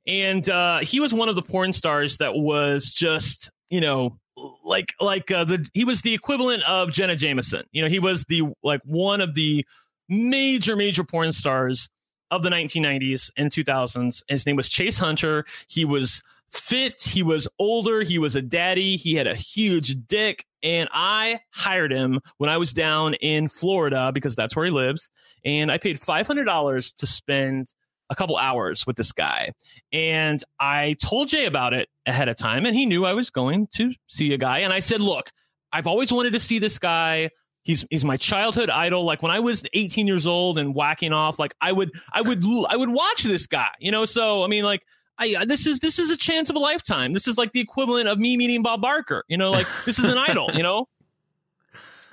[0.07, 4.19] And uh, he was one of the porn stars that was just, you know,
[4.65, 7.65] like like uh, the he was the equivalent of Jenna Jameson.
[7.73, 9.67] You know, he was the like one of the
[10.09, 11.89] major major porn stars
[12.31, 14.23] of the 1990s and 2000s.
[14.29, 15.45] His name was Chase Hunter.
[15.67, 17.03] He was fit.
[17.03, 18.03] He was older.
[18.03, 18.97] He was a daddy.
[18.97, 20.45] He had a huge dick.
[20.63, 25.11] And I hired him when I was down in Florida because that's where he lives.
[25.45, 27.73] And I paid $500 to spend
[28.11, 29.53] a couple hours with this guy.
[29.93, 32.65] And I told Jay about it ahead of time.
[32.67, 34.61] And he knew I was going to see a guy.
[34.61, 35.31] And I said, look,
[35.73, 37.31] I've always wanted to see this guy
[37.63, 39.05] he's he's my childhood idol.
[39.05, 42.45] Like when I was 18 years old and whacking off, like I would I would
[42.69, 44.05] I would watch this guy, you know.
[44.05, 44.83] So I mean, like
[45.19, 47.13] I this is this is a chance of a lifetime.
[47.13, 49.51] This is like the equivalent of me meeting Bob Barker, you know.
[49.51, 50.89] Like this is an idol, you know.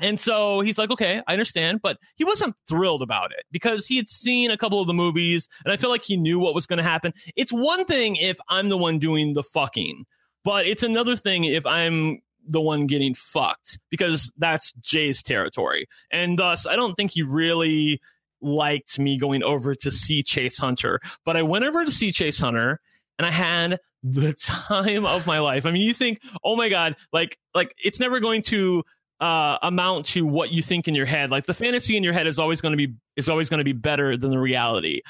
[0.01, 3.95] And so he's like, okay, I understand, but he wasn't thrilled about it because he
[3.95, 6.67] had seen a couple of the movies, and I feel like he knew what was
[6.67, 7.13] going to happen.
[7.37, 10.05] It's one thing if I'm the one doing the fucking,
[10.43, 15.87] but it's another thing if I'm the one getting fucked because that's Jay's territory.
[16.11, 18.01] And thus, I don't think he really
[18.41, 22.39] liked me going over to see Chase Hunter, but I went over to see Chase
[22.39, 22.79] Hunter
[23.17, 25.65] and I had the time of my life.
[25.65, 28.83] I mean, you think, oh my god, like like it's never going to
[29.19, 31.31] uh, amount to what you think in your head.
[31.31, 33.63] Like the fantasy in your head is always going to be is always going to
[33.65, 35.01] be better than the reality.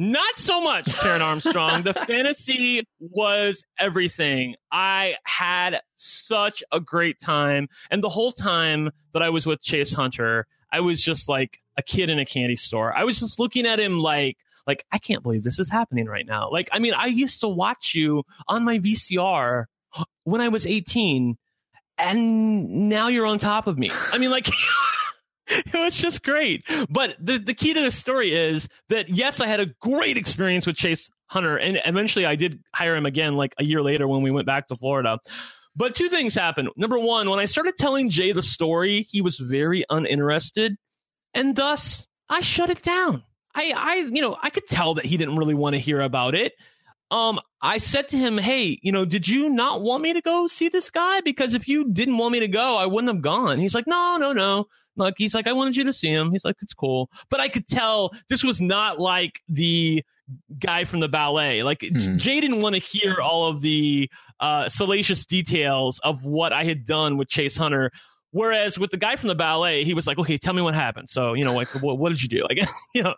[0.00, 1.82] Not so much, Taran Armstrong.
[1.82, 4.54] the fantasy was everything.
[4.70, 7.68] I had such a great time.
[7.90, 11.82] And the whole time that I was with Chase Hunter, I was just like a
[11.82, 12.96] kid in a candy store.
[12.96, 14.36] I was just looking at him like,
[14.68, 16.48] like, I can't believe this is happening right now.
[16.48, 19.64] Like, I mean, I used to watch you on my VCR
[20.22, 21.36] when I was 18
[21.98, 23.90] and now you're on top of me.
[24.12, 24.46] I mean, like,
[25.50, 26.64] it was just great.
[26.88, 30.66] But the, the key to the story is that yes, I had a great experience
[30.66, 34.22] with Chase Hunter, and eventually I did hire him again, like a year later when
[34.22, 35.18] we went back to Florida.
[35.74, 36.70] But two things happened.
[36.76, 40.76] Number one, when I started telling Jay the story, he was very uninterested,
[41.34, 43.22] and thus I shut it down.
[43.54, 46.34] I, I, you know, I could tell that he didn't really want to hear about
[46.34, 46.52] it.
[47.10, 50.46] Um, I said to him, "Hey, you know, did you not want me to go
[50.46, 51.22] see this guy?
[51.22, 54.18] Because if you didn't want me to go, I wouldn't have gone." He's like, "No,
[54.18, 54.66] no, no."
[54.98, 56.30] Like he's like, I wanted you to see him.
[56.32, 57.10] He's like, it's cool.
[57.30, 60.04] But I could tell this was not like the
[60.58, 61.62] guy from the ballet.
[61.62, 62.16] Like mm.
[62.16, 64.10] Jay didn't want to hear all of the
[64.40, 67.90] uh, salacious details of what I had done with Chase Hunter.
[68.30, 71.08] Whereas with the guy from the ballet, he was like, okay, tell me what happened.
[71.08, 72.42] So, you know, like, what, what did you do?
[72.42, 72.58] Like,
[72.94, 73.14] you know,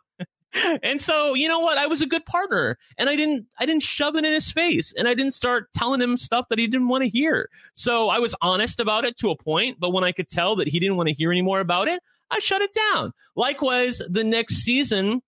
[0.82, 1.78] and so you know what?
[1.78, 4.92] I was a good partner and i didn't i didn't shove it in his face
[4.96, 7.48] and i didn't start telling him stuff that he didn't want to hear.
[7.74, 10.68] So i was honest about it to a point but when i could tell that
[10.68, 12.00] he didn't want to hear any more about it
[12.30, 13.12] i shut it down.
[13.36, 15.22] Likewise the next season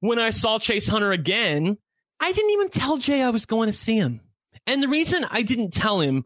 [0.00, 1.76] when i saw chase hunter again
[2.20, 4.20] i didn't even tell jay i was going to see him.
[4.66, 6.24] And the reason i didn't tell him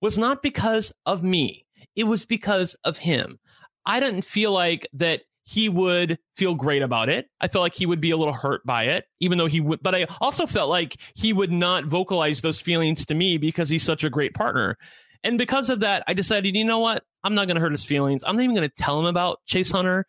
[0.00, 1.66] was not because of me.
[1.96, 3.38] It was because of him.
[3.84, 7.30] I didn't feel like that he would feel great about it.
[7.40, 9.82] I felt like he would be a little hurt by it, even though he would,
[9.82, 13.82] but I also felt like he would not vocalize those feelings to me because he's
[13.82, 14.76] such a great partner.
[15.24, 17.02] And because of that, I decided, you know what?
[17.24, 18.22] I'm not going to hurt his feelings.
[18.26, 20.04] I'm not even going to tell him about Chase Hunter.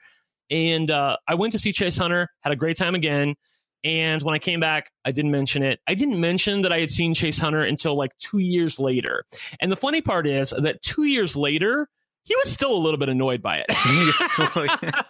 [0.52, 3.36] And uh, I went to see Chase Hunter, had a great time again.
[3.86, 5.80] And when I came back, I didn't mention it.
[5.88, 9.24] I didn't mention that I had seen Chase Hunter until like two years later.
[9.62, 11.88] And the funny part is that two years later,
[12.30, 13.66] he was still a little bit annoyed by it.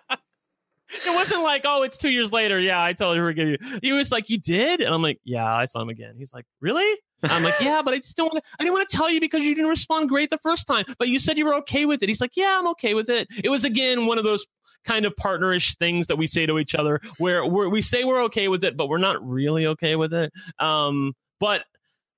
[0.90, 2.58] it wasn't like, oh, it's two years later.
[2.58, 3.58] Yeah, I totally forgive you.
[3.82, 4.80] He was like, you did?
[4.80, 6.16] And I'm like, yeah, I saw him again.
[6.18, 6.98] He's like, really?
[7.24, 9.20] I'm like, yeah, but I just don't want to, I didn't want to tell you
[9.20, 12.02] because you didn't respond great the first time, but you said you were okay with
[12.02, 12.08] it.
[12.08, 13.28] He's like, yeah, I'm okay with it.
[13.44, 14.46] It was again, one of those
[14.86, 18.24] kind of partnerish things that we say to each other where we're, we say we're
[18.24, 20.32] okay with it, but we're not really okay with it.
[20.58, 21.66] Um, but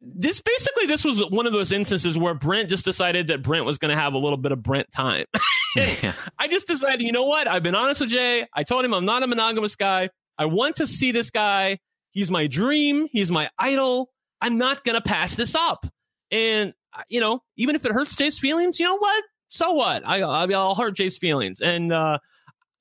[0.02, 3.78] this basically this was one of those instances where Brent just decided that Brent was
[3.78, 5.26] going to have a little bit of Brent time.
[5.76, 6.14] yeah.
[6.40, 7.48] I just decided, you know what?
[7.48, 8.48] I've been honest with Jay.
[8.53, 10.10] I told him I'm not a monogamous guy.
[10.38, 11.80] I want to see this guy.
[12.11, 13.07] He's my dream.
[13.11, 14.10] He's my idol.
[14.41, 15.86] I'm not going to pass this up.
[16.32, 16.73] And
[17.07, 19.23] you know, even if it hurts Jay's feelings, you know what?
[19.49, 20.03] So what?
[20.06, 21.61] I, I'll hurt Jay's feelings.
[21.61, 22.18] And uh,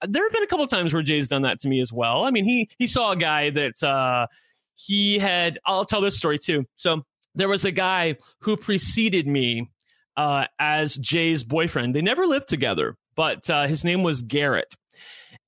[0.03, 2.25] there have been a couple times where Jay's done that to me as well.
[2.25, 4.27] I mean, he he saw a guy that uh,
[4.75, 5.59] he had.
[5.67, 6.65] I'll tell this story too.
[6.77, 7.03] So
[7.41, 9.71] there was a guy who preceded me
[10.17, 11.95] uh, as Jay's boyfriend.
[11.95, 14.77] They never lived together, but uh, his name was Garrett.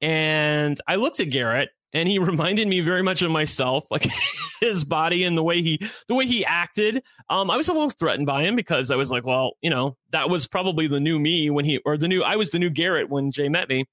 [0.01, 4.07] And I looked at Garrett, and he reminded me very much of myself, like
[4.61, 7.03] his body and the way he the way he acted.
[7.29, 9.97] Um, I was a little threatened by him because I was like, well, you know,
[10.11, 12.71] that was probably the new me when he or the new I was the new
[12.71, 13.85] Garrett when Jay met me,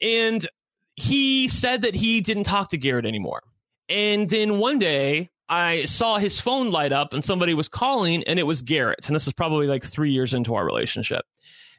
[0.00, 0.46] and
[0.96, 3.42] he said that he didn't talk to Garrett anymore.
[3.88, 8.38] And then one day I saw his phone light up and somebody was calling and
[8.38, 9.06] it was Garrett.
[9.06, 11.26] And this is probably like three years into our relationship.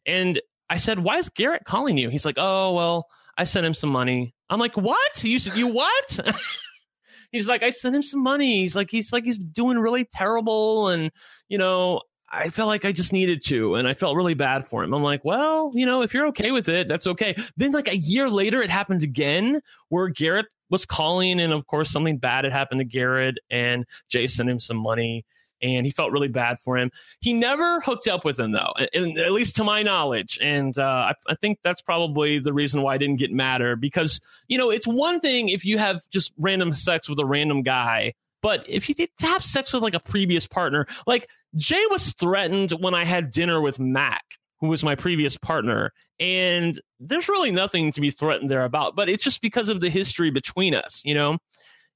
[0.05, 0.39] And
[0.69, 2.09] I said, Why is Garrett calling you?
[2.09, 4.35] He's like, Oh, well, I sent him some money.
[4.47, 5.23] I'm like, What?
[5.23, 6.19] You said, You what?
[7.31, 8.61] he's like, I sent him some money.
[8.61, 10.89] He's like, he's like, he's doing really terrible.
[10.89, 11.11] And,
[11.49, 12.01] you know,
[12.31, 14.93] I felt like I just needed to, and I felt really bad for him.
[14.93, 17.35] I'm like, well, you know, if you're okay with it, that's okay.
[17.57, 21.91] Then, like a year later, it happened again where Garrett was calling, and of course,
[21.91, 25.23] something bad had happened to Garrett, and Jay sent him some money,
[25.61, 26.89] and he felt really bad for him.
[27.19, 31.13] He never hooked up with him, though, at least to my knowledge, and uh, I,
[31.27, 34.87] I think that's probably the reason why I didn't get madder because you know it's
[34.87, 38.15] one thing if you have just random sex with a random guy.
[38.41, 42.71] But if you did have sex with like a previous partner, like Jay was threatened
[42.71, 44.23] when I had dinner with Mac,
[44.59, 45.93] who was my previous partner.
[46.23, 49.89] And there's really nothing to be threatened there about, but it's just because of the
[49.89, 51.37] history between us, you know?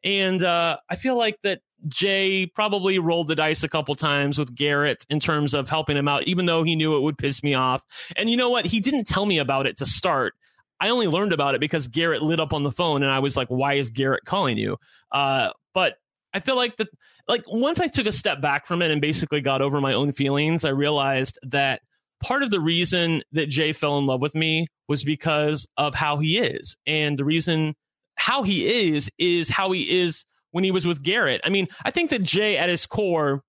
[0.04, 4.54] And uh, I feel like that Jay probably rolled the dice a couple times with
[4.54, 7.54] Garrett in terms of helping him out, even though he knew it would piss me
[7.54, 7.82] off.
[8.18, 8.66] And you know what?
[8.66, 10.34] He didn't tell me about it to start.
[10.82, 13.38] I only learned about it because Garrett lit up on the phone, and I was
[13.38, 14.78] like, "Why is Garrett calling you?"
[15.12, 15.96] Uh, but
[16.34, 16.90] I feel like that,
[17.28, 20.12] like once I took a step back from it and basically got over my own
[20.12, 21.82] feelings, I realized that
[22.22, 26.18] part of the reason that Jay fell in love with me was because of how
[26.18, 27.76] he is, and the reason
[28.16, 31.42] how he is is how he is when he was with Garrett.
[31.44, 33.44] I mean, I think that Jay at his core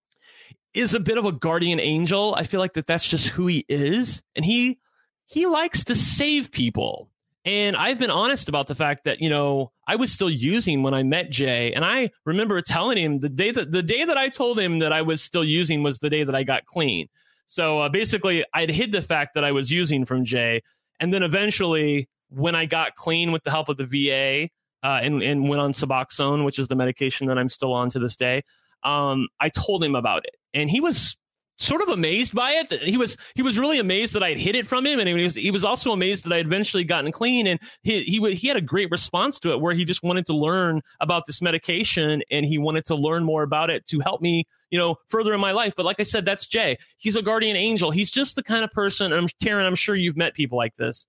[0.74, 2.34] is a bit of a guardian angel.
[2.36, 4.78] I feel like that that's just who he is, and he
[5.26, 7.10] he likes to save people.
[7.44, 10.92] And I've been honest about the fact that, you know, I was still using when
[10.92, 11.72] I met Jay.
[11.72, 14.92] And I remember telling him the day that the day that I told him that
[14.92, 17.08] I was still using was the day that I got clean.
[17.48, 20.62] So uh, basically, I'd hid the fact that I was using from Jay.
[21.00, 24.50] And then eventually, when I got clean with the help of the VA
[24.86, 27.98] uh, and, and went on Suboxone, which is the medication that I'm still on to
[27.98, 28.42] this day,
[28.84, 30.36] um, I told him about it.
[30.52, 31.16] And he was
[31.56, 32.70] sort of amazed by it.
[32.82, 35.24] He was he was really amazed that I had hid it from him, and he
[35.24, 37.46] was he was also amazed that I had eventually gotten clean.
[37.46, 40.34] And he he he had a great response to it, where he just wanted to
[40.34, 44.44] learn about this medication, and he wanted to learn more about it to help me,
[44.70, 45.74] you know, further in my life.
[45.76, 46.78] But like I said, that's Jay.
[46.98, 47.90] He's a guardian angel.
[47.90, 49.12] He's just the kind of person.
[49.12, 49.66] I'm Taran.
[49.66, 51.06] I'm sure you've met people like this.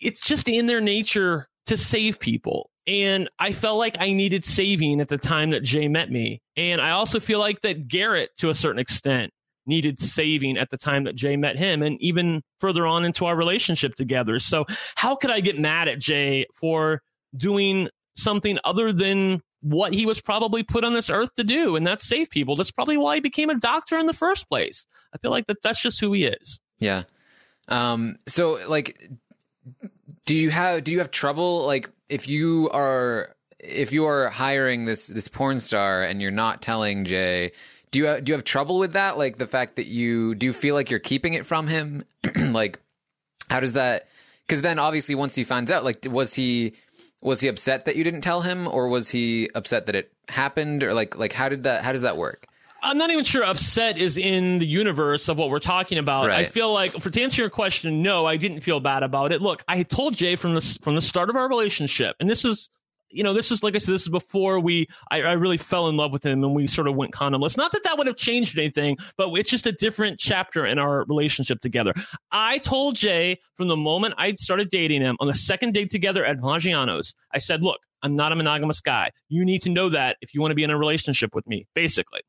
[0.00, 2.70] It's just in their nature to save people.
[2.86, 6.40] And I felt like I needed saving at the time that Jay met me.
[6.56, 9.32] And I also feel like that Garrett, to a certain extent,
[9.66, 13.36] needed saving at the time that Jay met him and even further on into our
[13.36, 14.40] relationship together.
[14.40, 14.64] So
[14.96, 17.02] how could I get mad at Jay for
[17.36, 21.86] doing something other than what he was probably put on this earth to do and
[21.86, 22.56] that's save people.
[22.56, 24.86] That's probably why he became a doctor in the first place.
[25.14, 26.60] I feel like that that's just who he is.
[26.78, 27.04] Yeah.
[27.68, 29.10] Um so like
[30.24, 34.86] do you have do you have trouble like if you are if you are hiring
[34.86, 37.52] this this porn star and you're not telling Jay
[37.90, 39.18] do you have, do you have trouble with that?
[39.18, 42.04] Like the fact that you do you feel like you're keeping it from him?
[42.36, 42.78] like
[43.48, 44.08] how does that?
[44.46, 46.74] Because then obviously once he finds out, like was he
[47.20, 50.82] was he upset that you didn't tell him, or was he upset that it happened,
[50.82, 52.46] or like like how did that how does that work?
[52.82, 56.28] I'm not even sure upset is in the universe of what we're talking about.
[56.28, 56.46] Right.
[56.46, 59.42] I feel like, for to answer your question, no, I didn't feel bad about it.
[59.42, 62.70] Look, I told Jay from the from the start of our relationship, and this was
[63.10, 65.88] you know, this is like I said, this is before we, I, I, really fell
[65.88, 67.56] in love with him and we sort of went condomless.
[67.56, 71.04] Not that that would have changed anything, but it's just a different chapter in our
[71.04, 71.92] relationship together.
[72.30, 76.24] I told Jay from the moment I started dating him on the second date together
[76.24, 79.10] at Maggiano's, I said, look, I'm not a monogamous guy.
[79.28, 81.66] You need to know that if you want to be in a relationship with me,
[81.74, 82.20] basically.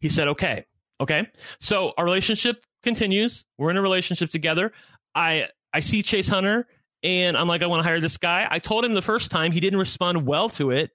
[0.00, 0.64] He said, okay.
[1.00, 1.26] Okay.
[1.60, 3.44] So our relationship continues.
[3.58, 4.72] We're in a relationship together.
[5.14, 6.66] I, I see Chase Hunter
[7.02, 8.46] and I'm like, I want to hire this guy.
[8.50, 10.90] I told him the first time he didn't respond well to it.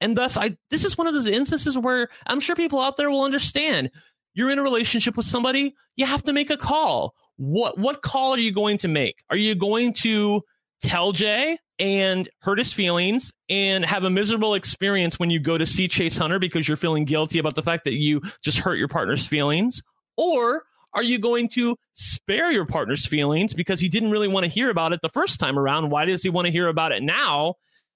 [0.00, 3.10] And thus I this is one of those instances where I'm sure people out there
[3.10, 3.90] will understand.
[4.34, 7.14] You're in a relationship with somebody, you have to make a call.
[7.36, 9.16] What what call are you going to make?
[9.30, 10.42] Are you going to
[10.82, 15.66] tell Jay and hurt his feelings and have a miserable experience when you go to
[15.66, 18.88] see Chase Hunter because you're feeling guilty about the fact that you just hurt your
[18.88, 19.82] partner's feelings?
[20.16, 20.62] Or
[20.94, 24.70] are you going to spare your partner's feelings because he didn't really want to hear
[24.70, 25.90] about it the first time around?
[25.90, 27.54] Why does he want to hear about it now?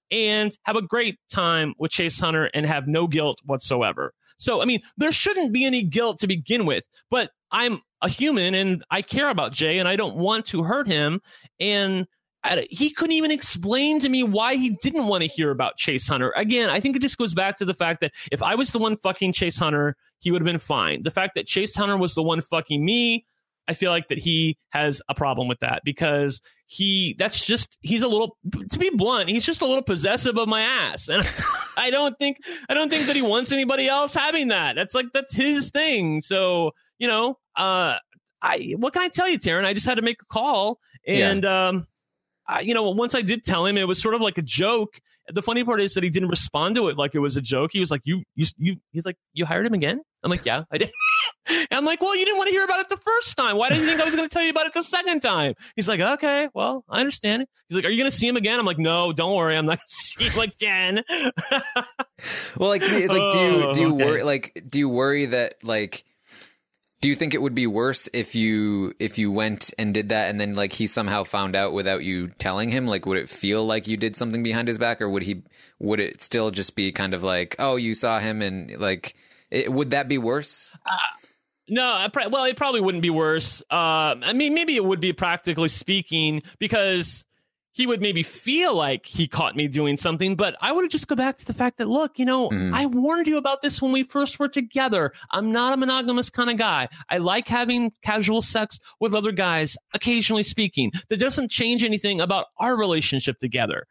[0.09, 4.13] And have a great time with Chase Hunter and have no guilt whatsoever.
[4.37, 8.53] So, I mean, there shouldn't be any guilt to begin with, but I'm a human
[8.53, 11.19] and I care about Jay and I don't want to hurt him.
[11.59, 12.07] And
[12.69, 16.31] he couldn't even explain to me why he didn't want to hear about Chase Hunter.
[16.35, 18.79] Again, I think it just goes back to the fact that if I was the
[18.79, 21.03] one fucking Chase Hunter, he would have been fine.
[21.03, 23.25] The fact that Chase Hunter was the one fucking me,
[23.67, 28.01] I feel like that he has a problem with that because he that's just he's
[28.01, 28.37] a little
[28.71, 31.09] to be blunt, he's just a little possessive of my ass.
[31.09, 31.27] And
[31.77, 32.37] I don't think
[32.69, 34.75] I don't think that he wants anybody else having that.
[34.75, 36.21] That's like that's his thing.
[36.21, 37.95] So, you know, uh
[38.41, 39.65] I what can I tell you, Taran?
[39.65, 41.67] I just had to make a call and yeah.
[41.67, 41.87] um
[42.47, 44.99] I, you know, once I did tell him, it was sort of like a joke.
[45.29, 47.71] The funny part is that he didn't respond to it like it was a joke.
[47.73, 50.63] He was like, "You, you, you." He's like, "You hired him again?" I'm like, "Yeah,
[50.71, 50.89] I did."
[51.49, 53.57] and I'm like, "Well, you didn't want to hear about it the first time.
[53.57, 55.55] Why did you think I was going to tell you about it the second time?"
[55.75, 58.37] He's like, "Okay, well, I understand it." He's like, "Are you going to see him
[58.37, 61.03] again?" I'm like, "No, don't worry, I'm not going to see him again."
[62.57, 64.05] well, like, like, do you do you oh, okay.
[64.05, 66.05] worry like do you worry that like
[66.99, 70.29] do you think it would be worse if you if you went and did that
[70.29, 72.87] and then like he somehow found out without you telling him?
[72.87, 75.43] Like, would it feel like you did something behind his back, or would he
[75.79, 79.15] would it still just be kind of like, oh, you saw him and like,
[79.51, 80.73] it, would that be worse?
[80.85, 81.27] Uh,
[81.69, 83.61] no, well, it probably wouldn't be worse.
[83.69, 87.25] Uh, I mean, maybe it would be practically speaking because
[87.77, 91.15] he would maybe feel like he caught me doing something, but I would just go
[91.15, 92.73] back to the fact that, look, you know, Mhm.
[92.73, 95.13] I warned you about this when we first were together.
[95.29, 96.89] I'm not a monogamous kind of guy.
[97.09, 100.91] I like having casual sex with other guys, occasionally speaking.
[101.09, 103.85] That doesn't change anything about our relationship together.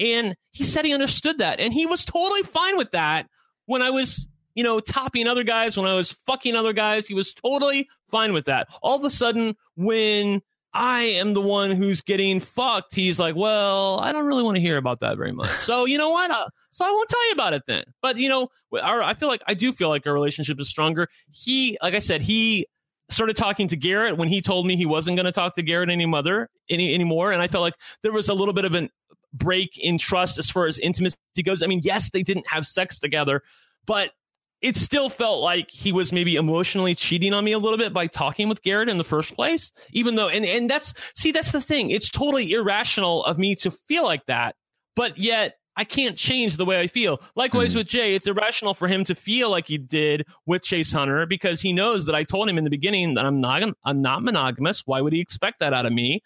[0.00, 1.60] And he said he understood that.
[1.60, 3.26] And he was totally fine with that
[3.66, 7.06] when I was, you know, topping other guys, when I was fucking other guys.
[7.06, 8.66] He was totally fine with that.
[8.82, 10.42] All of a sudden, when
[10.78, 14.60] I am the one who's getting fucked, he's like, well, I don't really want to
[14.60, 15.50] hear about that very much.
[15.50, 16.30] So, you know what?
[16.30, 17.82] Uh, so I won't tell you about it then.
[18.00, 18.48] But, you know,
[18.80, 21.08] our, I feel like I do feel like our relationship is stronger.
[21.32, 22.66] He, like I said, he
[23.08, 25.90] started talking to Garrett when he told me he wasn't going to talk to Garrett
[25.90, 27.32] any mother any anymore.
[27.32, 28.88] And I felt like there was a little bit of an
[29.32, 31.62] break in trust as far as intimacy goes.
[31.62, 33.42] I mean, yes, they didn't have sex together,
[33.84, 34.12] but
[34.60, 38.06] it still felt like he was maybe emotionally cheating on me a little bit by
[38.08, 39.72] talking with Garrett in the first place.
[39.92, 41.90] Even though, and, and that's, see, that's the thing.
[41.90, 44.56] It's totally irrational of me to feel like that,
[44.96, 47.20] but yet I can't change the way I feel.
[47.36, 47.76] Likewise Mhm.
[47.78, 51.60] with Jay, it's irrational for him to feel like he did with Chase Hunter because
[51.60, 54.82] he knows that I told him in the beginning that I'm not, I'm not monogamous.
[54.86, 56.22] Why would he expect that out of me?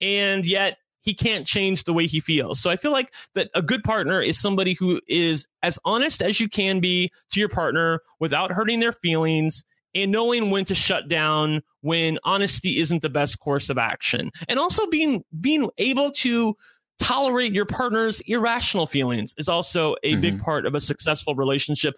[0.00, 2.60] And yet he can't change the way he feels.
[2.60, 6.40] So I feel like that a good partner is somebody who is as honest as
[6.40, 9.64] you can be to your partner without hurting their feelings
[9.94, 14.30] and knowing when to shut down when honesty isn't the best course of action.
[14.48, 16.56] And also being being able to
[16.98, 20.44] tolerate your partner's irrational feelings is also a big mm-hmm.
[20.44, 21.94] part of a successful relationship.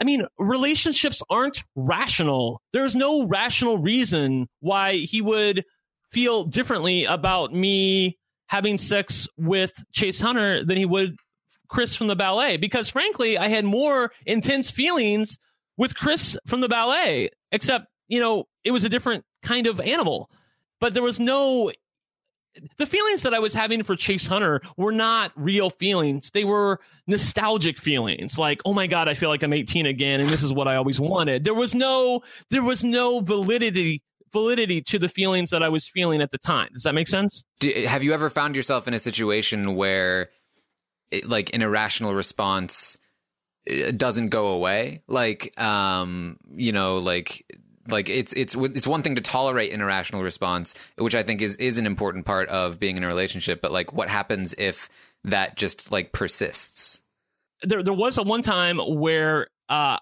[0.00, 2.62] I mean, relationships aren't rational.
[2.72, 5.64] There's no rational reason why he would
[6.10, 8.18] feel differently about me
[8.50, 11.16] having sex with Chase Hunter than he would
[11.68, 12.56] Chris from the ballet.
[12.56, 15.38] Because frankly, I had more intense feelings
[15.76, 20.28] with Chris from the ballet, except, you know, it was a different kind of animal.
[20.80, 21.70] But there was no
[22.76, 26.32] the feelings that I was having for Chase Hunter were not real feelings.
[26.32, 28.36] They were nostalgic feelings.
[28.36, 30.74] Like, oh my God, I feel like I'm 18 again and this is what I
[30.74, 31.44] always wanted.
[31.44, 34.02] There was no there was no validity
[34.32, 36.70] validity to the feelings that I was feeling at the time.
[36.72, 37.44] Does that make sense?
[37.58, 40.30] Do, have you ever found yourself in a situation where,
[41.10, 42.96] it, like, an irrational response
[43.70, 45.02] uh, doesn't go away?
[45.08, 47.44] Like, um, you know, like,
[47.88, 51.56] like it's it's it's one thing to tolerate an irrational response, which I think is
[51.56, 53.60] is an important part of being in a relationship.
[53.60, 54.88] But like, what happens if
[55.24, 57.02] that just like persists?
[57.62, 59.98] There there was a one time where uh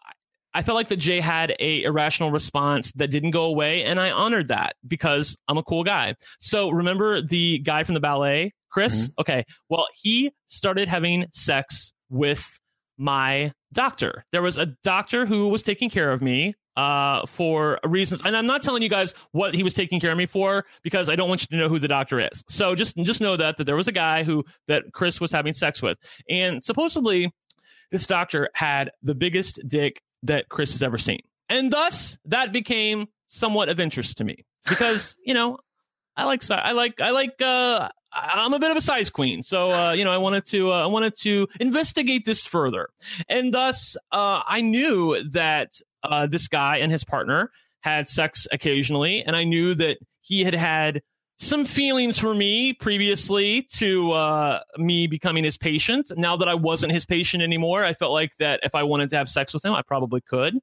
[0.55, 4.11] I felt like that Jay had a irrational response that didn't go away, and I
[4.11, 6.15] honored that because I'm a cool guy.
[6.39, 9.11] So remember the guy from the ballet, Chris?
[9.19, 12.59] Okay, well he started having sex with
[12.97, 14.25] my doctor.
[14.33, 18.47] There was a doctor who was taking care of me uh, for reasons, and I'm
[18.47, 21.29] not telling you guys what he was taking care of me for because I don't
[21.29, 22.43] want you to know who the doctor is.
[22.49, 25.53] So just just know that that there was a guy who that Chris was having
[25.53, 25.99] sex with,
[26.29, 27.33] and supposedly
[27.91, 31.21] this doctor had the biggest dick that Chris has ever seen.
[31.49, 35.59] And thus that became somewhat of interest to me because, you know,
[36.17, 39.43] I like I like I like uh I'm a bit of a size queen.
[39.43, 42.89] So uh you know, I wanted to uh, I wanted to investigate this further.
[43.29, 47.51] And thus uh I knew that uh this guy and his partner
[47.81, 51.03] had sex occasionally and I knew that he had had
[51.39, 56.11] some feelings for me previously to uh, me becoming his patient.
[56.17, 59.17] Now that I wasn't his patient anymore, I felt like that if I wanted to
[59.17, 60.59] have sex with him, I probably could.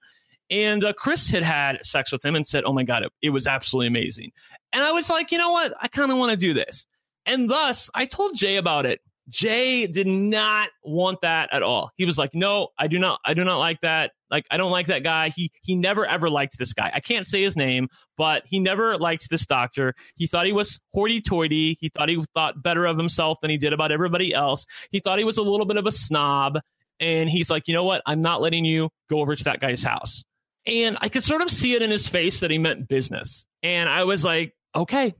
[0.52, 3.30] And uh, Chris had had sex with him and said, "Oh my god, it, it
[3.32, 4.32] was absolutely amazing."
[4.74, 5.74] And I was like, you know what?
[5.82, 6.86] I kind of want to do this.
[7.26, 9.02] And thus, I told Jay about it.
[9.30, 11.92] Jay did not want that at all.
[11.98, 13.20] He was like, "No, I do not.
[13.26, 14.12] I do not like that.
[14.30, 15.30] Like, I don't like that guy.
[15.30, 16.92] He he never ever liked this guy.
[16.94, 17.88] I can't say his name,
[18.18, 19.94] but he never liked this doctor.
[20.16, 21.78] He thought he was hoity-toity.
[21.80, 24.66] He thought he thought better of himself than he did about everybody else.
[24.92, 26.60] He thought he was a little bit of a snob.
[27.00, 28.02] And he's like, you know what?
[28.06, 30.24] I'm not letting you go over to that guy's house.
[30.66, 33.46] And I could sort of see it in his face that he meant business.
[33.62, 35.14] And I was like, okay.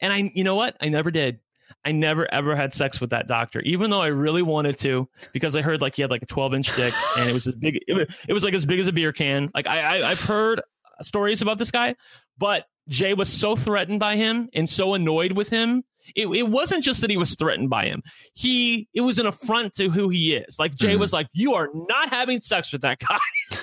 [0.00, 0.76] And I, you know what?
[0.80, 1.38] I never did.
[1.84, 5.56] I never ever had sex with that doctor, even though I really wanted to, because
[5.56, 7.78] I heard like he had like a 12 inch dick and it was as big,
[7.86, 9.50] it was, it was like as big as a beer can.
[9.54, 10.60] Like I, I, I've heard
[11.02, 11.94] stories about this guy,
[12.38, 15.84] but Jay was so threatened by him and so annoyed with him.
[16.14, 18.02] It, it wasn't just that he was threatened by him.
[18.34, 20.58] He, it was an affront to who he is.
[20.58, 20.98] Like Jay Mhm.
[20.98, 23.18] was like, you are not having sex with that guy.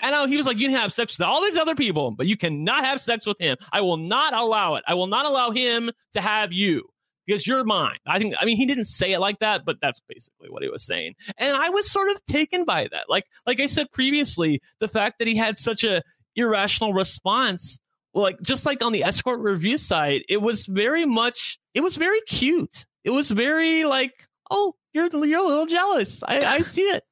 [0.00, 2.28] And I, he was like, you can have sex with all these other people, but
[2.28, 3.56] you cannot have sex with him.
[3.72, 4.84] I will not allow it.
[4.86, 6.88] I will not allow him to have you
[7.26, 7.98] because you're mine.
[8.06, 10.68] I think, I mean, he didn't say it like that, but that's basically what he
[10.68, 11.14] was saying.
[11.38, 13.06] And I was sort of taken by that.
[13.08, 16.02] Like, like I said previously, the fact that he had such a
[16.36, 17.80] irrational response,
[18.14, 22.20] like just like on the escort review side, it was very much, it was very
[22.22, 22.86] cute.
[23.06, 26.22] it was very like, oh, you're you're a little jealous.
[26.24, 27.04] I, I see it.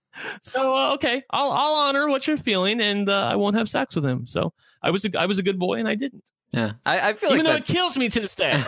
[0.43, 3.95] So uh, okay, I'll I'll honor what you're feeling, and uh, I won't have sex
[3.95, 4.27] with him.
[4.27, 6.25] So I was a, I was a good boy, and I didn't.
[6.55, 8.53] Yeah, I, I feel Even like though that's, it kills me to this day.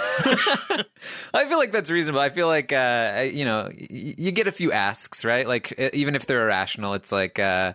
[1.32, 2.18] I feel like that's reasonable.
[2.18, 5.46] I feel like uh, you know you get a few asks, right?
[5.46, 7.74] Like uh, even if they're irrational, it's like uh,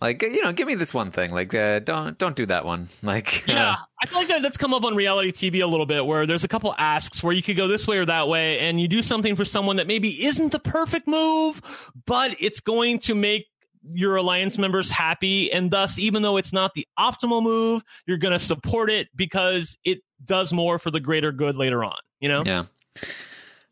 [0.00, 1.30] like you know, give me this one thing.
[1.30, 2.88] Like uh, don't don't do that one.
[3.02, 6.06] Like yeah, I feel like that, that's come up on reality TV a little bit,
[6.06, 8.80] where there's a couple asks where you could go this way or that way, and
[8.80, 11.60] you do something for someone that maybe isn't the perfect move,
[12.06, 13.46] but it's going to make
[13.88, 18.32] your alliance members happy, and thus, even though it's not the optimal move, you're going
[18.32, 21.98] to support it because it does more for the greater good later on.
[22.20, 22.42] You know?
[22.44, 22.64] Yeah.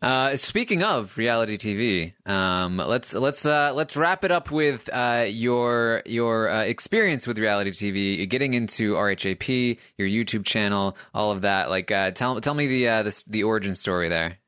[0.00, 5.26] Uh, speaking of reality TV, um, let's let's uh, let's wrap it up with uh,
[5.28, 11.42] your your uh, experience with reality TV, getting into RHAP, your YouTube channel, all of
[11.42, 11.68] that.
[11.68, 14.38] Like, uh, tell tell me the uh, the, the origin story there.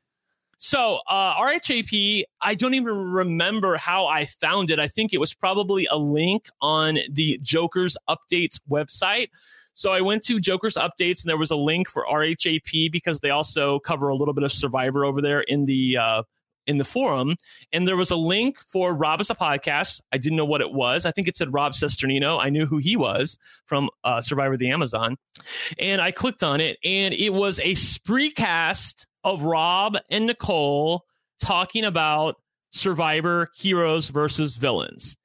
[0.63, 4.79] So, uh, RHAP, I don't even remember how I found it.
[4.79, 9.29] I think it was probably a link on the Joker's Updates website.
[9.73, 13.31] So I went to Joker's Updates and there was a link for RHAP because they
[13.31, 16.23] also cover a little bit of Survivor over there in the uh,
[16.67, 17.37] in the forum.
[17.73, 19.99] And there was a link for Rob Has a Podcast.
[20.11, 21.07] I didn't know what it was.
[21.07, 22.39] I think it said Rob Cesternino.
[22.39, 25.17] I knew who he was from uh, Survivor the Amazon.
[25.79, 31.05] And I clicked on it and it was a spreecast of Rob and Nicole
[31.41, 32.35] talking about
[32.71, 35.17] Survivor heroes versus villains.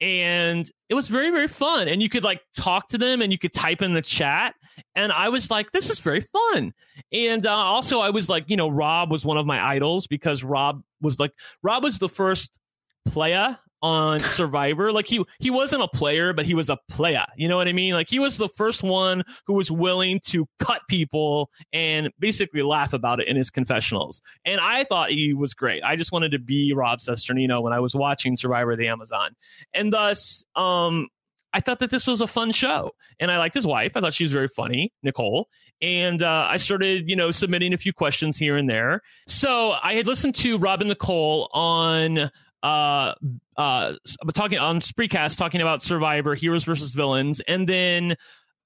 [0.00, 1.88] And it was very, very fun.
[1.88, 4.54] And you could like talk to them and you could type in the chat.
[4.94, 6.74] And I was like, this is very fun.
[7.12, 10.42] And uh, also, I was like, you know, Rob was one of my idols because
[10.42, 11.32] Rob was like,
[11.62, 12.58] Rob was the first
[13.06, 14.90] playa on Survivor.
[14.92, 17.26] Like he he wasn't a player, but he was a playa.
[17.36, 17.92] You know what I mean?
[17.92, 22.94] Like he was the first one who was willing to cut people and basically laugh
[22.94, 24.22] about it in his confessionals.
[24.46, 25.84] And I thought he was great.
[25.84, 29.36] I just wanted to be Rob Cesternino when I was watching Survivor the Amazon.
[29.74, 31.08] And thus, um,
[31.52, 32.92] I thought that this was a fun show.
[33.20, 33.92] And I liked his wife.
[33.96, 35.48] I thought she was very funny, Nicole.
[35.82, 39.02] And uh, I started, you know, submitting a few questions here and there.
[39.26, 42.30] So I had listened to Robin Nicole on
[42.64, 43.14] uh,
[43.58, 43.92] uh,
[44.32, 48.16] talking on Spreecast, talking about Survivor, heroes versus villains, and then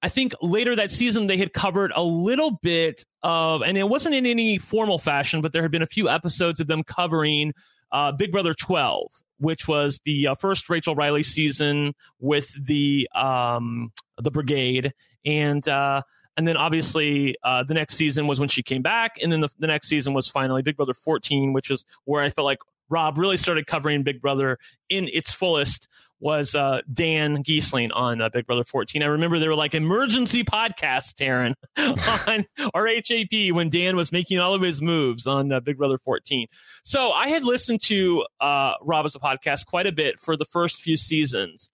[0.01, 4.15] I think later that season they had covered a little bit of, and it wasn't
[4.15, 7.53] in any formal fashion, but there had been a few episodes of them covering
[7.91, 13.91] uh, Big Brother 12, which was the uh, first Rachel Reilly season with the um,
[14.17, 14.93] the Brigade,
[15.25, 16.03] and uh,
[16.37, 19.49] and then obviously uh, the next season was when she came back, and then the,
[19.59, 22.59] the next season was finally Big Brother 14, which is where I felt like
[22.89, 24.57] Rob really started covering Big Brother
[24.89, 25.87] in its fullest
[26.19, 29.01] was uh, Dan Gheesling on uh, Big Brother 14.
[29.01, 32.45] I remember there were like emergency podcasts, Taran, on
[32.75, 36.47] RHAP when Dan was making all of his moves on uh, Big Brother 14.
[36.83, 40.45] So I had listened to uh, Rob Has a Podcast quite a bit for the
[40.45, 41.71] first few seasons.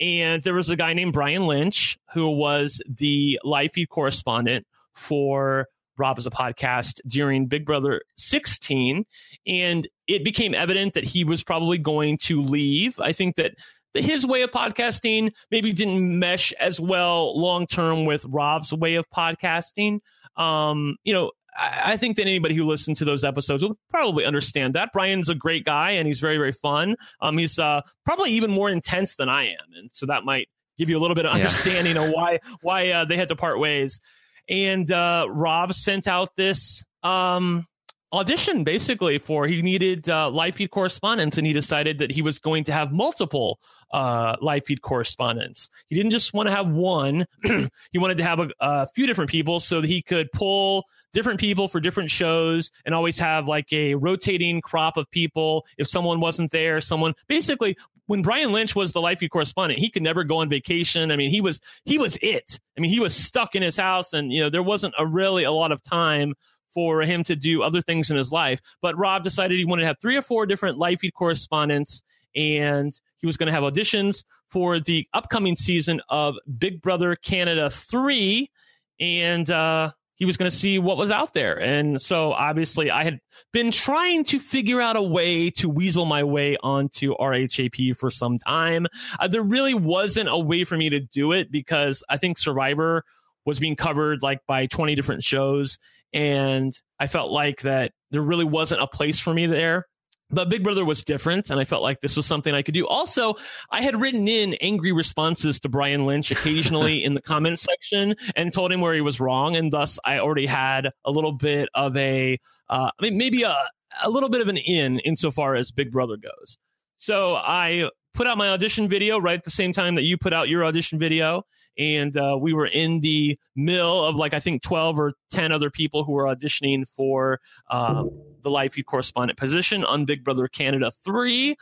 [0.00, 5.66] And there was a guy named Brian Lynch who was the live feed correspondent for
[5.98, 9.04] Rob Has a Podcast during Big Brother 16.
[9.46, 12.98] And it became evident that he was probably going to leave.
[13.00, 13.52] I think that
[13.94, 19.08] his way of podcasting maybe didn't mesh as well long term with Rob's way of
[19.10, 20.00] podcasting.
[20.36, 24.24] Um, you know, I, I think that anybody who listened to those episodes will probably
[24.24, 24.92] understand that.
[24.92, 26.96] Brian's a great guy and he's very, very fun.
[27.20, 29.72] Um, he's uh, probably even more intense than I am.
[29.76, 30.48] And so that might
[30.78, 31.44] give you a little bit of Yeah.
[31.44, 34.00] understanding of why why uh, they had to part ways.
[34.48, 37.66] And uh, Rob sent out this um,
[38.12, 42.38] audition basically for he needed uh, live feed correspondence, and he decided that he was
[42.38, 43.58] going to have multiple
[43.92, 45.68] uh, live feed correspondents.
[45.88, 49.30] He didn't just want to have one; he wanted to have a, a few different
[49.30, 53.72] people so that he could pull different people for different shows and always have like
[53.72, 55.66] a rotating crop of people.
[55.76, 57.76] If someone wasn't there, someone basically
[58.08, 61.12] when Brian Lynch was the life feed correspondent, he could never go on vacation.
[61.12, 62.58] I mean, he was he was it.
[62.76, 65.44] I mean, he was stuck in his house, and you know there wasn't a really
[65.44, 66.34] a lot of time
[66.72, 68.60] for him to do other things in his life.
[68.80, 72.02] But Rob decided he wanted to have three or four different live feed correspondents,
[72.34, 77.68] and he was going to have auditions for the upcoming season of Big Brother Canada
[77.68, 78.50] three,
[78.98, 81.58] and uh, he was going to see what was out there.
[81.60, 83.20] And so obviously I had
[83.52, 88.36] been trying to figure out a way to weasel my way onto RHAP for some
[88.38, 88.88] time.
[89.18, 93.04] Uh, there really wasn't a way for me to do it because I think Survivor
[93.46, 95.78] was being covered like by 20 different shows.
[96.12, 99.86] And I felt like that there really wasn't a place for me there.
[100.30, 102.86] But Big Brother was different, and I felt like this was something I could do.
[102.86, 103.34] Also,
[103.70, 108.52] I had written in angry responses to Brian Lynch occasionally in the comment section and
[108.52, 111.96] told him where he was wrong, and thus I already had a little bit of
[111.96, 112.38] a,
[112.68, 113.56] uh, I mean, maybe a
[114.02, 116.58] a little bit of an in insofar as Big Brother goes.
[116.96, 120.32] So I put out my audition video right at the same time that you put
[120.32, 121.44] out your audition video.
[121.78, 125.70] And uh, we were in the mill of like, I think 12 or 10 other
[125.70, 127.40] people who were auditioning for
[127.70, 128.04] uh,
[128.42, 131.56] the live feed correspondent position on Big Brother Canada 3.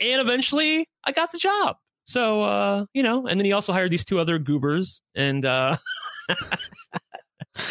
[0.00, 1.76] And eventually I got the job.
[2.04, 5.00] So, uh, you know, and then he also hired these two other goobers.
[5.14, 5.76] And uh,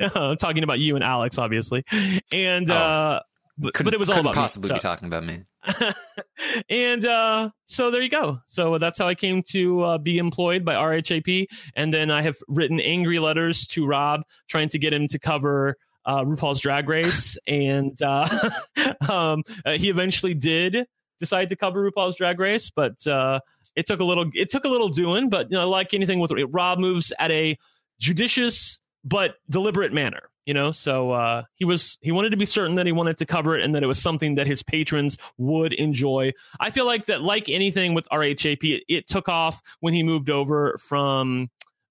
[0.00, 1.84] I'm talking about you and Alex, obviously.
[2.32, 2.74] And, Oh.
[2.76, 3.20] uh,
[3.58, 5.40] but, but it was all about me, possibly so- be talking about me.
[6.70, 8.40] and uh, so there you go.
[8.46, 11.46] So that's how I came to uh, be employed by RHAP.
[11.76, 15.76] And then I have written angry letters to Rob trying to get him to cover
[16.04, 17.38] uh, RuPaul's Drag Race.
[17.46, 18.50] and uh,
[19.08, 20.86] um, uh, he eventually did
[21.18, 23.40] decide to cover RuPaul's Drag Race, but uh,
[23.76, 25.28] it took a little it took a little doing.
[25.28, 27.56] But you know, like anything with Rob moves at a
[27.98, 32.74] judicious but deliberate manner you know so uh, he was he wanted to be certain
[32.74, 35.72] that he wanted to cover it and that it was something that his patrons would
[35.72, 40.02] enjoy i feel like that like anything with rhap it, it took off when he
[40.02, 41.48] moved over from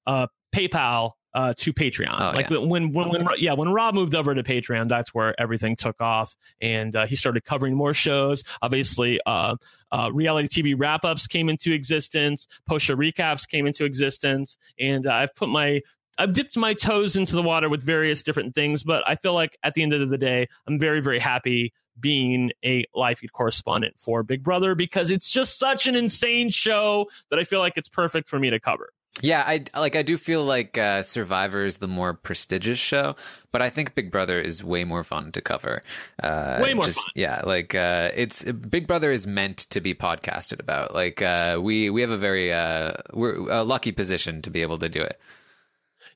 [0.07, 2.57] uh, paypal uh, to Patreon, Oh, like yeah.
[2.57, 6.35] when, when when yeah when Rob moved over to Patreon, that's where everything took off,
[6.59, 8.43] and uh, he started covering more shows.
[8.61, 9.55] Obviously, uh,
[9.91, 15.05] uh, reality TV wrap ups came into existence, post show recaps came into existence, and
[15.05, 15.81] uh, I've put my
[16.17, 19.57] I've dipped my toes into the water with various different things, but I feel like
[19.63, 23.95] at the end of the day, I'm very, very happy being a live feed correspondent
[23.99, 27.89] for Big Brother because it's just such an insane show that I feel like it's
[27.89, 28.91] perfect for me to cover.
[29.21, 29.95] Yeah, I like.
[29.95, 33.15] I do feel like uh, Survivor is the more prestigious show,
[33.51, 35.81] but I think Big Brother is way more fun to cover.
[36.21, 37.11] Uh, Way more just, fun.
[37.15, 40.93] Yeah, like uh, it's Big Brother is meant to be podcasted about.
[40.93, 44.77] Like uh, we we have a very uh, we're a lucky position to be able
[44.79, 45.19] to do it.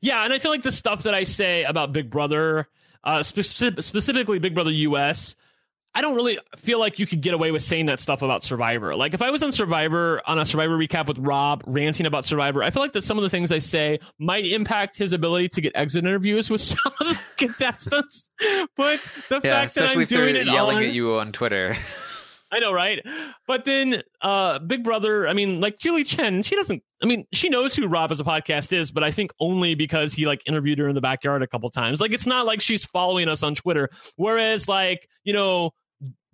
[0.02, 2.68] Yeah, and I feel like the stuff that I say about Big Brother,
[3.04, 5.36] uh, spec- specifically Big Brother US,
[5.96, 8.96] I don't really feel like you could get away with saying that stuff about Survivor.
[8.96, 12.64] Like if I was on Survivor on a Survivor recap with Rob ranting about Survivor,
[12.64, 15.62] I feel like that some of the things I say might impact his ability to
[15.62, 18.28] get exit interviews with some of the contestants.
[18.76, 19.00] But
[19.30, 21.78] the Yeah, fact that I'm doing it yelling on, at you on Twitter.
[22.52, 23.00] I know, right?
[23.48, 27.50] But then uh Big Brother, I mean, like Julie Chen, she doesn't I mean, she
[27.50, 30.80] knows who Rob Has a Podcast is, but I think only because he like interviewed
[30.80, 32.00] her in the backyard a couple times.
[32.02, 33.90] Like it's not like she's following us on Twitter.
[34.16, 35.72] Whereas like, you know,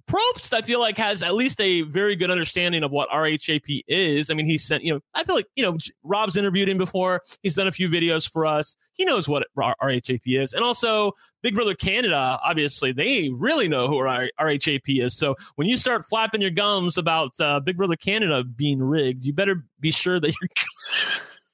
[0.09, 4.31] Probst, I feel like has at least a very good understanding of what RHAP is.
[4.31, 7.21] I mean, he sent, you know, I feel like, you know, Rob's interviewed him before.
[7.43, 8.75] He's done a few videos for us.
[8.93, 10.53] He knows what RHAP is.
[10.53, 11.11] And also
[11.43, 15.15] Big Brother Canada, obviously, they really know who RHAP is.
[15.15, 19.33] So when you start flapping your gums about uh, Big Brother Canada being rigged, you
[19.33, 20.33] better be sure that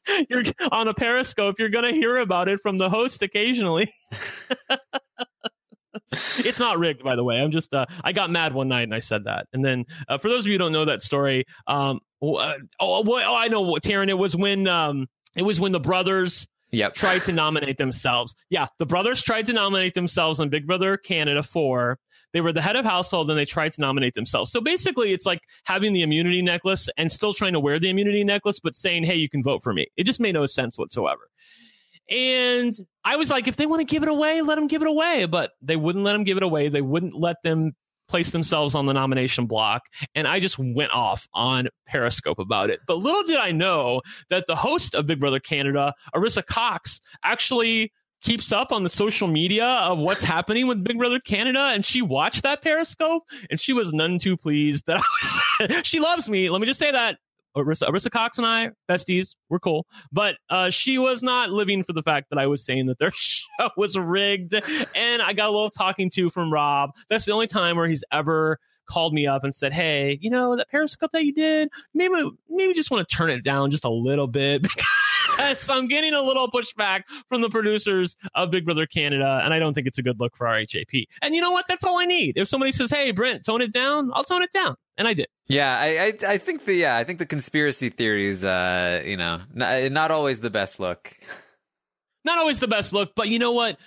[0.07, 1.59] you're you're on a Periscope.
[1.59, 3.91] You're going to hear about it from the host occasionally.
[6.45, 7.37] it's not rigged, by the way.
[7.37, 9.47] I'm just uh, I got mad one night and I said that.
[9.53, 12.57] And then uh, for those of you who don't know that story, um, oh, uh,
[12.79, 14.09] oh, oh, I know what Taran.
[14.09, 16.93] It was when um, it was when the brothers Yep.
[16.93, 18.35] tried to nominate themselves.
[18.49, 21.97] Yeah, the brothers tried to nominate themselves on Big Brother Canada 4.
[22.33, 24.51] They were the head of household and they tried to nominate themselves.
[24.51, 28.25] So basically, it's like having the immunity necklace and still trying to wear the immunity
[28.25, 29.87] necklace, but saying, hey, you can vote for me.
[29.95, 31.29] It just made no sense whatsoever.
[32.09, 32.73] And
[33.03, 35.25] I was like, if they want to give it away, let them give it away.
[35.25, 36.69] But they wouldn't let them give it away.
[36.69, 37.73] They wouldn't let them
[38.07, 39.83] place themselves on the nomination block.
[40.13, 42.79] And I just went off on Periscope about it.
[42.87, 47.91] But little did I know that the host of Big Brother Canada, Arisa Cox, actually
[48.21, 51.71] keeps up on the social media of what's happening with Big Brother Canada.
[51.73, 55.99] And she watched that Periscope and she was none too pleased that I was, she
[55.99, 56.49] loves me.
[56.49, 57.17] Let me just say that.
[57.55, 59.85] Arisa, Arisa Cox and I, besties, we're cool.
[60.11, 63.11] But uh, she was not living for the fact that I was saying that their
[63.13, 64.53] show was rigged.
[64.95, 66.91] And I got a little talking to from Rob.
[67.09, 70.55] That's the only time where he's ever called me up and said, "Hey, you know
[70.55, 72.13] that Periscope that you did, maybe
[72.49, 74.85] maybe just want to turn it down just a little bit." because
[75.69, 79.73] I'm getting a little pushback from the producers of Big Brother Canada, and I don't
[79.73, 81.05] think it's a good look for RHAP.
[81.21, 81.65] And you know what?
[81.67, 82.37] That's all I need.
[82.37, 85.27] If somebody says, "Hey, Brent, tone it down," I'll tone it down, and I did.
[85.47, 85.87] Yeah, I,
[86.27, 90.11] I I think the yeah I think the conspiracy theories uh you know not, not
[90.11, 91.13] always the best look.
[92.23, 93.77] Not always the best look, but you know what?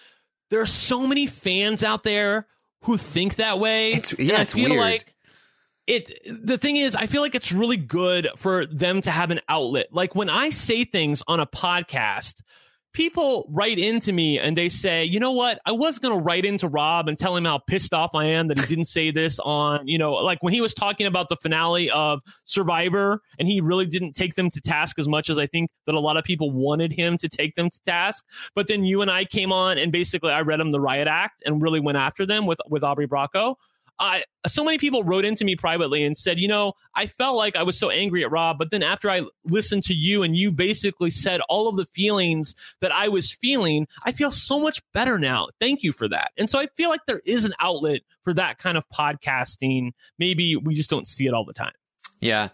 [0.50, 2.46] There are so many fans out there
[2.84, 3.94] who think that way.
[3.94, 4.80] It's- yeah, I it's feel weird.
[4.80, 5.12] like
[5.88, 6.12] it
[6.44, 9.86] the thing is i feel like it's really good for them to have an outlet
[9.90, 12.42] like when i say things on a podcast
[12.98, 16.44] people write into me and they say, you know what, I was going to write
[16.44, 19.38] into Rob and tell him how pissed off I am that he didn't say this
[19.38, 23.60] on, you know, like when he was talking about the finale of Survivor and he
[23.60, 26.24] really didn't take them to task as much as I think that a lot of
[26.24, 28.24] people wanted him to take them to task.
[28.54, 31.42] But then you and I came on and basically I read him the riot act
[31.46, 33.56] and really went after them with, with Aubrey Bracco.
[34.00, 37.56] I so many people wrote into me privately and said, you know, I felt like
[37.56, 40.52] I was so angry at Rob, but then after I listened to you and you
[40.52, 45.18] basically said all of the feelings that I was feeling, I feel so much better
[45.18, 45.48] now.
[45.60, 46.30] Thank you for that.
[46.36, 49.90] And so I feel like there is an outlet for that kind of podcasting.
[50.18, 51.72] Maybe we just don't see it all the time.
[52.20, 52.48] Yeah.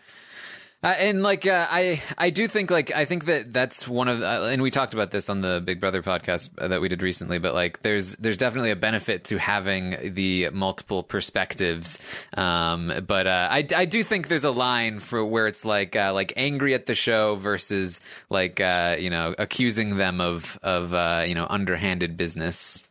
[0.85, 4.21] Uh, and like uh, I, I do think like I think that that's one of,
[4.21, 7.01] uh, and we talked about this on the Big Brother podcast uh, that we did
[7.01, 7.39] recently.
[7.39, 11.99] But like, there's there's definitely a benefit to having the multiple perspectives.
[12.37, 16.13] Um, but uh, I, I do think there's a line for where it's like uh,
[16.13, 20.93] like angry at the show versus like you know accusing them of of
[21.27, 22.85] you know underhanded business.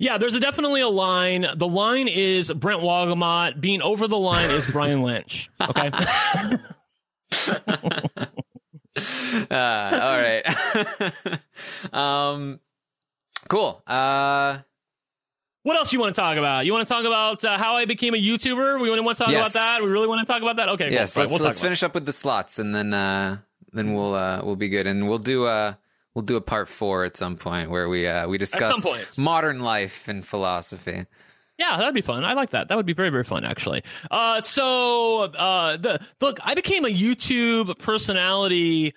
[0.00, 1.46] Yeah, there's a definitely a line.
[1.54, 3.60] The line is Brent Wolgamott.
[3.60, 5.50] Being over the line is Brian Lynch.
[5.60, 5.90] Okay.
[9.50, 10.42] uh, all right.
[11.92, 12.60] um,
[13.48, 13.82] cool.
[13.86, 14.58] Uh,
[15.62, 16.64] what else you want to talk about?
[16.64, 18.80] You want to talk about uh, how I became a YouTuber?
[18.80, 19.52] We want to talk yes.
[19.52, 19.80] about that.
[19.82, 20.68] We really want to talk about that.
[20.70, 20.90] Okay.
[20.90, 21.14] Yes.
[21.14, 21.22] Cool.
[21.22, 23.38] Let's, right, we'll let's finish up with the slots, and then uh,
[23.72, 25.78] then we'll uh, we'll be good, and we'll do a
[26.14, 28.84] we'll do a part four at some point where we uh, we discuss
[29.16, 31.06] modern life and philosophy.
[31.58, 32.24] Yeah, that'd be fun.
[32.24, 32.68] I like that.
[32.68, 33.82] That would be very, very fun, actually.
[34.10, 38.94] Uh, so, uh, the look, I became a YouTube personality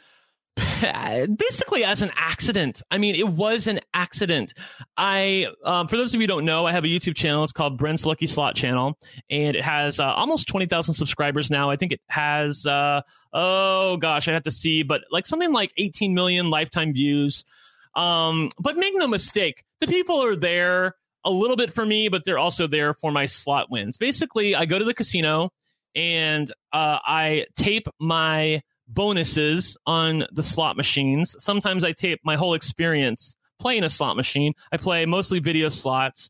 [1.38, 2.82] basically as an accident.
[2.92, 4.54] I mean, it was an accident.
[4.98, 7.44] I, um, for those of you who don't know, I have a YouTube channel.
[7.44, 8.98] It's called Brent's Lucky Slot Channel,
[9.30, 11.70] and it has uh, almost twenty thousand subscribers now.
[11.72, 13.02] I think it has, uh,
[13.34, 17.46] oh gosh, I have to see, but like something like eighteen million lifetime views.
[17.96, 22.26] Um, but make no mistake, the people are there a little bit for me, but
[22.26, 23.98] they're also there for my slot wins.
[23.98, 25.52] Basically, I go to the casino
[25.96, 31.36] and uh, I tape my bonuses on the slot machines.
[31.40, 34.54] Sometimes I tape my whole experience playing a slot machine.
[34.72, 36.30] I play mostly video slots.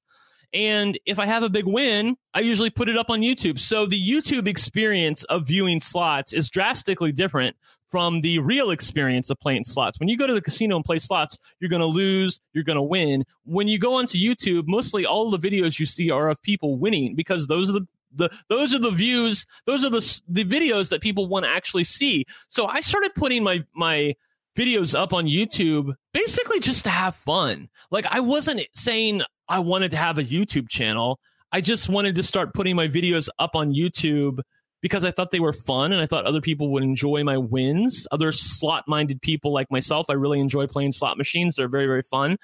[0.53, 3.57] And if I have a big win, I usually put it up on YouTube.
[3.57, 7.55] So the YouTube experience of viewing slots is drastically different
[7.91, 9.99] from the real experience of playing slots.
[9.99, 12.77] When you go to the casino and play slots, you're going to lose, you're going
[12.77, 13.26] to win.
[13.43, 17.15] When you go onto YouTube, mostly all the videos you see are of people winning
[17.15, 21.01] because those are the the those are the views, those are the the videos that
[21.01, 22.26] people want to actually see.
[22.47, 24.15] So I started putting my my
[24.57, 27.69] videos up on YouTube basically just to have fun.
[27.89, 31.19] Like I wasn't saying I wanted to have a YouTube channel.
[31.53, 34.39] I just wanted to start putting my videos up on YouTube
[34.82, 38.08] because I thought they were fun and I thought other people would enjoy my wins.
[38.12, 41.56] Other slot minded people like myself, I really enjoy playing slot machines.
[41.56, 42.38] They're very, very fun.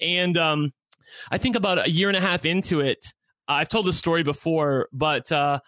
[0.00, 0.72] And um,
[1.30, 3.12] I think about a year and a half into it,
[3.46, 5.60] I've told this story before, but uh,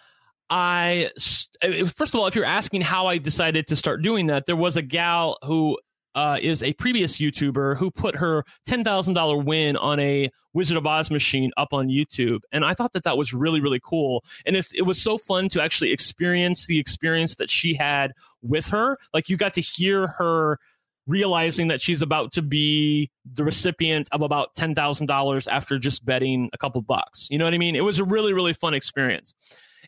[0.48, 4.56] I, first of all, if you're asking how I decided to start doing that, there
[4.56, 5.78] was a gal who
[6.14, 11.10] uh, is a previous YouTuber who put her $10,000 win on a Wizard of Oz
[11.10, 12.40] machine up on YouTube.
[12.52, 14.24] And I thought that that was really, really cool.
[14.46, 18.12] And it, it was so fun to actually experience the experience that she had
[18.42, 18.98] with her.
[19.12, 20.58] Like you got to hear her
[21.06, 26.58] realizing that she's about to be the recipient of about $10,000 after just betting a
[26.58, 27.28] couple bucks.
[27.30, 27.76] You know what I mean?
[27.76, 29.34] It was a really, really fun experience.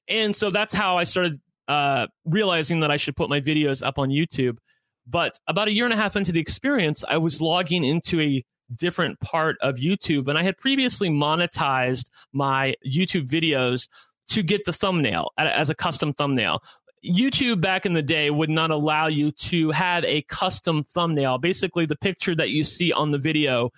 [0.08, 3.98] And so that's how I started uh, realizing that I should put my videos up
[3.98, 4.58] on YouTube.
[5.06, 8.44] But about a year and a half into the experience, I was logging into a
[8.74, 13.88] different part of YouTube, and I had previously monetized my YouTube videos
[14.28, 16.62] to get the thumbnail as a custom thumbnail.
[17.04, 21.38] YouTube back in the day would not allow you to have a custom thumbnail.
[21.38, 23.70] Basically, the picture that you see on the video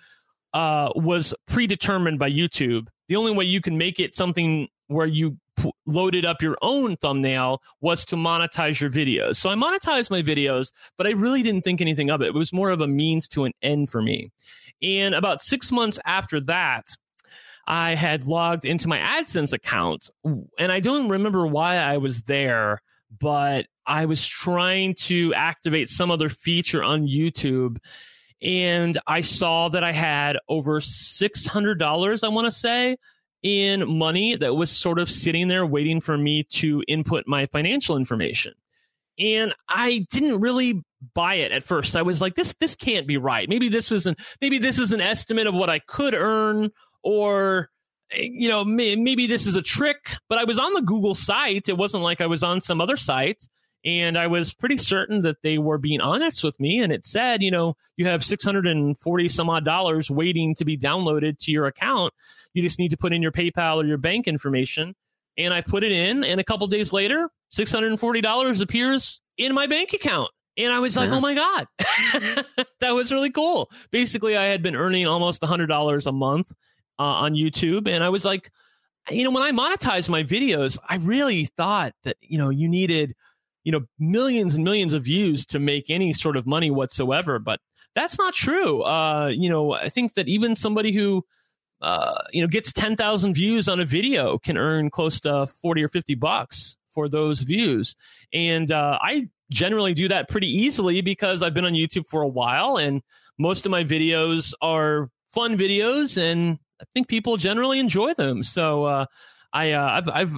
[0.53, 2.87] uh, was predetermined by YouTube.
[3.07, 6.95] The only way you can make it something where you p- loaded up your own
[6.95, 9.35] thumbnail was to monetize your videos.
[9.35, 12.27] So I monetized my videos, but I really didn't think anything of it.
[12.27, 14.31] It was more of a means to an end for me.
[14.81, 16.87] And about six months after that,
[17.67, 22.81] I had logged into my AdSense account, and I don't remember why I was there,
[23.19, 27.77] but I was trying to activate some other feature on YouTube.
[28.41, 32.97] And I saw that I had over $600, I want to say,
[33.41, 37.95] in money that was sort of sitting there waiting for me to input my financial
[37.95, 38.53] information.
[39.17, 40.83] And I didn't really
[41.13, 41.95] buy it at first.
[41.95, 43.47] I was like, this this can't be right.
[43.49, 46.71] Maybe this was an maybe this is an estimate of what I could earn,
[47.03, 47.69] or
[48.13, 50.15] you know, may, maybe this is a trick.
[50.29, 51.67] But I was on the Google site.
[51.69, 53.45] It wasn't like I was on some other site.
[53.85, 56.79] And I was pretty certain that they were being honest with me.
[56.79, 61.39] And it said, you know, you have 640 some odd dollars waiting to be downloaded
[61.39, 62.13] to your account.
[62.53, 64.95] You just need to put in your PayPal or your bank information.
[65.37, 69.93] And I put it in, and a couple days later, $640 appears in my bank
[69.93, 70.31] account.
[70.57, 71.17] And I was like, Uh-huh.
[71.17, 71.67] oh my God,
[72.81, 73.69] that was really cool.
[73.91, 76.51] Basically, I had been earning almost $100 a month
[76.97, 77.87] uh, on YouTube.
[77.87, 78.51] And I was like,
[79.09, 83.15] you know, when I monetized my videos, I really thought that, you know, you needed,
[83.69, 87.37] you know, millions and millions of views to make any sort of money whatsoever.
[87.37, 87.59] But
[87.93, 88.81] that's not true.
[88.81, 91.23] Uh, you know, I think that even somebody who,
[91.79, 95.87] uh, you know, gets 10,000 views on a video can earn close to 40 or
[95.87, 97.95] 50 bucks for those views.
[98.33, 102.27] And uh, I generally do that pretty easily because I've been on YouTube for a
[102.27, 103.03] while and
[103.37, 108.41] most of my videos are fun videos and I think people generally enjoy them.
[108.41, 109.05] So uh,
[109.53, 110.37] I uh, I've I've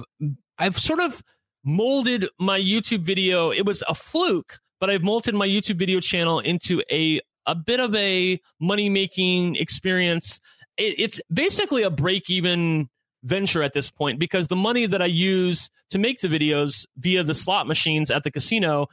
[0.58, 1.22] I've sort of
[1.64, 3.50] molded my YouTube video.
[3.50, 7.80] It was a fluke, but I've molded my YouTube video channel into a a bit
[7.80, 10.40] of a money making experience.
[10.76, 12.88] It, it's basically a break even
[13.24, 17.22] venture at this point because the money that I use to make the videos via
[17.24, 18.86] the slot machines at the casino,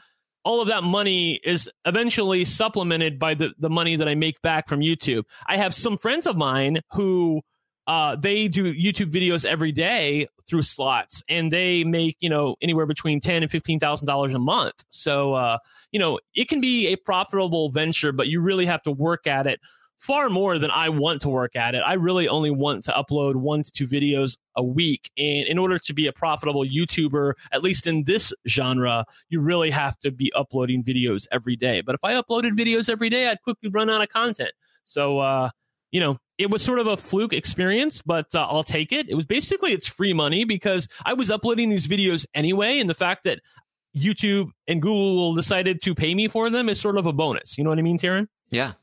[0.43, 4.67] all of that money is eventually supplemented by the, the money that I make back
[4.67, 5.23] from YouTube.
[5.47, 7.41] I have some friends of mine who
[7.87, 12.85] uh, they do YouTube videos every day through slots, and they make you know anywhere
[12.85, 14.84] between ten and fifteen thousand dollars a month.
[14.89, 15.57] So uh,
[15.91, 19.47] you know it can be a profitable venture, but you really have to work at
[19.47, 19.59] it
[19.99, 21.84] far more than I want to work at it.
[21.85, 25.11] I really only want to upload one to two videos a week.
[25.17, 29.69] And in order to be a profitable YouTuber, at least in this genre, you really
[29.69, 31.81] have to be uploading videos every day.
[31.81, 34.51] But if I uploaded videos every day, I'd quickly run out of content.
[34.85, 35.49] So, uh,
[35.91, 39.09] you know, it was sort of a fluke experience, but uh, I'll take it.
[39.09, 42.93] It was basically it's free money because I was uploading these videos anyway, and the
[42.93, 43.39] fact that
[43.95, 47.57] YouTube and Google decided to pay me for them is sort of a bonus.
[47.57, 48.27] You know what I mean, Taran?
[48.51, 48.73] Yeah,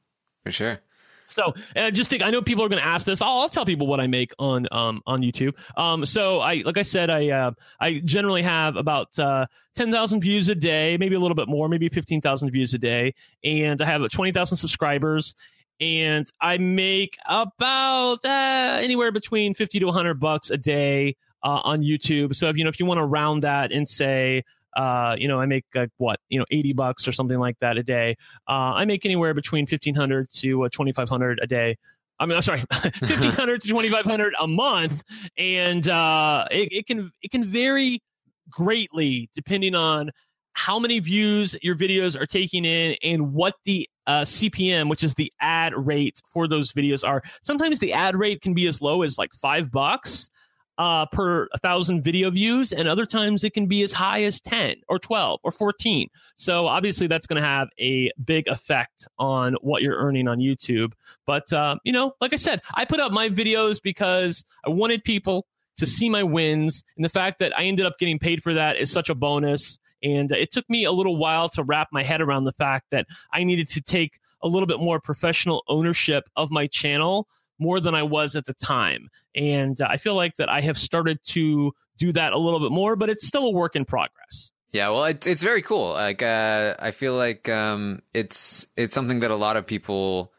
[0.45, 0.81] for sure.
[1.29, 3.21] So uh, just think, I know people are going to ask this.
[3.21, 5.55] I'll, I'll tell people what I make on um, on YouTube.
[5.77, 7.51] Um, so I like I said, I uh,
[7.81, 11.69] I generally have about uh, ten thousand views a day, maybe a little bit more,
[11.69, 15.35] maybe fifteen thousand views a day, and I have twenty thousand subscribers.
[15.81, 21.83] And I make about uh, anywhere between fifty to hundred bucks a day uh, on
[21.83, 22.35] YouTube.
[22.35, 24.43] So if you know if you want to round that and say
[24.77, 27.79] uh, you know, I make uh, what, you know, 80 bucks or something like that
[27.79, 28.17] a day.
[28.47, 31.79] Uh, I make anywhere between 1500 to uh, 2500 a day.
[32.21, 35.03] I mean, I'm sorry, 1500 to 2500 a month.
[35.39, 38.03] And, uh, it, it can, it can vary
[38.51, 40.11] greatly depending on
[40.53, 45.15] how many views your videos are taking in and what the uh, CPM, which is
[45.15, 47.23] the ad rate for those videos are.
[47.43, 50.31] Sometimes the ad rate can be as low as like five bucks
[50.79, 54.41] uh, per a thousand video views, and other times it can be as high as
[54.41, 56.09] 10 or 12 or 14.
[56.37, 60.93] So obviously that's going to have a big effect on what you're earning on YouTube.
[61.27, 65.03] But, uh, you know, like I said, I put up my videos because I wanted
[65.05, 65.47] people
[65.79, 68.77] to see my wins, and the fact that I ended up getting paid for that
[68.77, 69.79] is such a bonus.
[70.03, 73.07] And it took me a little while to wrap my head around the fact that
[73.33, 77.29] I needed to take a little bit more professional ownership of my channel
[77.59, 79.09] more than I was at the time.
[79.35, 82.73] And uh, I feel like that I have started to do that a little bit
[82.73, 84.53] more, but it's still a work in progress.
[84.73, 85.93] Yeah, well, it's it's very cool.
[85.93, 90.33] Like, uh, I feel like um, it's it's something that a lot of people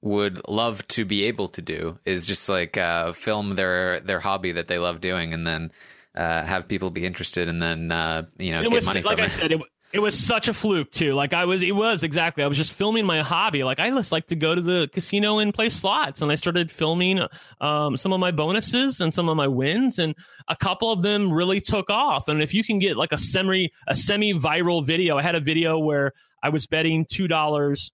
[0.00, 1.98] would love to be able to do.
[2.04, 5.70] Is just like uh, film their their hobby that they love doing, and then
[6.14, 9.16] uh, have people be interested, and then uh, you know It get was money like
[9.16, 9.30] from I it.
[9.30, 9.60] said, it,
[9.92, 11.14] it was such a fluke too.
[11.14, 12.42] Like I was, it was exactly.
[12.42, 13.62] I was just filming my hobby.
[13.62, 16.72] Like I just like to go to the casino and play slots, and I started
[16.72, 17.20] filming
[17.60, 20.14] um, some of my bonuses and some of my wins, and
[20.48, 22.26] a couple of them really took off.
[22.28, 25.40] And if you can get like a semi a semi viral video, I had a
[25.40, 26.12] video where
[26.42, 27.92] I was betting two dollars,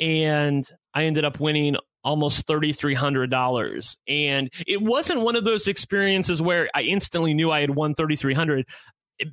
[0.00, 0.64] and
[0.94, 6.82] I ended up winning almost $3300 and it wasn't one of those experiences where i
[6.82, 8.66] instantly knew i had won 3300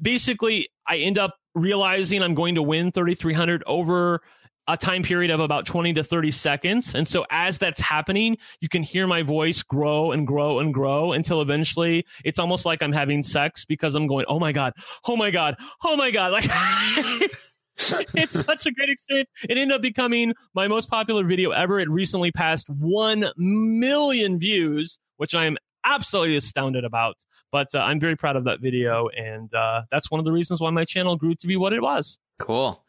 [0.01, 4.21] basically i end up realizing i'm going to win 3300 over
[4.69, 6.93] a time period of about 20 to 30 seconds.
[6.93, 11.11] And so as that's happening you can hear my voice grow and grow and grow
[11.11, 14.73] until eventually it's almost like i'm having sex because i'm going oh my god
[15.07, 16.31] oh my god oh my god.
[16.31, 17.31] Like
[18.15, 19.29] it's such a great experience.
[19.43, 21.79] It ended up becoming my most popular video ever.
[21.79, 27.15] It recently passed 1 million views, which I am absolutely astounded about.
[27.51, 29.07] But uh, I'm very proud of that video.
[29.09, 31.81] And uh, that's one of the reasons why my channel grew to be what it
[31.81, 32.19] was.
[32.37, 32.83] Cool.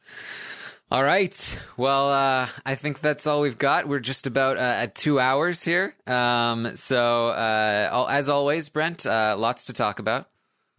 [0.92, 1.60] All right.
[1.76, 3.86] Well, uh, I think that's all we've got.
[3.86, 5.94] We're just about uh, at two hours here.
[6.06, 10.29] Um, so, uh, as always, Brent, uh, lots to talk about.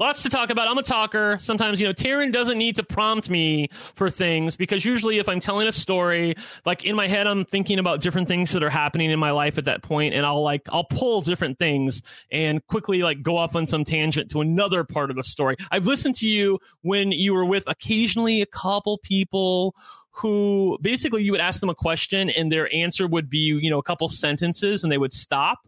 [0.01, 0.67] Lots to talk about.
[0.67, 1.37] I'm a talker.
[1.41, 5.39] Sometimes, you know, Taran doesn't need to prompt me for things because usually if I'm
[5.39, 6.33] telling a story,
[6.65, 9.59] like in my head, I'm thinking about different things that are happening in my life
[9.59, 12.01] at that point, and I'll like I'll pull different things
[12.31, 15.55] and quickly like go off on some tangent to another part of the story.
[15.69, 19.75] I've listened to you when you were with occasionally a couple people
[20.09, 23.77] who basically you would ask them a question and their answer would be, you know,
[23.77, 25.59] a couple sentences and they would stop.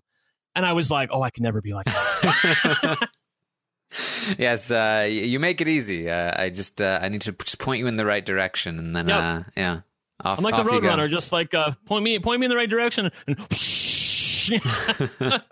[0.55, 3.09] And I was like, oh, I can never be like that.
[4.37, 6.09] yes, uh, you make it easy.
[6.09, 8.95] Uh, I just uh, I need to just point you in the right direction, and
[8.95, 9.21] then Yep.
[9.21, 9.79] uh, yeah,
[10.23, 10.63] off, I'm like the.
[10.63, 13.37] Roadrunner, just like uh, point me point me in the right direction and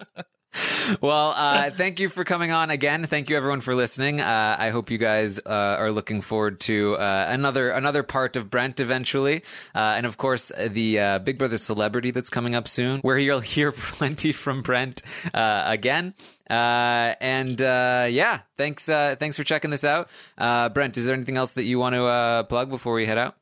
[0.99, 3.05] Well, uh, thank you for coming on again.
[3.05, 4.19] Thank you everyone for listening.
[4.19, 8.49] Uh, I hope you guys uh, are looking forward to uh, another another part of
[8.49, 12.99] Brent eventually, uh, and of course the uh, Big Brother celebrity that's coming up soon,
[13.01, 15.01] where you'll hear plenty from Brent
[15.33, 16.13] uh, again.
[16.49, 20.97] Uh, and uh, yeah, thanks uh, thanks for checking this out, uh, Brent.
[20.97, 23.35] Is there anything else that you want to uh, plug before we head out?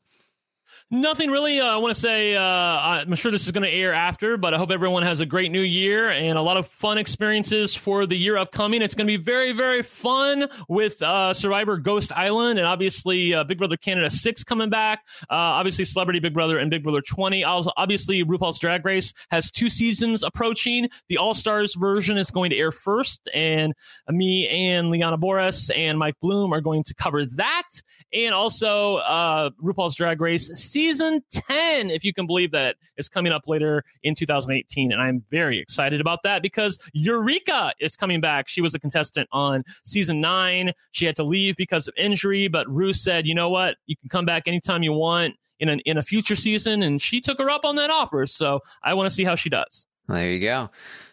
[0.92, 1.60] Nothing really.
[1.60, 4.54] Uh, I want to say uh, I'm sure this is going to air after, but
[4.54, 8.06] I hope everyone has a great new year and a lot of fun experiences for
[8.06, 8.82] the year upcoming.
[8.82, 13.44] It's going to be very, very fun with uh, Survivor Ghost Island and obviously uh,
[13.44, 15.04] Big Brother Canada 6 coming back.
[15.22, 17.44] Uh, obviously, Celebrity Big Brother and Big Brother 20.
[17.44, 20.88] Also, obviously, RuPaul's Drag Race has two seasons approaching.
[21.08, 23.74] The All Stars version is going to air first, and
[24.08, 27.68] me and Liana Boras and Mike Bloom are going to cover that.
[28.12, 30.50] And also, uh, RuPaul's Drag Race
[30.80, 34.92] season 10, if you can believe that, is coming up later in 2018.
[34.92, 38.48] And I'm very excited about that because Eureka is coming back.
[38.48, 40.72] She was a contestant on season nine.
[40.92, 43.76] She had to leave because of injury, but Ru said, you know what?
[43.86, 46.82] You can come back anytime you want in, an, in a future season.
[46.82, 48.24] And she took her up on that offer.
[48.24, 49.86] So I want to see how she does.
[50.08, 50.70] There you go.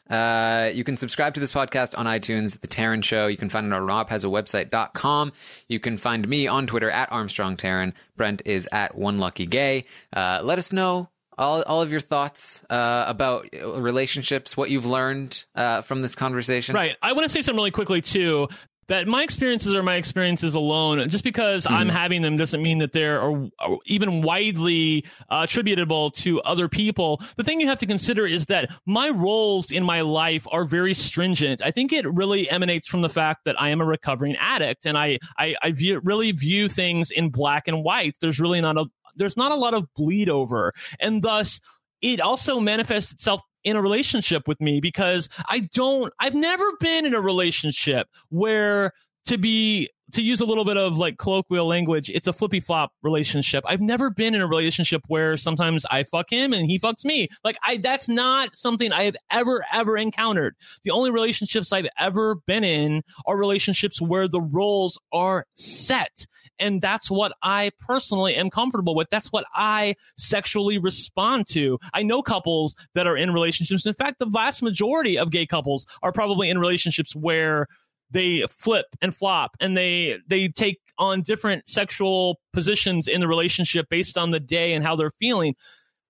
[0.10, 3.28] Uh, you can subscribe to this podcast on iTunes, The Taran Show.
[3.28, 5.34] You can find it on robhasawebsite.com.
[5.68, 7.94] You can find me on Twitter at Armstrong Taran.
[8.16, 9.86] Brent is at One Lucky Gay.
[10.14, 15.46] Uh, let us know all, all of your thoughts uh, about relationships, what you've learned
[15.56, 16.76] uh, from this conversation.
[16.76, 16.96] Right.
[17.02, 18.48] I want to say something really quickly too.
[18.88, 21.08] That my experiences are my experiences alone.
[21.10, 21.76] Just because Mm-hmm.
[21.76, 26.70] I'm having them doesn't mean that they're are, are even widely uh, attributable to other
[26.70, 27.22] people.
[27.36, 30.94] The thing you have to consider is that my roles in my life are very
[30.94, 31.62] stringent.
[31.62, 34.98] I think it really emanates from the fact that I am a recovering addict, and
[34.98, 38.16] I I, I view, really view things in black and white.
[38.22, 38.86] There's really not a
[39.16, 41.60] there's not a lot of bleed over, and thus
[42.02, 47.06] it also manifests itself in a relationship with me because I don't, I've never been
[47.06, 48.94] in a relationship where
[49.26, 52.94] to be, to use a little bit of like colloquial language, it's a flippy flop
[53.04, 53.62] relationship.
[53.68, 57.28] I've never been in a relationship where sometimes I fuck him and he fucks me.
[57.44, 60.56] Like I, that's not something I have ever, ever encountered.
[60.84, 66.26] The only relationships I've ever been in are relationships where the roles are set.
[66.60, 69.10] And that's what I personally am comfortable with.
[69.10, 71.80] That's what I sexually respond to.
[71.94, 73.86] I know couples that are in relationships.
[73.86, 77.68] In fact, the vast majority of gay couples are probably in relationships where
[78.12, 83.88] they flip and flop and they they take on different sexual positions in the relationship
[83.90, 85.56] based on the day and how they're feeling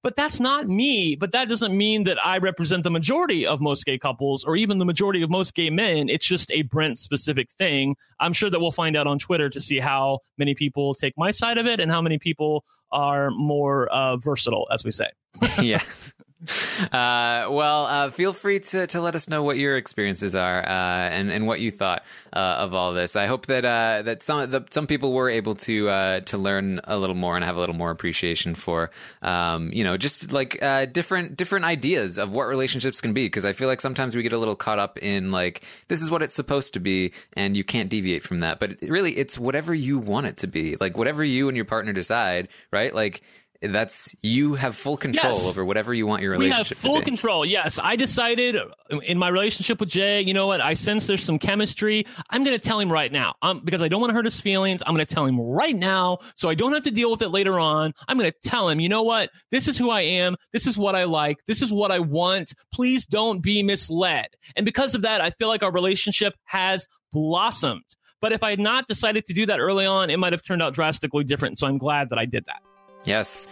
[0.07, 1.17] but that's not me.
[1.19, 4.77] But that doesn't mean that i represent the majority of most gay couples or even
[4.77, 6.07] the majority of most gay men.
[6.07, 7.97] It's just a brent specific thing.
[8.17, 11.31] I'm sure that we'll find out on twitter to see how many people take my
[11.31, 15.09] side of it and how many people are more uh, versatile as we say.
[15.61, 15.83] Yeah.
[16.39, 21.09] Uh, well, uh, feel free to, to let us know what your experiences are uh,
[21.09, 23.15] and and what you thought uh, of all this.
[23.15, 26.79] I hope that uh, that some that some people were able to uh, to learn
[26.83, 28.91] a little more and have a little more appreciation for
[29.23, 30.59] um, you know just like
[30.93, 33.25] different different ideas of what relationships can be.
[33.25, 36.11] Because I feel like sometimes we get a little caught up in like this is
[36.11, 38.59] what it's supposed to be, and you can't deviate from that.
[38.59, 40.75] But really, it's whatever you want it to be.
[40.79, 42.93] Like whatever you and your partner decide, right?
[42.93, 43.23] Like
[43.61, 45.47] that's you have full control Yes.
[45.47, 47.05] over whatever you want your we have relationship full to be.
[47.05, 47.79] control yes.
[47.81, 48.55] I decided
[49.03, 52.05] in my relationship with jay you know what i sense there's some chemistry.
[52.29, 53.35] I'm going to tell him right now.
[53.41, 55.75] Um, because i don't want to hurt his feelings i'm going to tell him right
[55.75, 57.93] now so i don't have to deal with it later on.
[58.07, 59.29] I'm going to tell him you know what?
[59.51, 60.35] This is who i am.
[60.53, 61.37] This is what i like.
[61.47, 62.53] This is what i want.
[62.73, 64.27] Please don't be misled.
[64.55, 67.83] And because of that i feel like our relationship has blossomed.
[68.21, 70.61] But if i had not decided to do that early on it might have turned
[70.61, 72.61] out drastically different so i'm glad that i did that
[73.03, 73.47] Yes.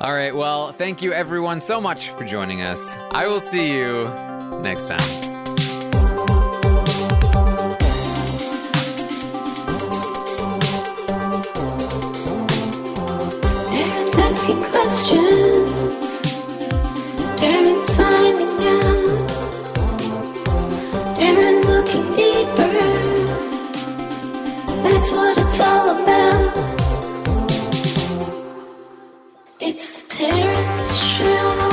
[0.00, 0.34] All right.
[0.34, 2.94] Well, thank you everyone so much for joining us.
[3.10, 4.04] I will see you
[4.62, 5.30] next time.
[24.82, 26.79] That's what it's all
[29.72, 31.69] it's the terrestrial.